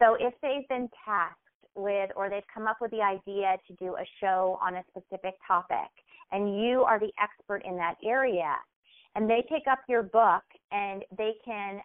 So 0.00 0.16
if 0.18 0.32
they've 0.42 0.66
been 0.68 0.88
tasked 1.04 1.36
with 1.74 2.10
or 2.16 2.30
they've 2.30 2.42
come 2.52 2.66
up 2.66 2.78
with 2.80 2.90
the 2.90 3.02
idea 3.02 3.56
to 3.68 3.74
do 3.74 3.96
a 3.96 4.04
show 4.20 4.58
on 4.62 4.76
a 4.76 4.84
specific 4.88 5.34
topic 5.46 5.90
and 6.32 6.60
you 6.60 6.82
are 6.82 6.98
the 6.98 7.12
expert 7.22 7.62
in 7.66 7.76
that 7.76 7.96
area 8.04 8.54
and 9.14 9.28
they 9.28 9.44
pick 9.48 9.62
up 9.70 9.80
your 9.88 10.02
book 10.02 10.42
and 10.72 11.04
they 11.16 11.32
can 11.44 11.80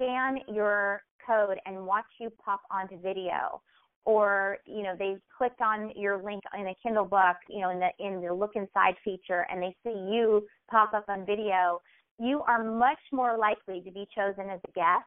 scan 0.00 0.38
your 0.48 1.02
code 1.26 1.58
and 1.66 1.86
watch 1.86 2.06
you 2.18 2.30
pop 2.44 2.62
onto 2.70 3.00
video. 3.00 3.60
Or 4.06 4.58
you 4.64 4.82
know 4.82 4.94
they've 4.98 5.20
clicked 5.36 5.60
on 5.60 5.92
your 5.94 6.22
link 6.22 6.42
in 6.58 6.68
a 6.68 6.74
kindle 6.82 7.04
book 7.04 7.36
you 7.50 7.60
know 7.60 7.68
in 7.68 7.78
the 7.78 7.90
in 7.98 8.22
the 8.22 8.32
look 8.32 8.52
inside 8.54 8.94
feature 9.04 9.46
and 9.50 9.62
they 9.62 9.76
see 9.84 9.90
you 9.90 10.46
pop 10.70 10.94
up 10.94 11.04
on 11.08 11.26
video 11.26 11.82
you 12.18 12.42
are 12.48 12.64
much 12.64 12.98
more 13.12 13.36
likely 13.36 13.82
to 13.82 13.90
be 13.90 14.08
chosen 14.16 14.48
as 14.48 14.58
a 14.66 14.72
guest 14.72 15.04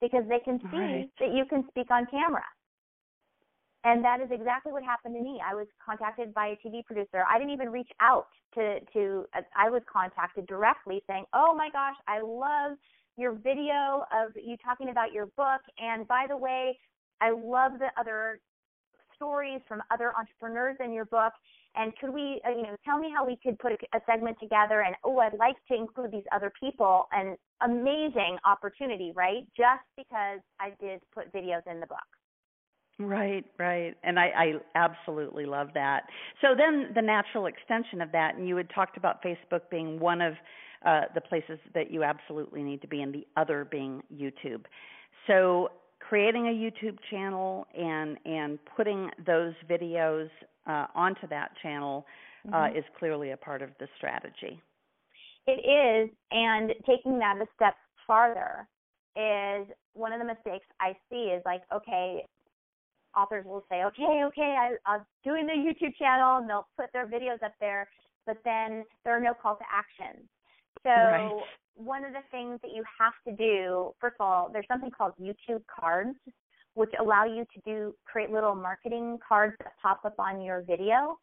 because 0.00 0.24
they 0.28 0.40
can 0.40 0.60
see 0.70 0.76
right. 0.76 1.10
that 1.20 1.32
you 1.32 1.46
can 1.46 1.64
speak 1.70 1.90
on 1.90 2.06
camera. 2.10 2.44
And 3.84 4.04
that 4.04 4.20
is 4.20 4.28
exactly 4.30 4.72
what 4.72 4.82
happened 4.82 5.14
to 5.14 5.22
me. 5.22 5.40
I 5.44 5.54
was 5.54 5.66
contacted 5.84 6.34
by 6.34 6.48
a 6.48 6.56
tv 6.56 6.84
producer. 6.84 7.24
I 7.28 7.38
didn't 7.38 7.52
even 7.52 7.72
reach 7.72 7.90
out 8.00 8.26
to 8.54 8.78
to 8.92 9.24
i 9.56 9.68
was 9.68 9.82
contacted 9.90 10.46
directly 10.46 11.02
saying 11.08 11.24
oh 11.34 11.54
my 11.56 11.68
gosh 11.70 11.96
i 12.06 12.20
love 12.20 12.78
your 13.16 13.32
video 13.32 14.04
of 14.12 14.32
you 14.34 14.56
talking 14.64 14.90
about 14.90 15.12
your 15.12 15.26
book. 15.36 15.60
And 15.78 16.06
by 16.08 16.26
the 16.28 16.36
way, 16.36 16.78
I 17.20 17.30
love 17.30 17.72
the 17.78 17.88
other 17.98 18.40
stories 19.16 19.60
from 19.68 19.80
other 19.90 20.12
entrepreneurs 20.18 20.76
in 20.84 20.92
your 20.92 21.04
book. 21.06 21.32
And 21.76 21.92
could 21.98 22.10
we, 22.10 22.40
uh, 22.46 22.50
you 22.50 22.62
know, 22.62 22.76
tell 22.84 22.98
me 22.98 23.10
how 23.14 23.26
we 23.26 23.38
could 23.42 23.58
put 23.58 23.72
a, 23.72 23.96
a 23.96 24.00
segment 24.06 24.36
together? 24.40 24.82
And 24.82 24.94
oh, 25.04 25.18
I'd 25.18 25.34
like 25.38 25.56
to 25.68 25.74
include 25.74 26.12
these 26.12 26.24
other 26.32 26.52
people. 26.60 27.06
An 27.12 27.36
amazing 27.62 28.38
opportunity, 28.44 29.12
right? 29.14 29.46
Just 29.56 29.84
because 29.96 30.40
I 30.60 30.72
did 30.80 31.00
put 31.12 31.32
videos 31.32 31.62
in 31.70 31.80
the 31.80 31.86
book. 31.86 31.98
Right, 32.98 33.44
right. 33.58 33.94
And 34.04 34.20
I, 34.20 34.26
I 34.36 34.52
absolutely 34.76 35.46
love 35.46 35.68
that. 35.74 36.02
So 36.40 36.48
then 36.56 36.92
the 36.94 37.02
natural 37.02 37.46
extension 37.46 38.00
of 38.00 38.12
that, 38.12 38.36
and 38.36 38.46
you 38.46 38.56
had 38.56 38.70
talked 38.72 38.96
about 38.96 39.20
Facebook 39.22 39.62
being 39.68 39.98
one 39.98 40.20
of 40.20 40.34
uh, 40.84 41.02
the 41.14 41.20
places 41.20 41.58
that 41.74 41.90
you 41.90 42.02
absolutely 42.02 42.62
need 42.62 42.80
to 42.82 42.88
be, 42.88 43.02
and 43.02 43.14
the 43.14 43.26
other 43.36 43.64
being 43.64 44.02
YouTube. 44.12 44.64
So 45.26 45.70
creating 46.00 46.46
a 46.46 46.50
YouTube 46.50 46.98
channel 47.10 47.66
and 47.76 48.18
and 48.24 48.58
putting 48.76 49.10
those 49.26 49.54
videos 49.68 50.28
uh, 50.66 50.86
onto 50.94 51.26
that 51.28 51.52
channel 51.62 52.06
uh, 52.48 52.56
mm-hmm. 52.56 52.76
is 52.76 52.84
clearly 52.98 53.30
a 53.30 53.36
part 53.36 53.62
of 53.62 53.70
the 53.80 53.88
strategy. 53.96 54.60
It 55.46 55.60
is, 55.60 56.10
and 56.30 56.72
taking 56.86 57.18
that 57.18 57.36
a 57.36 57.46
step 57.54 57.74
farther 58.06 58.66
is 59.16 59.66
one 59.92 60.12
of 60.12 60.18
the 60.18 60.24
mistakes 60.24 60.66
I 60.80 60.96
see 61.10 61.32
is 61.36 61.42
like, 61.44 61.62
okay, 61.72 62.26
authors 63.16 63.44
will 63.44 63.64
say, 63.70 63.84
okay, 63.84 64.22
okay, 64.24 64.56
I, 64.58 64.90
I'm 64.90 65.02
doing 65.22 65.46
the 65.46 65.52
YouTube 65.52 65.96
channel, 65.96 66.38
and 66.38 66.48
they'll 66.48 66.66
put 66.78 66.92
their 66.92 67.06
videos 67.06 67.42
up 67.44 67.52
there, 67.60 67.88
but 68.26 68.38
then 68.44 68.84
there 69.04 69.16
are 69.16 69.20
no 69.20 69.34
call 69.34 69.56
to 69.56 69.64
action. 69.70 70.26
So 70.84 70.90
right. 70.90 71.32
one 71.76 72.04
of 72.04 72.12
the 72.12 72.20
things 72.30 72.60
that 72.62 72.72
you 72.74 72.84
have 72.98 73.14
to 73.26 73.34
do, 73.34 73.94
first 74.00 74.16
of 74.20 74.26
all, 74.26 74.50
there's 74.52 74.66
something 74.68 74.90
called 74.90 75.12
YouTube 75.20 75.62
cards, 75.66 76.16
which 76.74 76.90
allow 77.00 77.24
you 77.24 77.46
to 77.54 77.60
do 77.64 77.94
create 78.04 78.30
little 78.30 78.54
marketing 78.54 79.18
cards 79.26 79.54
that 79.60 79.72
pop 79.80 80.00
up 80.04 80.14
on 80.18 80.42
your 80.42 80.62
video. 80.62 81.18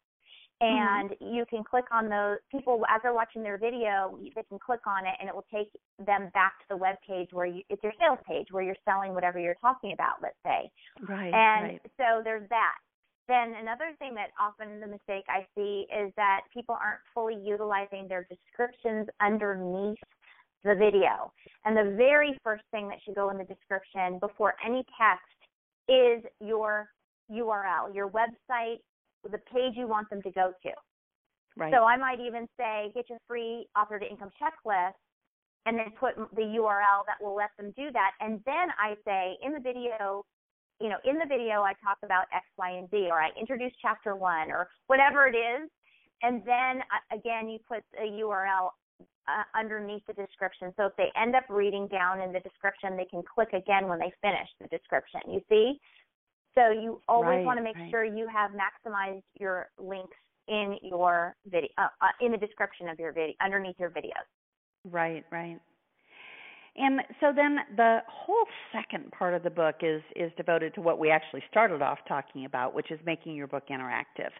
Mm-hmm. 0.62 0.76
And 0.76 1.10
mm-hmm. 1.10 1.34
you 1.34 1.44
can 1.48 1.64
click 1.64 1.84
on 1.92 2.08
those 2.08 2.38
people 2.50 2.82
as 2.88 3.00
they're 3.02 3.14
watching 3.14 3.42
their 3.42 3.58
video, 3.58 4.16
they 4.34 4.42
can 4.48 4.58
click 4.58 4.80
on 4.86 5.06
it 5.06 5.14
and 5.20 5.28
it 5.28 5.34
will 5.34 5.46
take 5.52 5.68
them 6.04 6.30
back 6.34 6.58
to 6.60 6.64
the 6.70 6.76
web 6.76 6.96
page 7.06 7.28
where 7.32 7.46
you 7.46 7.62
it's 7.68 7.82
your 7.82 7.92
sales 7.98 8.18
page 8.26 8.46
where 8.50 8.62
you're 8.62 8.76
selling 8.84 9.14
whatever 9.14 9.38
you're 9.38 9.56
talking 9.60 9.92
about, 9.92 10.16
let's 10.22 10.36
say. 10.44 10.70
Right. 11.08 11.32
And 11.32 11.62
right. 11.64 11.80
so 11.96 12.22
there's 12.22 12.48
that. 12.50 12.78
Then 13.28 13.54
another 13.60 13.92
thing 13.98 14.14
that 14.14 14.30
often 14.40 14.80
the 14.80 14.86
mistake 14.86 15.24
I 15.28 15.46
see 15.54 15.86
is 15.94 16.12
that 16.16 16.40
people 16.52 16.76
aren't 16.80 17.00
fully 17.14 17.36
utilizing 17.42 18.08
their 18.08 18.26
descriptions 18.28 19.08
underneath 19.20 19.98
the 20.64 20.74
video. 20.74 21.32
And 21.64 21.76
the 21.76 21.94
very 21.96 22.38
first 22.42 22.64
thing 22.70 22.88
that 22.88 22.98
should 23.04 23.14
go 23.14 23.30
in 23.30 23.38
the 23.38 23.44
description 23.44 24.18
before 24.18 24.54
any 24.64 24.84
text 24.98 25.26
is 25.88 26.22
your 26.40 26.88
URL, 27.30 27.94
your 27.94 28.08
website, 28.08 28.78
the 29.30 29.38
page 29.52 29.74
you 29.76 29.86
want 29.86 30.10
them 30.10 30.22
to 30.22 30.30
go 30.30 30.52
to. 30.62 30.70
Right. 31.56 31.72
So 31.72 31.84
I 31.84 31.96
might 31.96 32.20
even 32.20 32.46
say, 32.58 32.90
get 32.94 33.08
your 33.08 33.18
free 33.28 33.66
author 33.76 33.98
to 33.98 34.06
income 34.06 34.30
checklist, 34.40 34.92
and 35.66 35.78
then 35.78 35.92
put 35.98 36.16
the 36.16 36.42
URL 36.42 37.04
that 37.06 37.20
will 37.20 37.36
let 37.36 37.50
them 37.56 37.72
do 37.76 37.92
that. 37.92 38.12
And 38.20 38.40
then 38.46 38.68
I 38.78 38.96
say, 39.04 39.36
in 39.44 39.52
the 39.52 39.60
video, 39.60 40.24
you 40.82 40.88
know, 40.88 40.98
in 41.04 41.18
the 41.18 41.26
video 41.26 41.62
I 41.62 41.74
talk 41.82 41.98
about 42.02 42.24
X, 42.34 42.44
Y, 42.58 42.70
and 42.70 42.90
Z, 42.90 43.08
or 43.10 43.22
I 43.22 43.30
introduce 43.38 43.72
chapter 43.80 44.16
one, 44.16 44.50
or 44.50 44.68
whatever 44.88 45.26
it 45.26 45.36
is, 45.36 45.70
and 46.22 46.42
then 46.44 46.82
uh, 46.90 47.16
again 47.16 47.48
you 47.48 47.58
put 47.68 47.84
a 47.96 48.10
URL 48.20 48.70
uh, 49.28 49.58
underneath 49.58 50.02
the 50.06 50.14
description. 50.14 50.72
So 50.76 50.86
if 50.86 50.96
they 50.96 51.08
end 51.16 51.36
up 51.36 51.44
reading 51.48 51.86
down 51.86 52.20
in 52.20 52.32
the 52.32 52.40
description, 52.40 52.96
they 52.96 53.04
can 53.04 53.22
click 53.22 53.52
again 53.52 53.86
when 53.88 53.98
they 53.98 54.12
finish 54.20 54.48
the 54.60 54.66
description. 54.66 55.20
You 55.28 55.40
see? 55.48 55.78
So 56.54 56.70
you 56.70 57.00
always 57.08 57.38
right, 57.38 57.44
want 57.46 57.58
to 57.58 57.62
make 57.62 57.76
right. 57.76 57.90
sure 57.90 58.04
you 58.04 58.26
have 58.28 58.50
maximized 58.50 59.22
your 59.38 59.68
links 59.78 60.16
in 60.48 60.76
your 60.82 61.34
video, 61.46 61.68
uh, 61.78 61.86
uh, 62.02 62.08
in 62.20 62.32
the 62.32 62.38
description 62.38 62.88
of 62.88 62.98
your 62.98 63.12
video, 63.12 63.34
underneath 63.40 63.76
your 63.78 63.90
videos. 63.90 64.26
Right, 64.84 65.24
right. 65.30 65.60
And 66.76 67.00
so 67.20 67.32
then 67.34 67.58
the 67.76 67.98
whole 68.08 68.46
second 68.72 69.10
part 69.12 69.34
of 69.34 69.42
the 69.42 69.50
book 69.50 69.76
is 69.82 70.02
is 70.16 70.32
devoted 70.36 70.74
to 70.74 70.80
what 70.80 70.98
we 70.98 71.10
actually 71.10 71.42
started 71.50 71.82
off 71.82 71.98
talking 72.08 72.44
about, 72.46 72.74
which 72.74 72.90
is 72.90 72.98
making 73.04 73.34
your 73.34 73.46
book 73.46 73.64
interactive. 73.70 74.30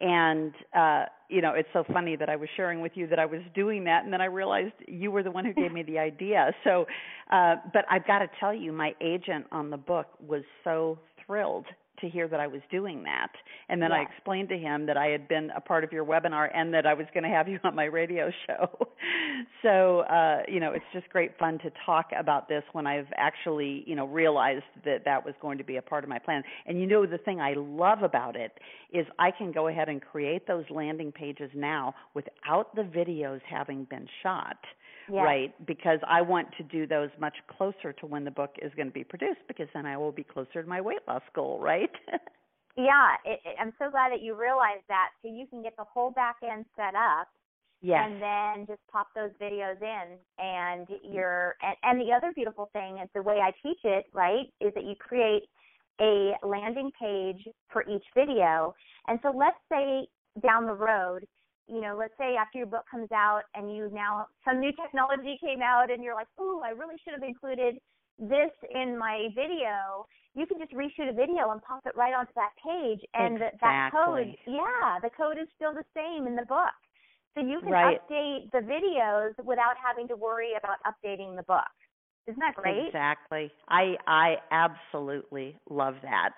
And 0.00 0.52
uh, 0.76 1.06
you 1.30 1.40
know, 1.40 1.52
it's 1.54 1.68
so 1.72 1.84
funny 1.90 2.14
that 2.16 2.28
I 2.28 2.36
was 2.36 2.48
sharing 2.56 2.82
with 2.82 2.92
you 2.94 3.06
that 3.06 3.18
I 3.18 3.24
was 3.24 3.40
doing 3.54 3.84
that, 3.84 4.04
and 4.04 4.12
then 4.12 4.20
I 4.20 4.26
realized 4.26 4.74
you 4.86 5.10
were 5.10 5.22
the 5.22 5.30
one 5.30 5.44
who 5.46 5.54
gave 5.54 5.72
me 5.72 5.82
the 5.82 5.98
idea. 5.98 6.52
So, 6.64 6.86
uh, 7.30 7.56
but 7.72 7.84
I've 7.90 8.06
got 8.06 8.18
to 8.18 8.28
tell 8.38 8.54
you, 8.54 8.72
my 8.72 8.94
agent 9.00 9.46
on 9.50 9.70
the 9.70 9.76
book 9.76 10.08
was 10.20 10.42
so 10.64 10.98
thrilled 11.24 11.66
to 12.02 12.08
hear 12.08 12.28
that 12.28 12.38
I 12.38 12.46
was 12.46 12.60
doing 12.70 13.02
that. 13.04 13.32
And 13.68 13.80
then 13.80 13.90
I 13.90 14.02
explained 14.02 14.50
to 14.50 14.58
him 14.58 14.86
that 14.86 14.96
I 14.96 15.06
had 15.06 15.26
been 15.28 15.50
a 15.56 15.60
part 15.60 15.82
of 15.84 15.92
your 15.92 16.04
webinar 16.04 16.50
and 16.54 16.74
that 16.74 16.84
I 16.84 16.92
was 16.92 17.06
going 17.14 17.24
to 17.24 17.30
have 17.30 17.48
you 17.48 17.58
on 17.64 17.74
my 17.74 17.84
radio 17.84 18.30
show. 18.46 18.86
so, 19.62 20.00
uh, 20.00 20.42
you 20.46 20.60
know, 20.60 20.72
it's 20.72 20.84
just 20.92 21.08
great 21.08 21.38
fun 21.38 21.58
to 21.60 21.70
talk 21.86 22.10
about 22.18 22.48
this 22.48 22.62
when 22.72 22.86
I've 22.86 23.06
actually, 23.16 23.84
you 23.86 23.96
know, 23.96 24.06
realized 24.06 24.64
that 24.84 25.04
that 25.06 25.24
was 25.24 25.34
going 25.40 25.58
to 25.58 25.64
be 25.64 25.76
a 25.76 25.82
part 25.82 26.04
of 26.04 26.10
my 26.10 26.18
plan. 26.18 26.42
And 26.66 26.78
you 26.78 26.86
know, 26.86 27.06
the 27.06 27.18
thing 27.18 27.40
I 27.40 27.54
love 27.56 28.02
about 28.02 28.36
it 28.36 28.52
is 28.92 29.06
I 29.18 29.30
can 29.30 29.52
go 29.52 29.68
ahead 29.68 29.88
and 29.88 30.02
create 30.02 30.46
those 30.46 30.64
landing 30.68 31.12
pages 31.12 31.50
now 31.54 31.94
without 32.14 32.74
the 32.74 32.82
videos 32.82 33.40
having 33.48 33.84
been 33.84 34.06
shot 34.22 34.58
yeah. 35.10 35.22
right? 35.22 35.66
Because 35.66 35.98
I 36.06 36.22
want 36.22 36.48
to 36.58 36.62
do 36.62 36.86
those 36.86 37.10
much 37.20 37.36
closer 37.56 37.92
to 37.94 38.06
when 38.06 38.24
the 38.24 38.30
book 38.30 38.56
is 38.60 38.72
going 38.76 38.88
to 38.88 38.92
be 38.92 39.04
produced 39.04 39.40
because 39.48 39.68
then 39.74 39.86
I 39.86 39.96
will 39.96 40.12
be 40.12 40.24
closer 40.24 40.62
to 40.62 40.68
my 40.68 40.80
weight 40.80 41.00
loss 41.08 41.22
goal, 41.34 41.58
right? 41.60 41.90
Yeah, 42.76 43.16
it, 43.24 43.40
it, 43.44 43.56
I'm 43.60 43.72
so 43.78 43.90
glad 43.90 44.12
that 44.12 44.22
you 44.22 44.34
realized 44.34 44.84
that. 44.88 45.10
So 45.20 45.28
you 45.28 45.46
can 45.46 45.62
get 45.62 45.76
the 45.76 45.84
whole 45.84 46.10
back 46.10 46.36
end 46.42 46.64
set 46.76 46.94
up, 46.94 47.28
Yes. 47.84 48.08
and 48.08 48.22
then 48.22 48.66
just 48.66 48.80
pop 48.90 49.08
those 49.14 49.30
videos 49.40 49.82
in, 49.82 50.16
and 50.38 50.86
mm-hmm. 50.86 51.12
you're. 51.12 51.56
And, 51.62 51.76
and 51.82 52.00
the 52.00 52.12
other 52.12 52.32
beautiful 52.32 52.70
thing 52.72 52.98
is 52.98 53.08
the 53.14 53.22
way 53.22 53.40
I 53.42 53.50
teach 53.62 53.80
it, 53.84 54.06
right, 54.12 54.46
is 54.60 54.72
that 54.74 54.84
you 54.84 54.94
create 54.98 55.42
a 56.00 56.32
landing 56.42 56.90
page 56.98 57.46
for 57.70 57.82
each 57.82 58.04
video. 58.14 58.74
And 59.08 59.18
so 59.22 59.32
let's 59.36 59.58
say 59.70 60.06
down 60.42 60.66
the 60.66 60.74
road, 60.74 61.26
you 61.68 61.80
know, 61.80 61.96
let's 61.98 62.14
say 62.18 62.36
after 62.36 62.58
your 62.58 62.66
book 62.66 62.84
comes 62.90 63.10
out 63.12 63.42
and 63.54 63.74
you 63.74 63.90
now 63.92 64.26
some 64.44 64.60
new 64.60 64.72
technology 64.72 65.38
came 65.40 65.62
out 65.62 65.90
and 65.90 66.02
you're 66.02 66.14
like, 66.14 66.28
oh, 66.38 66.62
I 66.64 66.70
really 66.70 66.96
should 67.02 67.14
have 67.14 67.22
included 67.22 67.76
this 68.18 68.52
in 68.74 68.98
my 68.98 69.28
video, 69.34 70.06
you 70.34 70.46
can 70.46 70.58
just 70.58 70.72
reshoot 70.72 71.08
a 71.10 71.12
video 71.12 71.50
and 71.50 71.60
pop 71.62 71.82
it 71.86 71.96
right 71.96 72.14
onto 72.14 72.32
that 72.34 72.52
page, 72.62 73.00
and 73.14 73.36
exactly. 73.36 73.58
that 73.60 73.90
code, 73.92 74.34
yeah, 74.46 74.98
the 75.02 75.10
code 75.16 75.38
is 75.40 75.48
still 75.56 75.74
the 75.74 75.84
same 75.94 76.26
in 76.26 76.36
the 76.36 76.46
book. 76.46 76.76
So 77.34 77.40
you 77.40 77.60
can 77.60 77.72
right. 77.72 77.98
update 77.98 78.50
the 78.52 78.58
videos 78.58 79.32
without 79.44 79.74
having 79.82 80.06
to 80.08 80.16
worry 80.16 80.50
about 80.58 80.76
updating 80.86 81.36
the 81.36 81.42
book. 81.42 81.72
Isn't 82.26 82.40
that 82.40 82.54
great? 82.54 82.86
Exactly. 82.86 83.50
I 83.68 83.96
I 84.06 84.36
absolutely 84.50 85.56
love 85.68 85.94
that. 86.02 86.30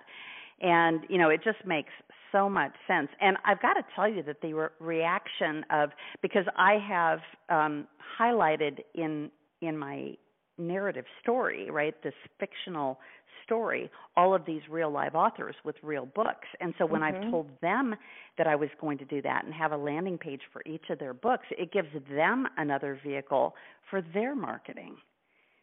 And 0.60 1.00
you 1.08 1.18
know, 1.18 1.30
it 1.30 1.42
just 1.44 1.58
makes 1.66 1.90
so 2.34 2.48
much 2.48 2.72
sense. 2.86 3.08
And 3.20 3.36
I've 3.46 3.62
got 3.62 3.74
to 3.74 3.82
tell 3.94 4.08
you 4.08 4.22
that 4.24 4.40
the 4.42 4.52
re- 4.54 4.68
reaction 4.80 5.64
of 5.70 5.90
because 6.20 6.44
I 6.56 6.78
have 6.86 7.20
um 7.48 7.86
highlighted 8.20 8.80
in 8.94 9.30
in 9.60 9.78
my 9.78 10.14
narrative 10.58 11.04
story, 11.22 11.70
right? 11.70 11.94
This 12.02 12.14
fictional 12.38 12.98
story, 13.44 13.90
all 14.16 14.34
of 14.34 14.44
these 14.46 14.62
real 14.70 14.90
live 14.90 15.14
authors 15.14 15.54
with 15.64 15.76
real 15.82 16.06
books. 16.06 16.48
And 16.60 16.74
so 16.78 16.86
when 16.86 17.02
mm-hmm. 17.02 17.24
I've 17.24 17.30
told 17.30 17.50
them 17.60 17.94
that 18.38 18.46
I 18.46 18.54
was 18.56 18.68
going 18.80 18.98
to 18.98 19.04
do 19.04 19.20
that 19.22 19.44
and 19.44 19.52
have 19.52 19.72
a 19.72 19.76
landing 19.76 20.18
page 20.18 20.40
for 20.52 20.62
each 20.66 20.84
of 20.90 20.98
their 20.98 21.14
books, 21.14 21.46
it 21.50 21.72
gives 21.72 21.88
them 22.10 22.46
another 22.56 22.98
vehicle 23.04 23.54
for 23.90 24.02
their 24.14 24.34
marketing. 24.34 24.96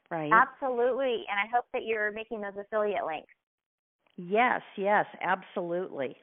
Right? 0.09 0.32
Absolutely. 0.32 1.24
And 1.30 1.39
I 1.39 1.47
hope 1.53 1.65
that 1.74 1.84
you're 1.86 2.11
making 2.11 2.41
those 2.41 2.53
affiliate 2.59 3.05
links. 3.05 3.32
Yes, 4.17 4.61
yes, 4.76 5.05
absolutely. 5.22 6.17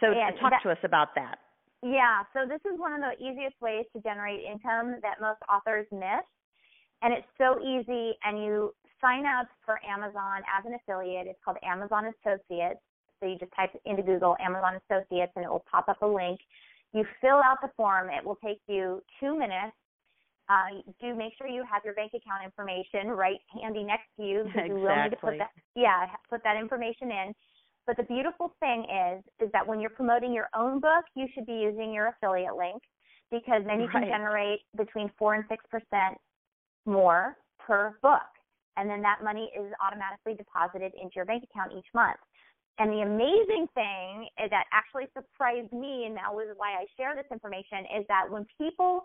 So 0.00 0.12
and 0.12 0.38
talk 0.40 0.50
that, 0.50 0.62
to 0.64 0.70
us 0.70 0.82
about 0.82 1.14
that. 1.14 1.38
Yeah, 1.82 2.24
so 2.32 2.48
this 2.48 2.60
is 2.64 2.78
one 2.78 2.92
of 2.92 3.00
the 3.00 3.16
easiest 3.22 3.60
ways 3.60 3.84
to 3.96 4.02
generate 4.02 4.40
income 4.44 5.00
that 5.02 5.20
most 5.20 5.40
authors 5.48 5.86
miss 5.92 6.24
and 7.02 7.14
it's 7.14 7.26
so 7.38 7.58
easy. 7.60 8.16
And 8.24 8.42
you 8.42 8.74
sign 9.00 9.24
up 9.24 9.48
for 9.64 9.80
Amazon 9.84 10.42
as 10.46 10.64
an 10.66 10.74
affiliate. 10.74 11.26
It's 11.26 11.38
called 11.44 11.56
Amazon 11.64 12.12
Associates. 12.20 12.80
So 13.20 13.26
you 13.26 13.36
just 13.38 13.52
type 13.54 13.70
into 13.84 14.02
Google 14.02 14.36
Amazon 14.40 14.80
Associates, 14.88 15.32
and 15.36 15.44
it 15.44 15.50
will 15.50 15.64
pop 15.70 15.88
up 15.88 16.00
a 16.02 16.06
link. 16.06 16.40
You 16.92 17.04
fill 17.20 17.40
out 17.44 17.58
the 17.62 17.70
form. 17.76 18.08
It 18.08 18.24
will 18.24 18.38
take 18.44 18.60
you 18.66 19.02
two 19.20 19.38
minutes. 19.38 19.76
Uh, 20.48 20.82
do 21.00 21.14
make 21.14 21.32
sure 21.38 21.46
you 21.46 21.62
have 21.70 21.84
your 21.84 21.94
bank 21.94 22.10
account 22.10 22.42
information 22.42 23.06
right 23.08 23.38
handy 23.62 23.84
next 23.84 24.08
to 24.16 24.24
you 24.24 24.42
because 24.44 24.66
exactly. 24.66 24.80
you 24.80 24.82
will 24.82 25.02
need 25.04 25.10
to 25.10 25.16
put 25.16 25.38
that. 25.38 25.50
Yeah, 25.76 26.06
put 26.28 26.42
that 26.42 26.56
information 26.58 27.12
in. 27.12 27.34
But 27.86 27.96
the 27.96 28.04
beautiful 28.04 28.54
thing 28.60 28.84
is, 28.84 29.24
is 29.40 29.50
that 29.52 29.66
when 29.66 29.80
you're 29.80 29.90
promoting 29.90 30.32
your 30.32 30.48
own 30.54 30.80
book, 30.80 31.04
you 31.16 31.26
should 31.34 31.46
be 31.46 31.54
using 31.54 31.92
your 31.92 32.08
affiliate 32.08 32.56
link 32.56 32.82
because 33.30 33.62
then 33.66 33.80
you 33.80 33.86
right. 33.86 34.04
can 34.04 34.08
generate 34.08 34.60
between 34.76 35.10
four 35.18 35.34
and 35.34 35.44
six 35.48 35.64
percent 35.70 36.18
more 36.86 37.36
per 37.58 37.96
book. 38.02 38.30
And 38.76 38.88
then 38.88 39.02
that 39.02 39.22
money 39.22 39.50
is 39.58 39.72
automatically 39.84 40.34
deposited 40.34 40.92
into 40.94 41.12
your 41.16 41.24
bank 41.24 41.44
account 41.44 41.72
each 41.76 41.88
month. 41.94 42.20
And 42.78 42.90
the 42.90 43.02
amazing 43.02 43.66
thing 43.74 44.28
that 44.38 44.64
actually 44.72 45.04
surprised 45.12 45.72
me, 45.72 46.06
and 46.06 46.16
that 46.16 46.32
was 46.32 46.48
why 46.56 46.80
I 46.80 46.86
share 46.96 47.14
this 47.14 47.26
information, 47.30 47.84
is 47.98 48.06
that 48.08 48.24
when 48.30 48.46
people 48.56 49.04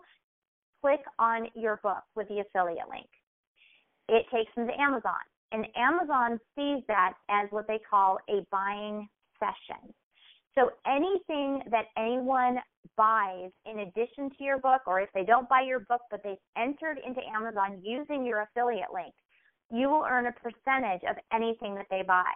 click 0.80 1.00
on 1.18 1.48
your 1.54 1.80
book 1.82 2.04
with 2.14 2.28
the 2.28 2.40
affiliate 2.40 2.88
link, 2.88 3.08
it 4.08 4.24
takes 4.32 4.54
them 4.54 4.66
to 4.66 4.80
Amazon. 4.80 5.20
And 5.52 5.66
Amazon 5.76 6.40
sees 6.56 6.82
that 6.88 7.14
as 7.30 7.48
what 7.50 7.66
they 7.66 7.78
call 7.88 8.18
a 8.28 8.44
buying 8.50 9.08
session. 9.38 9.94
So 10.58 10.70
anything 10.86 11.62
that 11.70 11.86
anyone 11.98 12.58
buys 12.96 13.50
in 13.66 13.80
addition 13.80 14.30
to 14.30 14.44
your 14.44 14.58
book, 14.58 14.82
or 14.86 15.00
if 15.00 15.10
they 15.14 15.24
don't 15.24 15.48
buy 15.48 15.60
your 15.60 15.80
book 15.80 16.00
but 16.10 16.22
they've 16.24 16.36
entered 16.56 16.98
into 17.06 17.20
Amazon 17.26 17.80
using 17.82 18.24
your 18.24 18.42
affiliate 18.42 18.92
link, 18.92 19.12
you 19.70 19.88
will 19.88 20.04
earn 20.08 20.26
a 20.26 20.32
percentage 20.32 21.02
of 21.08 21.16
anything 21.32 21.74
that 21.74 21.86
they 21.90 22.02
buy. 22.02 22.32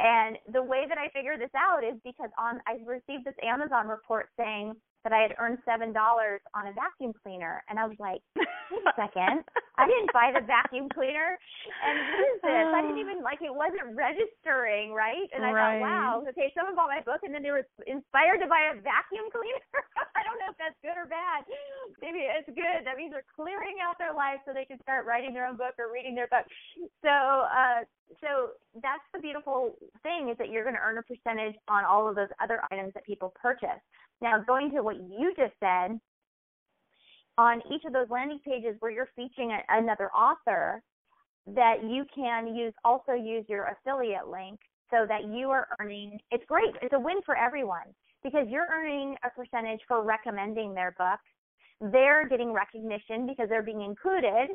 And 0.00 0.38
the 0.52 0.62
way 0.62 0.86
that 0.88 0.98
I 0.98 1.08
figured 1.10 1.40
this 1.40 1.54
out 1.54 1.84
is 1.84 2.00
because 2.04 2.30
on 2.38 2.60
I 2.66 2.78
received 2.84 3.26
this 3.26 3.34
Amazon 3.44 3.86
report 3.86 4.30
saying 4.38 4.74
that 5.04 5.12
I 5.12 5.22
had 5.24 5.34
earned 5.40 5.58
seven 5.64 5.92
dollars 5.92 6.40
on 6.54 6.68
a 6.68 6.72
vacuum 6.72 7.16
cleaner, 7.16 7.64
and 7.68 7.78
I 7.78 7.88
was 7.88 7.96
like, 7.98 8.20
wait 8.36 8.84
a 8.84 8.92
second, 8.96 9.44
I 9.80 9.88
didn't 9.88 10.12
buy 10.12 10.28
the 10.34 10.44
vacuum 10.44 10.92
cleaner, 10.92 11.40
and 11.80 11.94
what 11.96 12.22
is 12.28 12.38
this? 12.44 12.66
I 12.76 12.80
didn't 12.84 13.00
even 13.00 13.24
like 13.24 13.40
it 13.40 13.52
wasn't 13.52 13.96
registering, 13.96 14.92
right? 14.92 15.28
And 15.32 15.40
I 15.44 15.52
right. 15.52 15.80
thought, 15.80 15.80
wow, 15.80 16.10
okay, 16.28 16.52
someone 16.52 16.76
bought 16.76 16.92
my 16.92 17.00
book, 17.00 17.24
and 17.24 17.32
then 17.32 17.40
they 17.40 17.52
were 17.52 17.64
inspired 17.88 18.44
to 18.44 18.48
buy 18.48 18.72
a 18.72 18.76
vacuum 18.76 19.26
cleaner. 19.32 19.80
I 20.18 20.20
don't 20.24 20.36
know 20.36 20.52
if 20.52 20.58
that's 20.60 20.76
good 20.84 20.96
or 21.00 21.08
bad. 21.08 21.48
Maybe 22.04 22.28
it's 22.28 22.48
good. 22.52 22.84
That 22.84 23.00
means 23.00 23.16
they're 23.16 23.28
clearing 23.32 23.80
out 23.80 23.96
their 23.96 24.12
life 24.12 24.44
so 24.44 24.52
they 24.52 24.68
can 24.68 24.80
start 24.84 25.08
writing 25.08 25.32
their 25.32 25.48
own 25.48 25.56
book 25.56 25.76
or 25.80 25.88
reading 25.88 26.12
their 26.12 26.28
book. 26.28 26.44
So, 27.00 27.10
uh, 27.10 27.88
so 28.20 28.56
that's 28.82 29.04
the 29.14 29.20
beautiful 29.20 29.76
thing 30.02 30.28
is 30.28 30.36
that 30.38 30.50
you're 30.50 30.64
going 30.64 30.76
to 30.76 30.82
earn 30.82 30.98
a 30.98 31.06
percentage 31.06 31.56
on 31.68 31.84
all 31.84 32.08
of 32.08 32.16
those 32.16 32.32
other 32.42 32.60
items 32.70 32.92
that 32.94 33.04
people 33.04 33.32
purchase. 33.40 33.80
Now, 34.20 34.42
going 34.46 34.70
to 34.72 34.82
what 34.82 34.96
you 34.96 35.32
just 35.36 35.54
said, 35.60 35.98
on 37.38 37.62
each 37.72 37.84
of 37.86 37.92
those 37.92 38.10
landing 38.10 38.40
pages 38.44 38.76
where 38.80 38.90
you're 38.90 39.08
featuring 39.16 39.52
a, 39.52 39.60
another 39.70 40.10
author, 40.10 40.82
that 41.46 41.76
you 41.82 42.04
can 42.14 42.54
use 42.54 42.74
also 42.84 43.12
use 43.12 43.44
your 43.48 43.74
affiliate 43.74 44.28
link 44.28 44.60
so 44.90 45.06
that 45.08 45.24
you 45.24 45.48
are 45.48 45.68
earning. 45.80 46.18
It's 46.30 46.44
great. 46.46 46.74
It's 46.82 46.92
a 46.92 47.00
win 47.00 47.16
for 47.24 47.36
everyone 47.36 47.94
because 48.22 48.46
you're 48.48 48.66
earning 48.70 49.16
a 49.24 49.30
percentage 49.30 49.80
for 49.88 50.04
recommending 50.04 50.74
their 50.74 50.94
book. 50.98 51.20
They're 51.92 52.28
getting 52.28 52.52
recognition 52.52 53.26
because 53.26 53.48
they're 53.48 53.62
being 53.62 53.80
included 53.80 54.50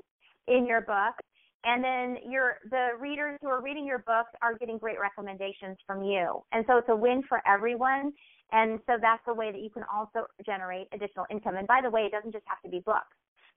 in 0.47 0.67
your 0.67 0.81
book 0.81 1.15
and 1.63 1.83
then 1.83 2.17
your 2.29 2.57
the 2.69 2.89
readers 2.99 3.39
who 3.41 3.47
are 3.47 3.61
reading 3.61 3.85
your 3.85 3.99
book 3.99 4.27
are 4.41 4.57
getting 4.57 4.77
great 4.77 4.99
recommendations 4.99 5.77
from 5.87 6.03
you. 6.03 6.43
And 6.51 6.63
so 6.67 6.77
it's 6.77 6.89
a 6.89 6.95
win 6.95 7.23
for 7.27 7.41
everyone. 7.47 8.13
And 8.51 8.79
so 8.85 8.93
that's 9.01 9.21
the 9.25 9.33
way 9.33 9.51
that 9.51 9.61
you 9.61 9.69
can 9.69 9.83
also 9.91 10.27
generate 10.45 10.87
additional 10.93 11.25
income. 11.31 11.55
And 11.55 11.67
by 11.67 11.79
the 11.81 11.89
way 11.89 12.01
it 12.01 12.11
doesn't 12.11 12.31
just 12.31 12.45
have 12.47 12.61
to 12.63 12.69
be 12.69 12.81
books. 12.85 13.15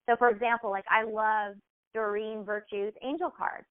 So 0.09 0.17
for 0.17 0.31
example 0.31 0.71
like 0.71 0.85
i 0.91 1.05
love 1.05 1.57
doreen 1.95 2.45
virtue's 2.45 2.93
angel 3.03 3.31
cards 3.31 3.67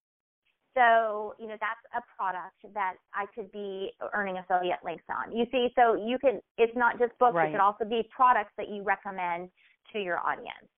so 0.76 1.34
you 1.40 1.48
know 1.48 1.58
that's 1.60 1.82
a 1.96 2.02
product 2.16 2.62
that 2.74 2.96
i 3.14 3.26
could 3.34 3.52
be 3.52 3.92
earning 4.14 4.38
affiliate 4.38 4.80
links 4.86 5.04
on. 5.10 5.36
You 5.36 5.46
see 5.52 5.70
so 5.76 5.96
you 5.96 6.20
can 6.20 6.40
it's 6.58 6.76
not 6.76 7.00
just 7.00 7.18
books. 7.18 7.34
Right. 7.34 7.50
it 7.50 7.52
could 7.54 7.62
also 7.62 7.86
be 7.86 8.08
products 8.16 8.52
that 8.58 8.70
you 8.70 8.84
recommend 8.84 9.50
to 9.94 10.00
your 10.00 10.20
audience 10.20 10.70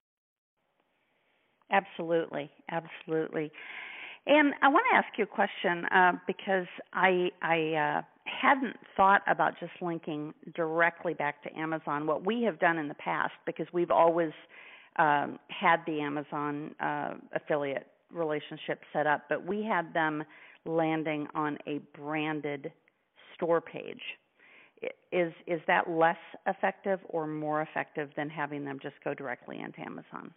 Absolutely, 1.72 2.50
absolutely. 2.72 3.52
And 4.28 4.54
I 4.62 4.68
want 4.68 4.86
to 4.92 4.98
ask 4.98 5.08
you 5.18 5.24
a 5.24 5.28
question 5.28 5.86
uh, 5.86 6.14
because 6.28 6.68
I 6.94 7.30
I 7.42 7.74
uh, 7.74 8.02
hadn't 8.26 8.76
thought 8.96 9.22
about 9.28 9.60
just 9.60 9.72
linking 9.82 10.34
directly 10.56 11.14
back 11.14 11.42
to 11.44 11.58
Amazon. 11.58 12.06
What 12.06 12.26
we 12.26 12.44
have 12.44 12.60
done 12.60 12.78
in 12.78 12.88
the 12.88 12.96
past, 12.96 13.34
because 13.46 13.68
we've 13.74 13.92
always 13.92 14.32
um, 14.98 15.40
had 15.48 15.78
the 15.88 16.02
Amazon 16.02 16.76
uh, 16.80 17.14
affiliate 17.34 17.88
relationship 18.12 18.82
set 18.92 19.08
up, 19.08 19.24
but 19.30 19.46
we 19.46 19.64
had 19.64 19.94
them 19.94 20.24
landing 20.66 21.28
on 21.34 21.58
a 21.68 21.80
branded 21.98 22.72
store 23.36 23.62
page. 23.62 24.02
Is 25.12 25.34
is 25.48 25.62
that 25.68 25.90
less 25.90 26.18
effective 26.48 27.00
or 27.10 27.28
more 27.28 27.62
effective 27.62 28.10
than 28.16 28.30
having 28.30 28.64
them 28.64 28.80
just 28.82 28.96
go 29.04 29.14
directly 29.14 29.60
into 29.60 29.80
Amazon? 29.82 30.34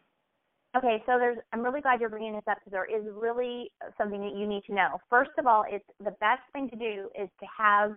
Okay, 0.77 1.03
so 1.05 1.19
there's. 1.19 1.37
I'm 1.53 1.63
really 1.63 1.81
glad 1.83 2.01
you're 2.01 2.09
bringing 2.09 2.33
this 2.33 2.45
up 2.49 2.59
because 2.59 2.73
there 2.73 2.87
is 2.87 3.05
really 3.15 3.71
something 3.99 4.21
that 4.21 4.35
you 4.37 4.47
need 4.47 4.65
to 4.65 4.75
know. 4.75 4.99
First 5.11 5.33
of 5.39 5.47
all, 5.47 5.65
it's 5.69 5.85
the 6.03 6.13
best 6.13 6.41
thing 6.53 6.71
to 6.71 6.77
do 6.77 7.09
is 7.21 7.29
to 7.41 7.47
have 7.57 7.93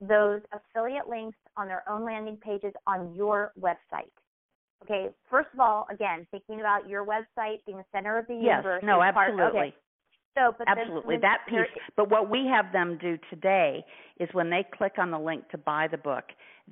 those 0.00 0.40
affiliate 0.52 1.08
links 1.08 1.38
on 1.56 1.68
their 1.68 1.88
own 1.88 2.04
landing 2.04 2.36
pages 2.36 2.72
on 2.86 3.14
your 3.14 3.52
website. 3.60 4.10
Okay, 4.82 5.08
first 5.30 5.48
of 5.54 5.60
all, 5.60 5.86
again, 5.90 6.26
thinking 6.30 6.60
about 6.60 6.88
your 6.88 7.06
website 7.06 7.64
being 7.64 7.78
the 7.78 7.84
center 7.92 8.18
of 8.18 8.26
the 8.26 8.34
yes, 8.34 8.62
universe. 8.62 8.82
no, 8.84 9.00
absolutely. 9.02 9.42
Part, 9.42 9.54
okay. 9.54 9.74
So, 10.36 10.54
but 10.58 10.68
absolutely 10.68 11.14
then, 11.14 11.22
that 11.22 11.38
piece. 11.48 11.82
But 11.96 12.10
what 12.10 12.28
we 12.28 12.46
have 12.46 12.70
them 12.72 12.98
do 13.00 13.16
today 13.30 13.82
is 14.20 14.28
when 14.32 14.50
they 14.50 14.66
click 14.76 14.92
on 14.98 15.10
the 15.10 15.18
link 15.18 15.48
to 15.50 15.58
buy 15.58 15.88
the 15.90 15.96
book, 15.96 16.24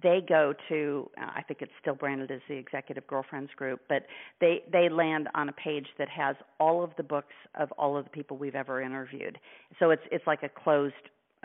they 0.03 0.21
go 0.27 0.55
to 0.69 1.11
uh, 1.21 1.31
I 1.37 1.43
think 1.43 1.63
it's 1.63 1.73
still 1.81 1.95
branded 1.95 2.31
as 2.31 2.41
the 2.49 2.55
Executive 2.55 3.07
Girlfriends 3.07 3.53
Group, 3.57 3.81
but 3.89 4.07
they 4.41 4.63
they 4.73 4.89
land 4.89 5.29
on 5.35 5.49
a 5.49 5.53
page 5.53 5.87
that 5.99 6.09
has 6.09 6.37
all 6.59 6.83
of 6.83 6.91
the 6.97 7.03
books 7.03 7.35
of 7.55 7.71
all 7.73 7.97
of 7.97 8.05
the 8.05 8.11
people 8.11 8.37
we've 8.37 8.55
ever 8.55 8.81
interviewed. 8.81 9.39
So 9.79 9.91
it's 9.91 10.03
it's 10.11 10.27
like 10.27 10.43
a 10.43 10.49
closed 10.49 10.95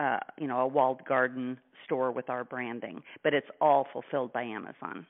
uh, 0.00 0.18
you 0.38 0.46
know, 0.46 0.60
a 0.60 0.66
walled 0.66 1.04
garden 1.04 1.58
store 1.84 2.10
with 2.10 2.30
our 2.30 2.42
branding, 2.42 3.02
but 3.22 3.34
it's 3.34 3.46
all 3.60 3.86
fulfilled 3.92 4.32
by 4.32 4.42
Amazon. 4.42 5.06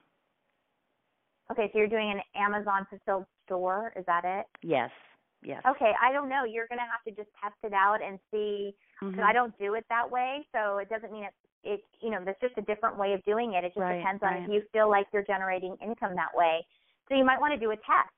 Okay, 1.50 1.70
so 1.72 1.78
you're 1.78 1.88
doing 1.88 2.10
an 2.10 2.20
Amazon 2.34 2.86
fulfilled 2.90 3.26
store, 3.46 3.92
is 3.96 4.04
that 4.06 4.24
it? 4.24 4.46
Yes. 4.62 4.90
Yes. 5.42 5.62
Okay, 5.68 5.92
I 6.02 6.12
don't 6.12 6.28
know. 6.28 6.44
You're 6.44 6.66
going 6.66 6.78
to 6.78 6.84
have 6.84 7.02
to 7.06 7.10
just 7.10 7.30
test 7.42 7.54
it 7.62 7.72
out 7.72 7.98
and 8.02 8.18
see. 8.30 8.74
Because 9.00 9.16
Mhm. 9.16 9.24
I 9.24 9.32
don't 9.32 9.56
do 9.58 9.74
it 9.74 9.86
that 9.88 10.10
way, 10.10 10.46
so 10.52 10.78
it 10.78 10.90
doesn't 10.90 11.10
mean 11.10 11.24
it's 11.24 11.39
it. 11.64 11.82
You 12.00 12.10
know, 12.10 12.18
there's 12.24 12.36
just 12.40 12.56
a 12.58 12.62
different 12.62 12.98
way 12.98 13.12
of 13.12 13.22
doing 13.24 13.54
it. 13.54 13.64
It 13.64 13.68
just 13.68 13.80
Right, 13.80 13.98
depends 13.98 14.22
on 14.22 14.32
right. 14.34 14.42
if 14.44 14.50
you 14.50 14.62
feel 14.72 14.88
like 14.90 15.06
you're 15.12 15.24
generating 15.24 15.76
income 15.82 16.14
that 16.16 16.34
way. 16.34 16.66
So 17.08 17.14
you 17.14 17.24
might 17.24 17.40
want 17.40 17.52
to 17.54 17.60
do 17.60 17.70
a 17.72 17.76
test. 17.76 18.12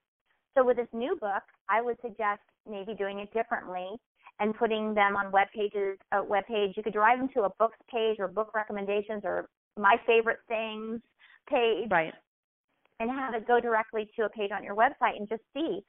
So 0.55 0.65
with 0.65 0.77
this 0.77 0.89
new 0.93 1.17
book, 1.21 1.43
I 1.69 1.81
would 1.81 1.97
suggest 2.03 2.41
maybe 2.69 2.95
doing 2.95 3.21
it 3.21 3.33
differently 3.33 3.89
and 4.41 4.55
putting 4.57 4.95
them 4.95 5.17
on 5.17 5.33
web 5.33 5.49
pages. 5.55 5.99
A 6.13 6.23
web 6.23 6.45
page, 6.47 6.75
you 6.77 6.83
could 6.83 6.93
drive 6.93 7.19
them 7.19 7.29
to 7.35 7.43
a 7.43 7.51
books 7.59 7.79
page 7.91 8.17
or 8.19 8.29
book 8.29 8.53
recommendations 8.55 9.23
or 9.25 9.49
my 9.79 9.97
favorite 10.07 10.41
things 10.49 11.01
page 11.49 11.89
Right. 11.91 12.13
and 13.01 13.11
have 13.11 13.35
it 13.35 13.47
go 13.49 13.61
directly 13.61 14.09
to 14.17 14.25
a 14.25 14.29
page 14.29 14.51
on 14.55 14.63
your 14.63 14.77
website 14.77 15.17
and 15.19 15.29
just 15.29 15.43
see, 15.55 15.81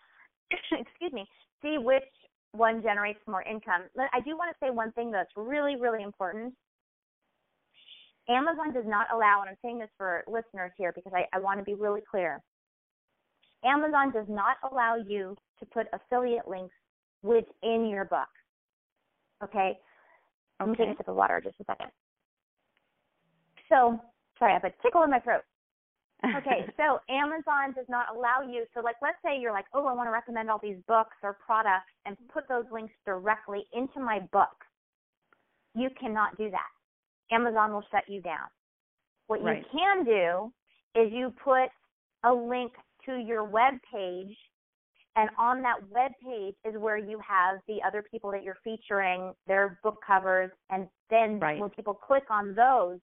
excuse 0.72 1.12
me, 1.12 1.26
see 1.62 1.78
which 1.78 2.04
one 2.54 2.82
generates 2.82 3.20
more 3.28 3.41
income. 3.43 3.84
I 3.97 4.20
do 4.22 4.38
want 4.38 4.51
to 4.56 4.66
say 4.66 4.70
one 4.70 4.91
thing 4.93 5.12
that's 5.12 5.32
really, 5.36 5.76
really 5.76 6.04
important. 6.04 6.54
Amazon 8.30 8.74
does 8.74 8.86
not 8.86 9.07
allow, 9.13 9.41
and 9.41 9.49
I'm 9.49 9.57
saying 9.61 9.80
this 9.80 9.89
for 9.97 10.24
listeners 10.28 10.71
here 10.78 10.93
because 10.93 11.11
I, 11.13 11.26
I 11.36 11.39
want 11.39 11.59
to 11.59 11.63
be 11.63 11.74
really 11.74 12.01
clear. 12.09 12.41
Amazon 13.65 14.11
does 14.11 14.28
not 14.30 14.57
allow 14.69 14.95
you 14.95 15.36
to 15.59 15.65
put 15.65 15.88
affiliate 15.93 16.47
links 16.47 16.76
within 17.21 17.88
your 17.89 18.05
book. 18.05 18.28
Okay? 19.43 19.78
Take 20.59 20.80
Okay. 20.80 20.91
a 20.91 20.97
sip 20.97 21.07
of 21.07 21.15
water 21.15 21.41
just 21.43 21.59
a 21.59 21.65
second. 21.65 21.88
So, 23.69 23.99
sorry, 24.39 24.51
I 24.51 24.55
have 24.55 24.63
a 24.63 24.74
tickle 24.82 25.03
in 25.03 25.09
my 25.09 25.19
throat 25.19 25.41
okay, 26.26 26.65
so 26.78 26.99
Amazon 27.09 27.74
does 27.76 27.86
not 27.89 28.07
allow 28.15 28.41
you. 28.41 28.65
So, 28.74 28.82
like, 28.82 28.95
let's 29.01 29.17
say 29.24 29.39
you're 29.39 29.51
like, 29.51 29.65
oh, 29.74 29.88
I 29.88 29.93
want 29.93 30.07
to 30.07 30.11
recommend 30.11 30.49
all 30.49 30.59
these 30.61 30.78
books 30.88 31.17
or 31.21 31.38
products 31.45 31.91
and 32.05 32.17
put 32.34 32.47
those 32.47 32.65
links 32.71 32.93
directly 33.05 33.65
into 33.74 33.99
my 33.99 34.19
book. 34.32 34.55
You 35.76 35.89
cannot 35.99 36.38
do 36.38 36.49
that. 36.51 36.69
Amazon 37.32 37.74
will 37.74 37.86
shut 37.91 38.07
you 38.07 38.21
down. 38.21 38.47
What 39.28 39.41
Right. 39.41 39.63
you 39.63 39.80
can 39.80 40.03
do 40.03 40.53
is 40.95 41.11
you 41.11 41.32
put 41.32 41.69
a 42.24 42.34
link 42.34 42.74
to 43.05 43.17
your 43.17 43.43
web 43.43 43.82
page, 43.91 44.38
and 45.15 45.30
on 45.38 45.61
that 45.61 45.82
web 45.89 46.11
page 46.24 46.55
is 46.63 46.76
where 46.78 46.97
you 46.97 47.19
have 47.19 47.59
the 47.67 47.82
other 47.84 48.01
people 48.03 48.32
that 48.32 48.43
you're 48.43 48.57
featuring, 48.63 49.34
their 49.45 49.80
book 49.84 50.01
covers, 50.01 50.51
and 50.69 50.89
then 51.09 51.39
Right. 51.39 51.59
when 51.59 51.69
people 51.69 51.93
click 51.93 52.30
on 52.30 52.53
those, 52.55 52.99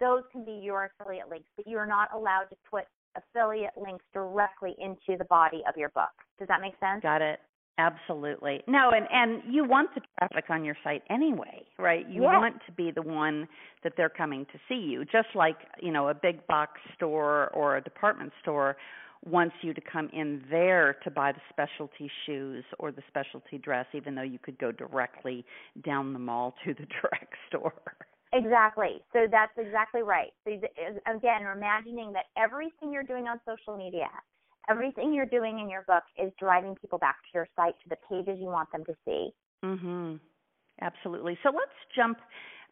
those 0.00 0.26
can 0.32 0.44
be 0.44 0.52
your 0.52 0.84
affiliate 0.84 1.28
links, 1.28 1.48
but 1.56 1.66
you 1.66 1.78
are 1.78 1.86
not 1.86 2.12
allowed 2.12 2.44
to 2.50 2.56
put 2.68 2.86
affiliate 3.14 3.76
links 3.76 4.04
directly 4.12 4.74
into 4.78 5.16
the 5.16 5.24
body 5.26 5.64
of 5.66 5.76
your 5.76 5.88
book. 5.90 6.10
Does 6.38 6.48
that 6.48 6.60
make 6.60 6.76
sense? 6.78 7.00
Got 7.02 7.22
it. 7.22 7.40
Absolutely. 7.76 8.62
No, 8.68 8.90
and 8.90 9.06
and 9.10 9.42
you 9.52 9.64
want 9.64 9.90
the 9.94 10.00
traffic 10.18 10.44
on 10.48 10.64
your 10.64 10.76
site 10.84 11.02
anyway, 11.10 11.64
right? 11.78 12.08
You 12.08 12.22
Yes. 12.22 12.34
want 12.34 12.62
to 12.66 12.72
be 12.72 12.92
the 12.92 13.02
one 13.02 13.48
that 13.82 13.94
they're 13.96 14.08
coming 14.08 14.46
to 14.46 14.58
see 14.68 14.76
you. 14.76 15.04
Just 15.04 15.34
like, 15.34 15.56
you 15.82 15.90
know, 15.90 16.08
a 16.08 16.14
big 16.14 16.46
box 16.46 16.80
store 16.94 17.48
or 17.48 17.76
a 17.76 17.80
department 17.80 18.32
store 18.42 18.76
wants 19.24 19.56
you 19.62 19.74
to 19.74 19.80
come 19.80 20.08
in 20.12 20.44
there 20.50 20.94
to 21.02 21.10
buy 21.10 21.32
the 21.32 21.40
specialty 21.48 22.10
shoes 22.26 22.64
or 22.78 22.92
the 22.92 23.02
specialty 23.08 23.58
dress 23.58 23.86
even 23.94 24.14
though 24.14 24.22
you 24.22 24.38
could 24.38 24.58
go 24.58 24.70
directly 24.70 25.44
down 25.82 26.12
the 26.12 26.18
mall 26.18 26.54
to 26.64 26.74
the 26.74 26.86
direct 27.02 27.34
store. 27.48 27.72
Exactly. 28.34 29.00
So 29.12 29.26
that's 29.30 29.52
exactly 29.56 30.02
right. 30.02 30.32
So 30.44 30.50
again, 30.52 31.40
we're 31.42 31.52
imagining 31.52 32.12
that 32.12 32.26
everything 32.36 32.92
you're 32.92 33.04
doing 33.04 33.26
on 33.28 33.40
social 33.46 33.76
media, 33.76 34.08
everything 34.68 35.12
you're 35.12 35.26
doing 35.26 35.58
in 35.58 35.68
your 35.68 35.82
book 35.82 36.04
is 36.18 36.32
driving 36.38 36.74
people 36.76 36.98
back 36.98 37.16
to 37.22 37.28
your 37.34 37.48
site 37.56 37.74
to 37.82 37.88
the 37.88 37.96
pages 38.08 38.38
you 38.40 38.46
want 38.46 38.70
them 38.72 38.84
to 38.84 38.94
see. 39.04 39.32
Mhm. 39.62 40.20
Absolutely. 40.80 41.38
So 41.42 41.50
let's 41.50 41.72
jump 41.94 42.18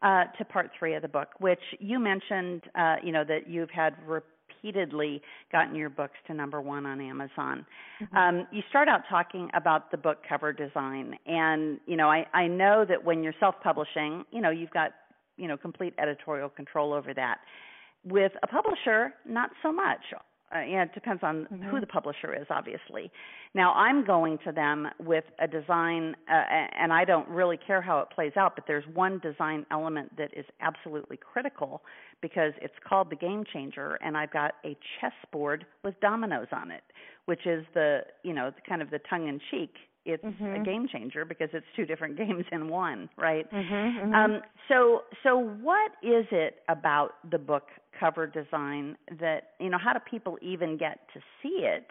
uh, 0.01 0.25
to 0.37 0.45
part 0.45 0.71
three 0.77 0.95
of 0.95 1.01
the 1.01 1.07
book, 1.07 1.29
which 1.39 1.61
you 1.79 1.99
mentioned. 1.99 2.63
Uh, 2.75 2.97
you 3.01 3.11
know 3.11 3.23
that 3.23 3.47
you've 3.47 3.69
had 3.69 3.95
repeatedly 4.05 5.21
gotten 5.51 5.75
your 5.75 5.89
books 5.89 6.15
to 6.27 6.33
number 6.33 6.61
one 6.61 6.85
on 6.85 6.99
Amazon. 6.99 7.65
Um, 8.13 8.45
you 8.51 8.61
start 8.69 8.89
out 8.89 9.01
talking 9.09 9.49
about 9.53 9.91
the 9.91 9.97
book 9.97 10.17
cover 10.27 10.51
design, 10.51 11.17
and 11.25 11.79
you 11.85 11.95
know 11.95 12.09
I, 12.09 12.25
I 12.33 12.47
know 12.47 12.83
that 12.87 13.01
when 13.03 13.23
you're 13.23 13.35
self-publishing, 13.39 14.25
you 14.31 14.41
know 14.41 14.49
you've 14.49 14.71
got 14.71 14.91
you 15.37 15.47
know 15.47 15.55
complete 15.55 15.93
editorial 15.97 16.49
control 16.49 16.91
over 16.93 17.13
that. 17.13 17.37
With 18.05 18.33
a 18.43 18.47
publisher, 18.47 19.13
not 19.25 19.51
so 19.61 19.71
much. 19.71 20.01
Uh, 20.53 20.61
yeah, 20.61 20.83
it 20.83 20.93
depends 20.93 21.23
on 21.23 21.47
who 21.71 21.79
the 21.79 21.87
publisher 21.87 22.35
is, 22.35 22.45
obviously. 22.49 23.11
Now, 23.55 23.73
I'm 23.73 24.05
going 24.05 24.37
to 24.45 24.51
them 24.51 24.87
with 24.99 25.23
a 25.39 25.47
design, 25.47 26.15
uh, 26.29 26.43
and 26.79 26.93
I 26.93 27.05
don't 27.05 27.27
really 27.27 27.57
care 27.57 27.81
how 27.81 27.99
it 27.99 28.09
plays 28.13 28.33
out, 28.37 28.55
but 28.55 28.65
there's 28.67 28.83
one 28.93 29.19
design 29.19 29.65
element 29.71 30.15
that 30.17 30.29
is 30.37 30.45
absolutely 30.61 31.17
critical 31.17 31.81
because 32.21 32.53
it's 32.61 32.73
called 32.87 33.09
the 33.09 33.15
game 33.15 33.43
changer, 33.51 33.97
and 34.03 34.15
I've 34.15 34.31
got 34.31 34.53
a 34.63 34.77
chessboard 34.99 35.65
with 35.83 35.99
dominoes 36.01 36.47
on 36.51 36.69
it, 36.69 36.83
which 37.25 37.45
is 37.47 37.65
the, 37.73 38.01
you 38.23 38.33
know, 38.33 38.51
the 38.51 38.61
kind 38.67 38.81
of 38.81 38.91
the 38.91 38.99
tongue 39.09 39.27
in 39.27 39.39
cheek. 39.49 39.73
It's 40.05 40.23
a 40.23 40.63
game 40.63 40.87
changer 40.91 41.25
because 41.25 41.49
it's 41.53 41.65
two 41.75 41.85
different 41.85 42.17
games 42.23 42.45
in 42.51 42.67
one, 42.69 43.09
right? 43.17 43.49
Mm-hmm, 43.51 44.13
Um, 44.13 44.41
so, 44.67 45.03
so 45.23 45.37
what 45.37 45.91
is 46.03 46.25
it 46.31 46.57
about 46.67 47.11
the 47.31 47.37
book 47.37 47.63
cover 47.99 48.27
design 48.27 48.97
that 49.19 49.51
you 49.59 49.69
know? 49.69 49.77
How 49.77 49.93
do 49.93 49.99
people 49.99 50.37
even 50.41 50.77
get 50.77 50.99
to 51.13 51.19
see 51.41 51.65
it? 51.65 51.87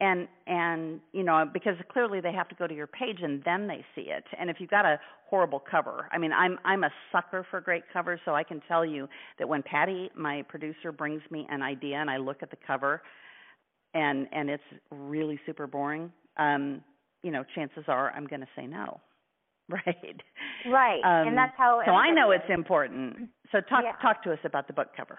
And 0.00 0.26
and 0.48 1.00
you 1.12 1.22
know 1.22 1.48
because 1.50 1.76
clearly 1.92 2.20
they 2.20 2.32
have 2.32 2.48
to 2.48 2.54
go 2.56 2.66
to 2.66 2.74
your 2.74 2.88
page 2.88 3.18
and 3.22 3.42
then 3.44 3.68
they 3.68 3.84
see 3.94 4.10
it. 4.10 4.24
And 4.38 4.50
if 4.50 4.56
you've 4.58 4.68
got 4.70 4.84
a 4.84 4.98
horrible 5.30 5.60
cover, 5.60 6.08
I 6.10 6.18
mean 6.18 6.32
I'm 6.32 6.58
I'm 6.64 6.82
a 6.82 6.90
sucker 7.12 7.46
for 7.48 7.60
great 7.60 7.84
covers, 7.92 8.18
so 8.24 8.34
I 8.34 8.42
can 8.42 8.60
tell 8.66 8.84
you 8.84 9.08
that 9.38 9.48
when 9.48 9.62
Patty, 9.62 10.10
my 10.16 10.42
producer, 10.48 10.90
brings 10.90 11.22
me 11.30 11.46
an 11.48 11.62
idea 11.62 11.96
and 11.96 12.10
I 12.10 12.16
look 12.16 12.42
at 12.42 12.50
the 12.50 12.56
cover, 12.66 13.02
and 13.94 14.26
and 14.32 14.50
it's 14.50 14.64
really 14.90 15.38
super 15.46 15.68
boring, 15.68 16.10
um, 16.38 16.82
you 17.24 17.32
know 17.32 17.42
chances 17.56 17.84
are 17.88 18.12
I'm 18.12 18.26
going 18.28 18.42
to 18.42 18.48
say 18.54 18.66
no, 18.68 19.00
right? 19.68 20.20
Right. 20.64 21.02
Um, 21.04 21.28
and 21.28 21.36
that's 21.36 21.56
how 21.56 21.82
so 21.84 21.92
I 21.92 22.10
know 22.10 22.30
it's 22.30 22.44
important. 22.50 23.30
So 23.50 23.60
talk 23.60 23.82
Yeah. 23.84 23.96
talk 24.00 24.22
to 24.24 24.32
us 24.32 24.38
about 24.44 24.66
the 24.68 24.72
book 24.74 24.88
cover. 24.96 25.18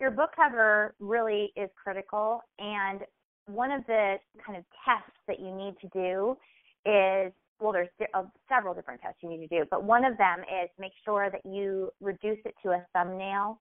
your 0.00 0.10
book 0.10 0.30
cover 0.36 0.94
really 1.00 1.52
is 1.56 1.70
critical 1.82 2.42
and 2.58 3.00
one 3.46 3.72
of 3.72 3.84
the 3.86 4.16
kind 4.44 4.56
of 4.58 4.64
tests 4.84 5.18
that 5.28 5.40
you 5.40 5.50
need 5.54 5.74
to 5.80 5.88
do 5.88 6.36
is 6.84 7.32
well 7.60 7.72
there's 7.72 7.88
uh, 8.14 8.22
several 8.48 8.74
different 8.74 9.00
tests 9.00 9.18
you 9.22 9.28
need 9.28 9.46
to 9.46 9.52
do 9.58 9.64
but 9.70 9.84
one 9.84 10.04
of 10.04 10.16
them 10.18 10.40
is 10.62 10.68
make 10.78 10.92
sure 11.04 11.30
that 11.30 11.40
you 11.44 11.90
reduce 12.00 12.38
it 12.44 12.54
to 12.62 12.70
a 12.70 12.86
thumbnail 12.92 13.60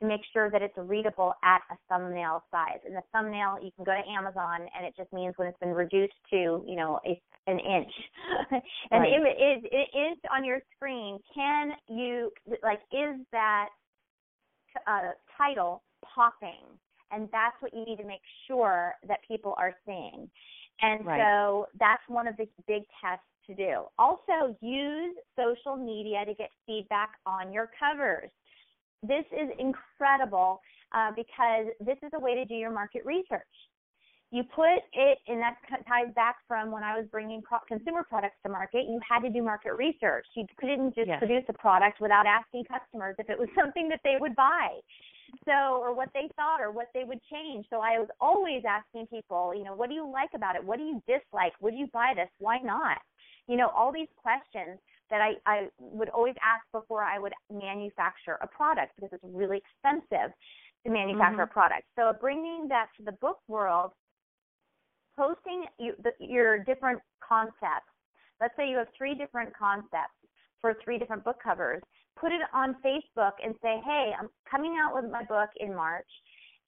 to 0.00 0.06
make 0.06 0.20
sure 0.32 0.50
that 0.50 0.62
it's 0.62 0.74
readable 0.76 1.32
at 1.44 1.60
a 1.70 1.76
thumbnail 1.88 2.44
size 2.50 2.78
and 2.84 2.94
the 2.94 3.02
thumbnail 3.12 3.58
you 3.62 3.70
can 3.76 3.84
go 3.84 3.92
to 3.92 4.10
amazon 4.10 4.60
and 4.76 4.86
it 4.86 4.94
just 4.96 5.12
means 5.12 5.34
when 5.36 5.48
it's 5.48 5.58
been 5.58 5.70
reduced 5.70 6.14
to 6.30 6.62
you 6.66 6.76
know 6.76 7.00
a, 7.06 7.20
an 7.46 7.58
inch 7.58 7.92
and 8.90 9.02
Right. 9.02 9.12
if 9.12 9.22
it 9.24 9.42
is 9.42 9.64
it 9.72 9.96
is 9.96 10.18
on 10.30 10.44
your 10.44 10.60
screen 10.76 11.18
can 11.34 11.72
you 11.88 12.30
like 12.62 12.80
is 12.92 13.16
that 13.32 13.68
uh, 14.86 15.12
title 15.36 15.82
popping, 16.04 16.78
and 17.10 17.28
that's 17.32 17.56
what 17.60 17.72
you 17.74 17.84
need 17.84 17.96
to 17.96 18.04
make 18.04 18.20
sure 18.46 18.94
that 19.08 19.18
people 19.26 19.54
are 19.58 19.74
seeing. 19.86 20.28
And 20.82 21.06
Right. 21.06 21.20
so 21.20 21.66
that's 21.78 22.02
one 22.08 22.26
of 22.28 22.36
the 22.36 22.46
big 22.66 22.82
tests 23.00 23.24
to 23.46 23.54
do. 23.54 23.84
Also, 23.98 24.56
use 24.60 25.16
social 25.36 25.76
media 25.76 26.24
to 26.26 26.34
get 26.34 26.50
feedback 26.66 27.10
on 27.24 27.52
your 27.52 27.70
covers. 27.78 28.30
This 29.02 29.24
is 29.32 29.50
incredible 29.58 30.60
uh, 30.94 31.10
because 31.14 31.66
this 31.80 31.98
is 32.02 32.10
a 32.14 32.20
way 32.20 32.34
to 32.34 32.44
do 32.44 32.54
your 32.54 32.70
market 32.72 33.04
research. 33.04 33.42
You 34.32 34.42
put 34.42 34.82
it, 34.92 35.18
and 35.28 35.40
that 35.40 35.54
ties 35.86 36.12
back 36.16 36.36
from 36.48 36.72
when 36.72 36.82
I 36.82 36.98
was 36.98 37.06
bringing 37.12 37.40
pro- 37.42 37.60
consumer 37.68 38.04
products 38.08 38.34
to 38.44 38.50
market. 38.50 38.84
You 38.88 38.98
had 39.08 39.20
to 39.20 39.30
do 39.30 39.40
market 39.40 39.74
research. 39.74 40.26
You 40.34 40.44
couldn't 40.58 40.96
just 40.96 41.06
Yes. 41.06 41.18
produce 41.20 41.44
a 41.48 41.52
product 41.52 42.00
without 42.00 42.26
asking 42.26 42.64
customers 42.64 43.14
if 43.20 43.30
it 43.30 43.38
was 43.38 43.48
something 43.58 43.88
that 43.88 44.00
they 44.02 44.16
would 44.18 44.34
buy. 44.34 44.80
So, 45.44 45.78
or 45.80 45.94
what 45.94 46.08
they 46.12 46.28
thought, 46.34 46.60
or 46.60 46.72
what 46.72 46.88
they 46.92 47.04
would 47.04 47.20
change. 47.30 47.66
So, 47.70 47.80
I 47.80 47.98
was 47.98 48.08
always 48.20 48.62
asking 48.68 49.06
people, 49.06 49.54
you 49.54 49.62
know, 49.64 49.74
what 49.74 49.88
do 49.88 49.94
you 49.94 50.08
like 50.10 50.30
about 50.34 50.56
it? 50.56 50.64
What 50.64 50.78
do 50.78 50.84
you 50.84 51.00
dislike? 51.06 51.52
Would 51.60 51.74
you 51.74 51.86
buy 51.92 52.12
this? 52.16 52.28
Why 52.38 52.58
not? 52.58 52.98
You 53.46 53.56
know, 53.56 53.68
all 53.68 53.92
these 53.92 54.08
questions 54.16 54.78
that 55.10 55.20
I, 55.20 55.34
I 55.46 55.68
would 55.78 56.08
always 56.10 56.34
ask 56.42 56.64
before 56.72 57.02
I 57.02 57.18
would 57.18 57.32
manufacture 57.52 58.38
a 58.42 58.46
product 58.46 58.92
because 58.96 59.10
it's 59.12 59.24
really 59.24 59.62
expensive 59.62 60.34
to 60.84 60.92
manufacture 60.92 61.42
a 61.42 61.46
mm-hmm. 61.46 61.52
product. 61.52 61.84
So, 61.96 62.12
bringing 62.20 62.66
that 62.68 62.88
to 62.98 63.04
the 63.04 63.12
book 63.12 63.38
world, 63.48 63.92
posting 65.16 65.64
you, 65.78 65.94
the, 66.02 66.12
your 66.20 66.58
different 66.58 67.00
concepts. 67.26 67.90
Let's 68.40 68.54
say 68.56 68.68
you 68.68 68.76
have 68.76 68.88
three 68.96 69.14
different 69.14 69.56
concepts 69.56 70.14
for 70.60 70.74
three 70.84 70.98
different 70.98 71.24
book 71.24 71.36
covers. 71.42 71.82
Put 72.20 72.32
it 72.32 72.40
on 72.52 72.76
Facebook 72.84 73.32
and 73.42 73.54
say, 73.62 73.80
hey, 73.84 74.12
I'm 74.18 74.28
coming 74.50 74.76
out 74.80 74.94
with 74.94 75.10
my 75.10 75.24
book 75.24 75.50
in 75.58 75.74
March 75.74 76.08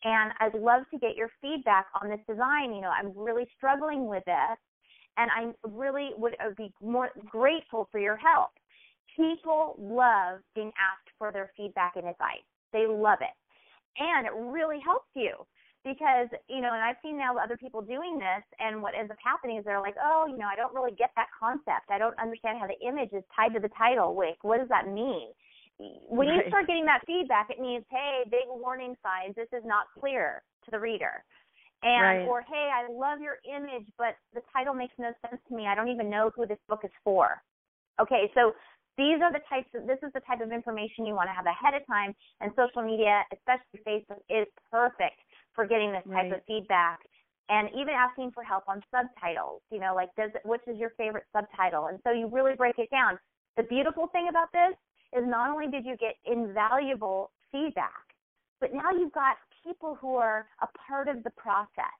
and 0.05 0.33
I'd 0.41 0.55
love 0.55 0.83
to 0.93 0.99
get 0.99 1.17
your 1.17 1.31
feedback 1.43 1.87
on 2.01 2.09
this 2.09 2.21
design. 2.29 2.73
You 2.75 2.83
know, 2.83 2.91
I'm 2.91 3.13
really 3.17 3.47
struggling 3.57 4.07
with 4.07 4.25
this 4.25 4.59
and 5.19 5.31
I 5.31 5.69
really 5.69 6.11
would 6.17 6.35
uh, 6.41 6.55
be 6.57 6.73
more 6.81 7.11
grateful 7.27 7.89
for 7.91 7.99
your 7.99 8.17
help. 8.17 8.51
People 9.17 9.75
love 9.79 10.41
being 10.55 10.73
asked 10.79 11.11
for 11.19 11.33
their 11.33 11.51
feedback 11.57 11.97
and 11.97 12.07
advice. 12.07 12.47
They 12.73 12.87
love 12.87 13.19
it. 13.21 13.35
And 13.99 14.27
it 14.27 14.33
really 14.33 14.79
helps 14.85 15.09
you 15.15 15.35
because 15.85 16.27
you 16.49 16.61
know 16.61 16.75
and 16.75 16.83
i've 16.83 16.97
seen 17.03 17.17
now 17.17 17.37
other 17.39 17.57
people 17.57 17.81
doing 17.81 18.19
this 18.19 18.43
and 18.59 18.83
what 18.83 18.95
ends 18.99 19.11
up 19.11 19.17
happening 19.23 19.59
is 19.59 19.65
they're 19.65 19.81
like 19.81 19.95
oh 20.03 20.27
you 20.29 20.37
know 20.37 20.47
i 20.51 20.57
don't 20.57 20.75
really 20.75 20.91
get 20.99 21.11
that 21.15 21.29
concept 21.39 21.87
i 21.89 21.99
don't 21.99 22.19
understand 22.19 22.59
how 22.59 22.67
the 22.67 22.79
image 22.87 23.11
is 23.13 23.23
tied 23.35 23.55
to 23.55 23.61
the 23.61 23.71
title 23.79 24.15
wait 24.15 24.35
what 24.43 24.59
does 24.59 24.69
that 24.69 24.89
mean 24.89 25.31
when 26.11 26.27
right. 26.27 26.43
you 26.45 26.51
start 26.51 26.67
getting 26.67 26.85
that 26.85 27.01
feedback 27.07 27.49
it 27.49 27.61
means 27.61 27.85
hey 27.91 28.27
big 28.27 28.47
warning 28.49 28.97
signs 29.03 29.35
this 29.37 29.49
is 29.57 29.63
not 29.65 29.87
clear 29.99 30.43
to 30.65 30.71
the 30.71 30.79
reader 30.79 31.23
and 31.83 32.03
right. 32.03 32.29
or 32.29 32.43
hey 32.43 32.71
i 32.75 32.91
love 32.91 33.21
your 33.21 33.39
image 33.47 33.87
but 33.99 34.17
the 34.35 34.41
title 34.53 34.75
makes 34.75 34.95
no 34.99 35.13
sense 35.23 35.41
to 35.49 35.55
me 35.55 35.67
i 35.67 35.75
don't 35.75 35.89
even 35.89 36.11
know 36.11 36.31
who 36.35 36.47
this 36.47 36.59
book 36.69 36.81
is 36.85 36.91
for 37.05 37.41
okay 38.01 38.31
so 38.35 38.53
these 38.97 39.23
are 39.23 39.33
the 39.33 39.43
types 39.49 39.71
of 39.75 39.87
this 39.87 39.99
is 40.03 40.11
the 40.13 40.21
type 40.27 40.41
of 40.41 40.51
information 40.51 41.07
you 41.07 41.15
want 41.15 41.29
to 41.31 41.35
have 41.35 41.47
ahead 41.47 41.79
of 41.79 41.87
time 41.87 42.15
and 42.41 42.51
social 42.59 42.83
media 42.83 43.23
especially 43.33 43.79
facebook 43.87 44.23
is 44.29 44.47
perfect 44.71 45.19
for 45.55 45.67
getting 45.67 45.93
this 45.93 46.03
type 46.11 46.31
right. 46.31 46.33
of 46.35 46.41
feedback 46.47 46.99
and 47.49 47.69
even 47.71 47.95
asking 47.95 48.31
for 48.33 48.43
help 48.43 48.65
on 48.67 48.83
subtitles 48.91 49.63
you 49.71 49.79
know 49.79 49.95
like 49.95 50.11
does 50.17 50.31
which 50.45 50.63
is 50.67 50.77
your 50.79 50.91
favorite 50.99 51.25
subtitle 51.31 51.87
and 51.87 51.99
so 52.03 52.11
you 52.11 52.27
really 52.27 52.55
break 52.57 52.79
it 52.79 52.91
down 52.91 53.19
the 53.57 53.63
beautiful 53.63 54.09
thing 54.09 54.27
about 54.29 54.51
this 54.53 54.75
is 55.15 55.25
not 55.27 55.51
only 55.51 55.71
did 55.71 55.87
you 55.87 55.97
get 55.97 56.19
invaluable 56.27 57.31
feedback 57.53 58.03
but 58.61 58.75
now 58.75 58.91
you've 58.91 59.13
got 59.13 59.37
people 59.65 59.97
who 60.01 60.17
are 60.17 60.47
a 60.63 60.69
part 60.87 61.09
of 61.09 61.23
the 61.25 61.31
process. 61.31 61.97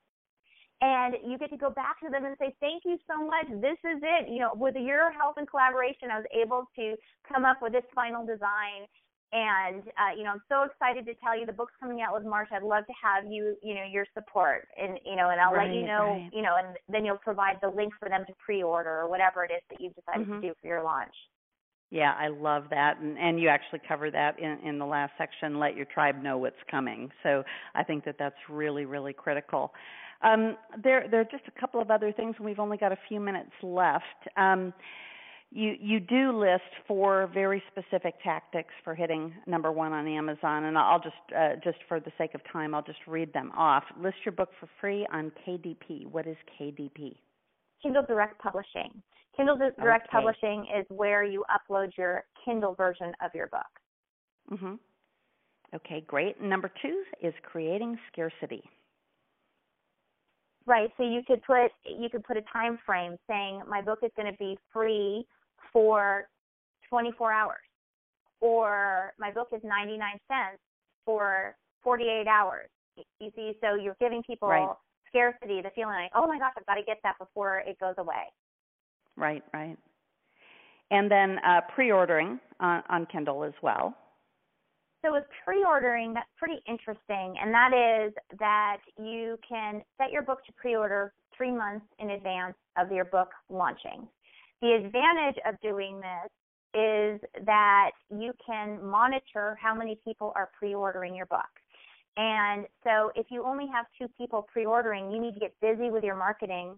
And 0.81 1.17
you 1.27 1.39
get 1.39 1.51
to 1.51 1.57
go 1.57 1.71
back 1.71 1.99
to 2.05 2.09
them 2.09 2.25
and 2.25 2.37
say 2.39 2.55
thank 2.61 2.85
you 2.85 2.99
so 3.11 3.19
much. 3.27 3.47
This 3.61 3.79
is 3.83 3.99
it. 4.03 4.29
You 4.29 4.41
know 4.41 4.53
with 4.55 4.77
your 4.77 5.11
help 5.11 5.37
and 5.37 5.49
collaboration 5.49 6.11
i 6.13 6.19
was 6.19 6.29
able 6.31 6.71
to 6.77 6.95
come 7.27 7.45
up 7.45 7.59
with 7.61 7.73
this 7.73 7.85
final 7.95 8.25
design. 8.25 8.87
And 9.33 9.83
uh, 9.99 10.15
you 10.17 10.23
know 10.23 10.31
i'm 10.31 10.47
so 10.49 10.63
excited 10.63 11.05
to 11.07 11.15
tell 11.19 11.37
you 11.37 11.47
the 11.47 11.53
book's 11.53 11.75
coming 11.81 12.01
out 12.01 12.15
with 12.15 12.23
march. 12.23 12.49
I'd 12.53 12.63
love 12.63 12.87
to 12.87 12.95
have 12.95 13.27
you 13.27 13.57
you 13.61 13.75
know 13.75 13.85
your 13.91 14.07
support. 14.15 14.69
And 14.79 15.01
you 15.05 15.17
know 15.17 15.31
and 15.31 15.41
i'll 15.41 15.53
right, 15.53 15.67
let 15.67 15.75
you 15.75 15.85
know 15.85 16.15
right. 16.15 16.31
you 16.33 16.43
know 16.43 16.55
and 16.55 16.77
then 16.89 17.05
you'll 17.05 17.19
provide 17.19 17.59
the 17.61 17.71
link 17.71 17.93
for 17.99 18.09
them 18.09 18.23
to 18.29 18.33
pre-order 18.39 19.03
or 19.03 19.11
whatever 19.11 19.43
it 19.43 19.51
is 19.51 19.63
that 19.71 19.81
you've 19.81 19.97
decided 19.99 20.29
mm-hmm. 20.29 20.41
to 20.41 20.49
do 20.49 20.55
for 20.63 20.69
your 20.69 20.85
launch 20.85 21.15
yeah 21.91 22.15
i 22.19 22.29
love 22.29 22.65
that 22.71 22.99
and 23.01 23.19
and 23.19 23.41
you 23.41 23.49
actually 23.49 23.81
cover 23.87 24.11
that 24.11 24.39
in 24.39 24.59
in 24.67 24.79
the 24.79 24.87
last 24.87 25.13
section 25.19 25.59
let 25.59 25.77
your 25.77 25.87
tribe 25.87 26.23
know 26.23 26.39
what's 26.39 26.57
coming 26.71 27.11
so 27.23 27.43
i 27.75 27.83
think 27.83 28.05
that 28.05 28.17
that's 28.19 28.37
really 28.49 28.85
really 28.85 29.13
critical 29.13 29.73
um, 30.21 30.57
there 30.83 31.07
there 31.09 31.21
are 31.21 31.25
just 31.25 31.45
a 31.47 31.61
couple 31.61 31.81
of 31.81 31.93
other 31.93 32.13
things 32.13 32.35
and 32.39 32.45
we've 32.45 32.59
only 32.59 32.77
got 32.77 32.91
a 32.91 32.99
few 33.09 33.21
minutes 33.21 33.53
left 33.63 34.05
um, 34.37 34.73
you 35.51 35.75
you 35.81 36.01
do 36.01 36.39
list 36.39 36.63
four 36.87 37.31
very 37.33 37.63
specific 37.71 38.15
tactics 38.23 38.73
for 38.85 38.95
hitting 38.95 39.33
number 39.47 39.73
one 39.73 39.93
on 39.93 40.07
Amazon, 40.07 40.65
and 40.65 40.77
I'll 40.77 41.01
just 41.01 41.17
uh, 41.37 41.55
just 41.65 41.79
for 41.89 42.01
the 42.01 42.13
sake 42.19 42.35
of 42.35 42.43
time, 42.53 42.75
I'll 42.75 42.83
just 42.83 42.99
read 43.07 43.33
them 43.33 43.51
off. 43.57 43.85
List 43.99 44.17
your 44.25 44.33
book 44.33 44.51
for 44.61 44.69
free 44.81 45.07
on 45.13 45.33
KDP. 45.47 46.07
What 46.07 46.27
is 46.27 46.37
KDP? 46.61 47.17
Kindle 47.83 48.03
Direct 48.03 48.39
Publishing. 48.41 49.03
Kindle 49.37 49.57
Direct 49.57 50.09
okay. 50.09 50.13
Publishing 50.13 50.67
is 50.77 50.85
where 50.89 51.23
you 51.25 51.45
upload 51.49 51.97
your 51.97 52.25
Kindle 52.45 52.75
version 52.75 53.15
of 53.21 53.31
your 53.35 53.47
book. 53.49 53.81
Mhm. 54.51 54.79
Okay, 55.75 56.01
great. 56.03 56.41
Number 56.41 56.69
two 56.69 57.05
is 57.21 57.35
creating 57.43 57.99
scarcity. 58.11 58.69
Right. 60.67 60.91
So 60.97 61.03
you 61.03 61.23
could 61.27 61.43
put 61.43 61.73
you 61.85 62.09
could 62.11 62.25
put 62.25 62.37
a 62.37 62.43
time 62.43 62.79
frame 62.85 63.19
saying 63.27 63.63
my 63.67 63.81
book 63.81 64.01
is 64.03 64.11
going 64.17 64.31
to 64.31 64.39
be 64.39 64.59
free 64.73 65.27
for 65.73 66.29
24 66.89 67.33
hours, 67.33 67.65
or 68.41 69.15
my 69.19 69.31
book 69.31 69.49
is 69.53 69.63
99 69.63 70.21
cents 70.29 70.61
for 71.05 71.57
48 71.83 72.27
hours. 72.27 72.69
You 73.21 73.31
see, 73.35 73.57
so 73.61 73.75
you're 73.75 73.97
giving 74.01 74.23
people 74.23 74.49
right. 74.49 74.77
Scarcity, 75.09 75.61
the 75.63 75.71
feeling 75.75 75.95
like, 75.95 76.13
oh 76.15 76.27
my 76.27 76.39
gosh, 76.39 76.53
I've 76.57 76.67
got 76.67 76.75
to 76.75 76.83
get 76.85 76.99
that 77.03 77.19
before 77.19 77.59
it 77.67 77.79
goes 77.81 77.95
away. 77.99 78.33
Right, 79.17 79.43
right. 79.53 79.77
And 80.91 81.11
then 81.11 81.39
uh, 81.47 81.61
pre-ordering 81.75 82.39
on, 82.61 82.83
on 82.89 83.07
Kindle 83.07 83.45
as 83.45 83.53
well. 83.63 83.95
So 85.05 85.13
with 85.13 85.25
pre-ordering, 85.45 86.13
that's 86.13 86.29
pretty 86.37 86.61
interesting, 86.69 87.37
and 87.41 87.55
that 87.55 87.71
is 87.73 88.13
that 88.41 88.79
you 88.99 89.39
can 89.49 89.83
set 89.97 90.11
your 90.11 90.23
book 90.23 90.45
to 90.47 90.53
pre-order 90.53 91.13
three 91.37 91.53
months 91.53 91.87
in 92.01 92.11
advance 92.11 92.57
of 92.77 92.91
your 92.91 93.05
book 93.05 93.29
launching. 93.49 94.09
The 94.61 94.73
advantage 94.73 95.37
of 95.47 95.61
doing 95.61 96.01
this 96.01 96.31
is 96.75 97.21
that 97.47 97.91
you 98.11 98.33
can 98.45 98.85
monitor 98.85 99.57
how 99.63 99.73
many 99.73 99.99
people 100.05 100.33
are 100.35 100.51
pre-ordering 100.59 101.15
your 101.15 101.27
book. 101.27 101.49
And 102.19 102.67
so 102.83 103.13
if 103.15 103.27
you 103.31 103.45
only 103.45 103.67
have 103.73 103.87
two 103.97 104.09
people 104.19 104.47
pre-ordering, 104.53 105.11
you 105.11 105.21
need 105.21 105.35
to 105.35 105.41
get 105.41 105.55
busy 105.63 105.89
with 105.89 106.03
your 106.03 106.17
marketing 106.17 106.77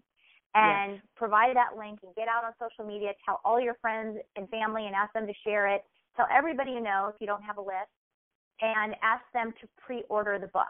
and 0.53 0.93
yes. 0.93 1.01
provide 1.15 1.55
that 1.55 1.77
link 1.77 1.99
and 2.03 2.13
get 2.15 2.27
out 2.27 2.45
on 2.45 2.53
social 2.61 2.85
media, 2.85 3.11
tell 3.25 3.41
all 3.43 3.59
your 3.59 3.75
friends 3.81 4.19
and 4.35 4.47
family 4.49 4.85
and 4.85 4.93
ask 4.93 5.11
them 5.13 5.25
to 5.25 5.33
share 5.43 5.67
it. 5.67 5.83
Tell 6.15 6.27
everybody 6.31 6.71
you 6.71 6.81
know 6.81 7.11
if 7.13 7.19
you 7.19 7.25
don't 7.25 7.41
have 7.41 7.57
a 7.57 7.61
list 7.61 7.89
and 8.61 8.93
ask 9.01 9.23
them 9.33 9.51
to 9.61 9.67
pre-order 9.83 10.37
the 10.37 10.47
book. 10.47 10.67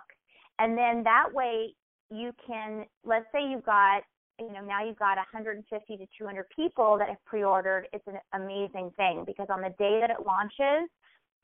And 0.58 0.78
then 0.78 1.04
that 1.04 1.28
way 1.34 1.74
you 2.10 2.32
can 2.46 2.86
let's 3.06 3.26
say 3.32 3.40
you've 3.50 3.66
got 3.66 4.04
you 4.40 4.52
know 4.52 4.62
now 4.62 4.86
you've 4.86 5.00
got 5.00 5.18
150 5.18 5.98
to 5.98 6.06
200 6.18 6.46
people 6.56 6.98
that 6.98 7.08
have 7.08 7.24
pre-ordered 7.26 7.88
it's 7.94 8.06
an 8.06 8.20
amazing 8.34 8.92
thing 8.98 9.24
because 9.26 9.48
on 9.50 9.62
the 9.62 9.74
day 9.80 10.00
that 10.02 10.10
it 10.10 10.26
launches 10.26 10.90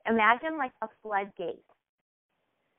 imagine 0.08 0.58
like 0.58 0.74
a 0.84 0.88
floodgate 1.02 1.64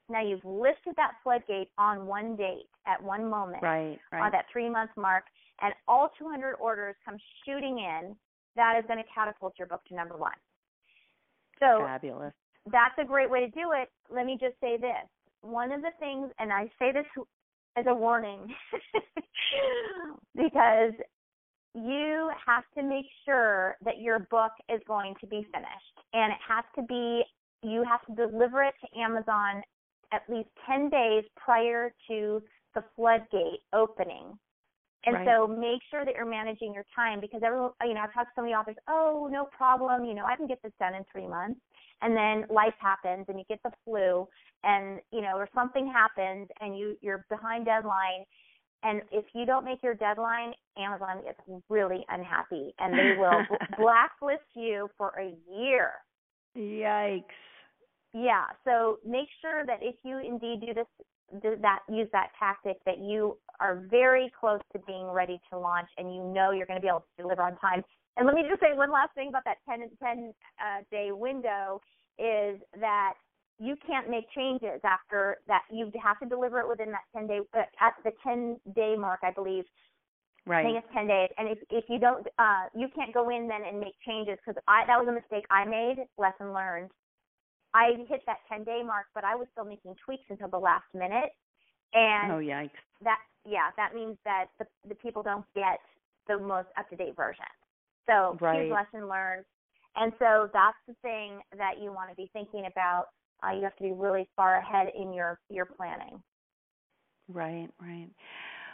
now 0.09 0.23
you've 0.23 0.45
lifted 0.45 0.95
that 0.97 1.13
floodgate 1.23 1.69
on 1.77 2.07
one 2.07 2.37
date 2.37 2.69
at 2.87 3.03
one 3.03 3.29
moment 3.29 3.63
right, 3.63 3.99
right. 4.13 4.23
on 4.23 4.33
that 4.33 4.47
three 4.53 4.69
month 4.69 4.91
mark 4.97 5.25
and 5.61 5.75
all 5.87 6.11
200 6.19 6.55
orders 6.55 6.95
come 7.05 7.17
shooting 7.45 7.79
in. 7.79 8.17
That 8.57 8.77
is 8.79 8.85
going 8.87 8.99
to 8.99 9.05
catapult 9.15 9.55
your 9.59 9.69
book 9.69 9.83
to 9.89 9.95
number 9.95 10.17
one. 10.17 10.33
So 11.61 11.81
fabulous. 11.85 12.33
that's 12.71 12.95
a 13.01 13.05
great 13.05 13.31
way 13.31 13.41
to 13.41 13.49
do 13.49 13.73
it. 13.75 13.89
Let 14.13 14.27
me 14.27 14.39
just 14.41 14.55
say 14.61 14.77
this. 14.77 15.07
One 15.43 15.73
of 15.73 15.83
the 15.83 15.91
things 16.01 16.31
and 16.39 16.53
i 16.53 16.65
say 16.79 16.93
this 16.93 17.07
as 17.77 17.85
a 17.87 17.95
warning 17.95 18.41
because 20.37 20.93
you 21.75 22.31
have 22.45 22.65
to 22.77 22.83
make 22.83 23.07
sure 23.25 23.77
that 23.85 24.01
your 24.01 24.19
book 24.19 24.53
is 24.69 24.81
going 24.89 25.15
to 25.21 25.27
be 25.27 25.47
finished 25.53 26.09
and 26.13 26.33
it 26.33 26.39
has 26.47 26.65
to 26.75 26.83
be 26.83 27.23
you 27.63 27.85
have 27.85 28.05
to 28.07 28.29
deliver 28.29 28.63
it 28.63 28.75
to 28.81 29.01
Amazon 29.01 29.63
at 30.13 30.23
least 30.29 30.49
10 30.67 30.91
days 30.91 31.25
prior 31.37 31.93
to 32.09 32.43
the 32.75 32.85
floodgate 32.97 33.61
opening. 33.73 34.39
And 35.07 35.15
right. 35.15 35.27
so 35.27 35.47
make 35.47 35.81
sure 35.91 36.05
that 36.05 36.15
you're 36.15 36.29
managing 36.29 36.75
your 36.75 36.85
time 36.95 37.21
because 37.21 37.41
everyone, 37.45 37.71
you 37.85 37.95
know, 37.95 38.01
I've 38.01 38.13
talked 38.13 38.31
to 38.31 38.33
so 38.37 38.43
many 38.43 38.55
authors, 38.55 38.77
oh, 38.89 39.29
no 39.31 39.45
problem, 39.57 40.05
you 40.05 40.15
know, 40.15 40.25
I 40.25 40.37
can 40.37 40.47
get 40.47 40.59
this 40.63 40.73
done 40.81 40.95
in 40.95 41.05
three 41.13 41.29
months 41.29 41.61
and 42.03 42.17
then 42.17 42.45
life 42.55 42.75
happens 42.79 43.27
and 43.29 43.39
you 43.39 43.45
get 43.49 43.61
the 43.65 43.71
flu 43.85 44.27
and 44.65 45.01
you 45.13 45.21
know 45.21 45.37
or 45.37 45.49
something 45.55 45.91
happens 45.91 46.49
and 46.61 46.77
you 46.79 46.97
you're 47.01 47.25
behind 47.31 47.65
deadline 47.65 48.25
and 48.83 49.03
if 49.11 49.25
you 49.35 49.45
don't 49.45 49.65
make 49.65 49.83
your 49.83 49.95
deadline 49.95 50.53
amazon 50.77 51.23
gets 51.25 51.41
really 51.69 52.05
unhappy 52.11 52.75
and 52.79 52.95
they 52.95 53.17
will 53.19 53.43
blacklist 53.79 54.49
you 54.55 54.89
for 54.97 55.13
a 55.19 55.35
year 55.53 55.91
yikes 56.57 57.25
yeah 58.15 58.45
so 58.65 58.99
make 59.07 59.29
sure 59.41 59.65
that 59.67 59.79
if 59.83 59.97
you 60.05 60.19
indeed 60.19 60.61
do 60.67 60.75
this 60.75 60.87
do 61.43 61.57
that 61.61 61.81
use 61.89 62.09
that 62.13 62.31
tactic 62.39 62.79
that 62.87 62.99
you 62.99 63.37
are 63.61 63.85
very 63.91 64.33
close 64.39 64.61
to 64.73 64.79
being 64.87 65.07
ready 65.07 65.41
to 65.51 65.59
launch 65.59 65.89
and 65.99 66.15
you 66.15 66.23
know 66.23 66.51
you're 66.51 66.67
going 66.67 66.79
to 66.79 66.83
be 66.83 66.89
able 66.89 67.05
to 67.17 67.23
deliver 67.23 67.43
on 67.43 67.57
time 67.59 67.83
and 68.19 68.27
let 68.27 68.35
me 68.35 68.43
just 68.49 68.61
say 68.61 68.75
one 68.75 68.91
last 68.91 69.15
thing 69.15 69.29
about 69.29 69.45
that 69.45 69.59
10, 69.69 69.89
10 70.03 70.35
uh, 70.59 70.83
day 70.91 71.11
window 71.13 71.81
is 72.19 72.59
that 72.81 73.15
you 73.61 73.77
can't 73.87 74.11
make 74.11 74.25
changes 74.35 74.81
after 74.85 75.39
that. 75.47 75.63
You 75.71 75.91
have 76.03 76.19
to 76.21 76.29
deliver 76.29 76.59
it 76.59 76.69
within 76.69 76.91
that 76.91 77.07
10 77.17 77.29
day, 77.29 77.41
uh, 77.55 77.63
at 77.81 77.95
the 78.05 78.11
10 78.25 78.59
day 78.75 78.97
mark, 78.99 79.21
I 79.23 79.31
believe. 79.31 79.65
Right. 80.47 80.61
I 80.61 80.63
think 80.65 80.85
it's 80.85 80.95
10 80.95 81.07
days. 81.07 81.29
And 81.39 81.49
if, 81.49 81.59
if 81.71 81.85
you 81.89 82.01
don't, 82.01 82.27
uh, 82.39 82.67
you 82.75 82.89
can't 82.95 83.15
go 83.15 83.29
in 83.31 83.47
then 83.47 83.63
and 83.69 83.79
make 83.79 83.95
changes 84.05 84.37
because 84.45 84.61
I, 84.67 84.83
that 84.87 84.99
was 84.99 85.07
a 85.09 85.13
mistake 85.13 85.45
I 85.51 85.65
made, 85.65 86.05
lesson 86.19 86.53
learned. 86.53 86.91
I 87.75 87.93
hit 88.09 88.23
that 88.27 88.39
10 88.51 88.65
day 88.65 88.83
mark, 88.85 89.07
but 89.15 89.25
I 89.25 89.35
was 89.35 89.47
still 89.53 89.65
making 89.65 89.95
tweaks 90.05 90.25
until 90.29 90.49
the 90.49 90.59
last 90.59 90.87
minute. 90.95 91.31
And 91.95 92.33
oh, 92.33 92.37
yikes. 92.37 92.71
That, 93.03 93.19
yeah, 93.47 93.71
that 93.77 93.95
means 93.95 94.17
that 94.25 94.47
the, 94.59 94.67
the 94.89 94.95
people 94.95 95.23
don't 95.23 95.45
get 95.55 95.81
the 96.27 96.39
most 96.39 96.69
up 96.79 96.89
to 96.91 96.97
date 96.97 97.17
version. 97.17 97.45
So 98.07 98.37
right. 98.41 98.63
huge 98.63 98.73
lesson 98.73 99.09
learned. 99.09 99.45
And 99.97 100.13
so 100.19 100.49
that's 100.53 100.77
the 100.87 100.95
thing 101.03 101.41
that 101.57 101.83
you 101.83 101.93
want 101.93 102.11
to 102.11 102.17
be 102.17 102.31
thinking 102.33 102.69
about. 102.71 103.07
Uh, 103.43 103.53
you 103.55 103.63
have 103.63 103.77
to 103.77 103.83
be 103.83 103.93
really 103.93 104.29
far 104.37 104.59
ahead 104.59 104.89
in 104.99 105.13
your 105.13 105.39
your 105.49 105.65
planning. 105.65 106.21
Right, 107.29 107.69
right. 107.81 108.09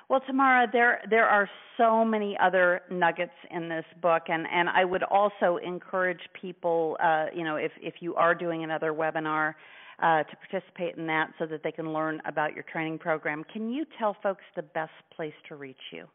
Well, 0.09 0.21
Tamara, 0.27 0.69
there 0.71 1.01
there 1.09 1.27
are 1.27 1.49
so 1.77 2.05
many 2.05 2.37
other 2.41 2.83
nuggets 2.91 3.33
in 3.51 3.69
this 3.69 3.85
book, 4.03 4.25
and 4.29 4.47
and 4.53 4.69
I 4.69 4.85
would 4.85 5.03
also 5.03 5.59
encourage 5.65 6.21
people, 6.41 6.97
uh, 7.03 7.27
you 7.35 7.45
know, 7.45 7.57
if 7.57 7.73
if 7.81 7.95
you 8.01 8.15
are 8.15 8.35
doing 8.35 8.65
another 8.65 8.93
webinar, 8.93 9.55
uh, 10.03 10.23
to 10.25 10.37
participate 10.37 10.97
in 10.97 11.07
that, 11.07 11.31
so 11.39 11.47
that 11.47 11.63
they 11.63 11.73
can 11.73 11.93
learn 11.93 12.21
about 12.27 12.55
your 12.55 12.65
training 12.65 12.99
program. 12.99 13.45
Can 13.53 13.73
you 13.73 13.85
tell 13.99 14.17
folks 14.23 14.43
the 14.57 14.63
best 14.63 14.93
place 15.15 15.35
to 15.49 15.57
reach 15.57 15.77
you, 15.91 16.07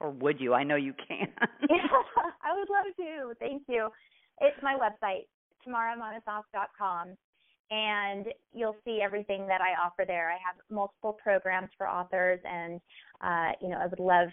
or 0.00 0.10
would 0.10 0.40
you? 0.40 0.54
I 0.54 0.64
know 0.64 0.76
you 0.76 0.94
can. 1.06 1.28
yeah, 1.70 1.76
I 2.42 2.58
would 2.58 2.68
love 2.68 2.96
to. 2.96 3.34
Thank 3.38 3.62
you. 3.68 3.88
It's 4.40 4.56
my 4.62 4.74
website, 4.74 5.26
tamaramonosoff.com 5.66 7.16
and 7.70 8.26
you'll 8.52 8.76
see 8.84 9.00
everything 9.02 9.46
that 9.46 9.60
I 9.60 9.80
offer 9.80 10.04
there. 10.06 10.28
I 10.30 10.38
have 10.44 10.56
multiple 10.70 11.16
programs 11.22 11.70
for 11.78 11.88
authors, 11.88 12.40
and 12.44 12.80
uh, 13.20 13.52
you 13.60 13.68
know, 13.68 13.76
I 13.76 13.86
would 13.86 14.00
love 14.00 14.28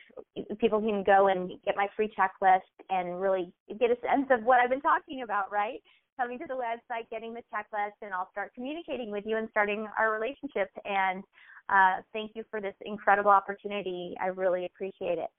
people 0.59 0.79
can 0.79 1.03
go 1.03 1.27
and 1.27 1.51
get 1.65 1.75
my 1.75 1.88
free 1.95 2.11
checklist 2.17 2.61
and 2.89 3.21
really 3.21 3.53
get 3.79 3.91
a 3.91 3.97
sense 4.01 4.27
of 4.31 4.43
what 4.43 4.59
I've 4.59 4.69
been 4.69 4.81
talking 4.81 5.21
about. 5.23 5.51
Right, 5.51 5.81
coming 6.19 6.39
to 6.39 6.45
the 6.47 6.55
website, 6.55 7.09
getting 7.11 7.33
the 7.33 7.43
checklist, 7.53 8.01
and 8.01 8.13
I'll 8.13 8.29
start 8.31 8.53
communicating 8.55 9.11
with 9.11 9.23
you 9.25 9.38
and 9.38 9.47
starting 9.51 9.88
our 9.97 10.11
relationship. 10.11 10.69
And 10.85 11.23
uh, 11.69 12.01
thank 12.13 12.31
you 12.33 12.43
for 12.49 12.59
this 12.59 12.75
incredible 12.81 13.31
opportunity. 13.31 14.15
I 14.21 14.27
really 14.27 14.65
appreciate 14.65 15.19
it. 15.19 15.29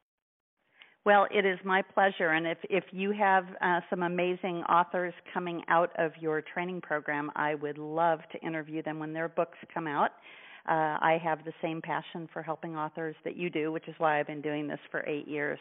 Well, 1.09 1.26
it 1.30 1.46
is 1.46 1.59
my 1.64 1.80
pleasure. 1.80 2.32
And 2.32 2.46
if, 2.46 2.59
if 2.68 2.84
you 2.90 3.12
have 3.12 3.46
uh, 3.62 3.80
some 3.88 4.02
amazing 4.02 4.62
authors 4.64 5.14
coming 5.32 5.62
out 5.68 5.90
of 5.96 6.12
your 6.20 6.42
training 6.42 6.82
program, 6.82 7.30
I 7.34 7.54
would 7.54 7.78
love 7.78 8.18
to 8.30 8.38
interview 8.46 8.82
them 8.82 8.98
when 8.98 9.14
their 9.14 9.30
books 9.30 9.56
come 9.72 9.86
out. 9.86 10.11
Uh, 10.68 11.00
I 11.00 11.18
have 11.24 11.46
the 11.46 11.54
same 11.62 11.80
passion 11.80 12.28
for 12.30 12.42
helping 12.42 12.76
authors 12.76 13.16
that 13.24 13.38
you 13.38 13.48
do, 13.48 13.72
which 13.72 13.88
is 13.88 13.94
why 13.96 14.20
I've 14.20 14.26
been 14.26 14.42
doing 14.42 14.68
this 14.68 14.80
for 14.90 15.02
eight 15.09 15.26
years. 15.26 15.59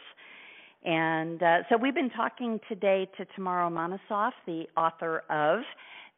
And 0.84 1.42
uh, 1.42 1.56
so 1.70 1.78
we've 1.78 1.94
been 1.94 2.10
talking 2.10 2.60
today 2.68 3.08
to 3.16 3.24
Tamara 3.34 3.70
Monosoff, 3.70 4.32
the 4.44 4.64
author 4.76 5.22
of 5.30 5.60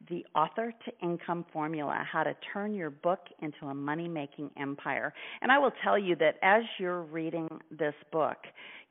the 0.09 0.25
author 0.35 0.73
to 0.85 0.91
income 1.07 1.45
formula 1.53 2.05
how 2.11 2.23
to 2.23 2.35
turn 2.53 2.73
your 2.73 2.89
book 2.89 3.19
into 3.41 3.67
a 3.67 3.73
money 3.73 4.07
making 4.07 4.49
empire. 4.57 5.13
And 5.41 5.51
i 5.51 5.57
will 5.57 5.73
tell 5.83 5.97
you 5.97 6.15
that 6.17 6.35
as 6.41 6.63
you're 6.79 7.01
reading 7.03 7.47
this 7.71 7.95
book 8.11 8.37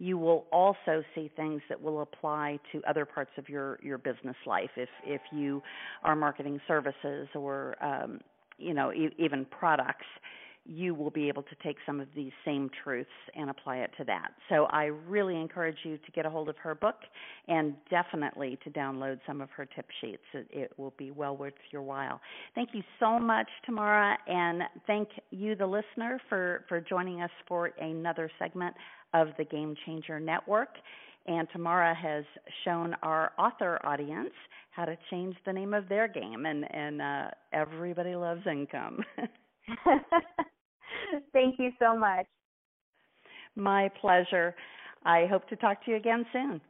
you 0.01 0.17
will 0.17 0.47
also 0.51 1.05
see 1.15 1.31
things 1.37 1.61
that 1.69 1.81
will 1.81 2.01
apply 2.01 2.59
to 2.73 2.83
other 2.89 3.05
parts 3.05 3.31
of 3.37 3.49
your 3.49 3.79
your 3.83 3.99
business 3.99 4.37
life. 4.47 4.71
If 4.77 4.89
if 5.05 5.21
you 5.31 5.63
are 6.03 6.17
marketing 6.17 6.61
services 6.67 7.29
or 7.35 7.77
um 7.85 8.21
you 8.59 8.75
know 8.75 8.93
e- 8.93 9.15
even 9.19 9.45
products 9.45 10.07
you 10.67 10.95
will 10.95 11.11
be 11.11 11.29
able 11.29 11.43
to 11.43 11.55
take 11.63 11.77
some 11.87 12.01
of 12.01 12.09
these 12.15 12.33
same 12.45 12.71
truths 12.85 13.09
and 13.35 13.51
apply 13.51 13.79
it 13.79 13.91
to 13.97 14.05
that. 14.05 14.33
So 14.49 14.67
I 14.67 14.85
really 14.85 15.37
encourage 15.37 15.79
you 15.85 15.97
to 15.97 16.13
get 16.13 16.27
a 16.27 16.31
hold 16.31 16.49
of 16.49 16.57
her 16.59 16.75
book 16.75 16.97
and 17.49 17.75
definitely 17.91 18.59
to 18.65 18.71
download 18.71 19.21
some 19.27 19.41
of 19.41 19.51
her 19.51 19.67
tip 19.67 19.87
sheets. 20.01 20.23
It, 20.33 20.47
it 20.51 20.73
will 20.77 20.95
be 20.99 21.11
well 21.11 21.37
worth 21.37 21.55
your 21.71 21.83
while. 21.83 22.21
Thank 22.55 22.71
you 22.73 22.83
so 22.99 23.19
much, 23.19 23.49
Tamara, 23.65 24.17
and 24.27 24.63
thank 24.87 25.09
you, 25.31 25.57
the 25.57 25.67
listener, 25.67 26.21
for, 26.29 26.65
for 26.69 26.81
joining 26.81 27.23
us 27.23 27.31
for 27.49 27.71
another 27.81 28.31
segment 28.39 28.75
of 29.15 29.29
the 29.39 29.45
Game 29.45 29.75
Changer 29.87 30.21
Network. 30.21 30.77
And 31.27 31.49
Tamara 31.53 31.95
has 31.95 32.25
shown 32.65 32.95
our 33.03 33.33
author 33.39 33.79
audience 33.85 34.33
how 34.71 34.85
to 34.85 34.97
change 35.11 35.37
the 35.45 35.53
name 35.53 35.75
of 35.75 35.89
their 35.89 36.09
game, 36.09 36.47
and, 36.47 36.65
and 36.73 37.03
uh, 37.03 37.31
everybody 37.53 38.15
loves 38.15 38.43
income. 38.47 39.01
Thank 41.33 41.59
you 41.59 41.71
so 41.79 41.97
much. 41.97 42.27
My 43.57 43.91
pleasure. 44.01 44.55
I 45.05 45.27
hope 45.27 45.49
to 45.49 45.57
talk 45.57 45.85
to 45.85 45.91
you 45.93 45.97
again 45.97 46.25
soon. 46.33 46.61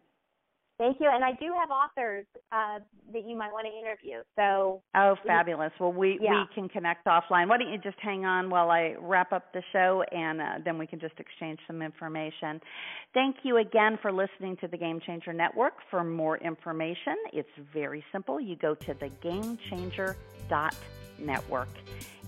Thank 0.79 0.97
you. 0.99 1.11
And 1.13 1.23
I 1.23 1.33
do 1.33 1.53
have 1.61 1.69
authors 1.71 2.25
uh, 2.53 2.79
that 3.13 3.29
you 3.29 3.37
might 3.37 3.53
want 3.53 3.67
to 3.67 3.79
interview. 3.79 4.23
So 4.35 4.81
Oh, 4.97 5.15
fabulous. 5.27 5.73
Well, 5.79 5.93
we 5.93 6.19
yeah. 6.23 6.31
we 6.33 6.47
can 6.55 6.71
connect 6.71 7.05
offline. 7.05 7.49
Why 7.51 7.59
don't 7.59 7.71
you 7.71 7.77
just 7.77 7.99
hang 8.01 8.25
on 8.25 8.49
while 8.49 8.71
I 8.71 8.95
wrap 8.99 9.31
up 9.31 9.53
the 9.53 9.63
show 9.75 10.03
and 10.11 10.41
uh, 10.41 10.45
then 10.65 10.79
we 10.79 10.87
can 10.87 10.99
just 10.99 11.21
exchange 11.21 11.59
some 11.67 11.83
information. 11.83 12.63
Thank 13.13 13.37
you 13.43 13.59
again 13.59 13.99
for 14.01 14.11
listening 14.11 14.57
to 14.63 14.69
the 14.69 14.79
Game 14.79 15.01
Changer 15.05 15.35
Network. 15.35 15.75
For 15.91 16.03
more 16.03 16.39
information, 16.39 17.17
it's 17.35 17.51
very 17.75 18.03
simple. 18.11 18.41
You 18.41 18.57
go 18.57 18.75
to 18.75 18.95
thegamechanger.com 18.95 20.71
Network. 21.21 21.69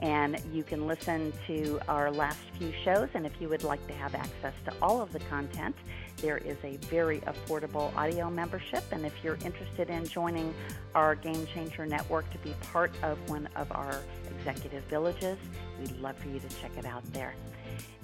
And 0.00 0.40
you 0.52 0.64
can 0.64 0.86
listen 0.86 1.32
to 1.46 1.80
our 1.86 2.10
last 2.10 2.40
few 2.58 2.72
shows. 2.84 3.08
And 3.14 3.24
if 3.24 3.32
you 3.40 3.48
would 3.48 3.62
like 3.62 3.86
to 3.86 3.92
have 3.94 4.14
access 4.14 4.54
to 4.64 4.72
all 4.82 5.00
of 5.00 5.12
the 5.12 5.20
content, 5.20 5.76
there 6.16 6.38
is 6.38 6.56
a 6.64 6.76
very 6.88 7.20
affordable 7.20 7.94
audio 7.96 8.28
membership. 8.28 8.82
And 8.90 9.06
if 9.06 9.12
you're 9.22 9.38
interested 9.44 9.90
in 9.90 10.06
joining 10.06 10.54
our 10.94 11.14
Game 11.14 11.46
Changer 11.46 11.86
Network 11.86 12.30
to 12.32 12.38
be 12.38 12.54
part 12.72 12.92
of 13.02 13.18
one 13.30 13.48
of 13.54 13.70
our 13.72 14.00
executive 14.38 14.82
villages, 14.84 15.38
we'd 15.78 15.96
love 16.00 16.16
for 16.16 16.28
you 16.28 16.40
to 16.40 16.48
check 16.60 16.72
it 16.76 16.84
out 16.84 17.04
there. 17.12 17.34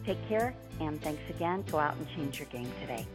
Take 0.05 0.27
care, 0.29 0.55
and 0.81 1.01
thanks 1.03 1.23
again. 1.29 1.65
Go 1.71 1.79
out 1.79 1.97
and 1.97 2.09
change 2.17 2.39
your 2.39 2.49
game 2.49 2.71
today. 2.81 3.07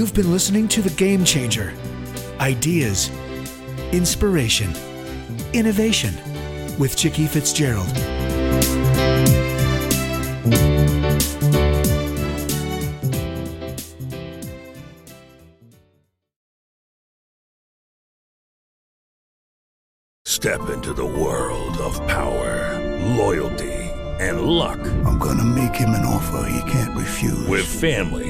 You've 0.00 0.14
been 0.14 0.32
listening 0.32 0.66
to 0.68 0.80
The 0.80 0.88
Game 0.88 1.26
Changer 1.26 1.74
Ideas, 2.40 3.10
Inspiration, 3.92 4.72
Innovation 5.52 6.14
with 6.78 6.96
Chicke 6.96 7.28
Fitzgerald. 7.28 7.86
Step 20.24 20.70
into 20.70 20.94
the 20.94 21.04
world 21.04 21.76
of 21.76 21.94
power, 22.08 22.78
loyalty, 23.18 23.70
and 24.18 24.40
luck. 24.40 24.80
I'm 25.04 25.18
gonna 25.18 25.44
make 25.44 25.74
him 25.74 25.90
an 25.90 26.06
offer 26.06 26.48
he 26.50 26.70
can't 26.70 26.96
refuse. 26.96 27.46
With 27.48 27.66
family, 27.66 28.29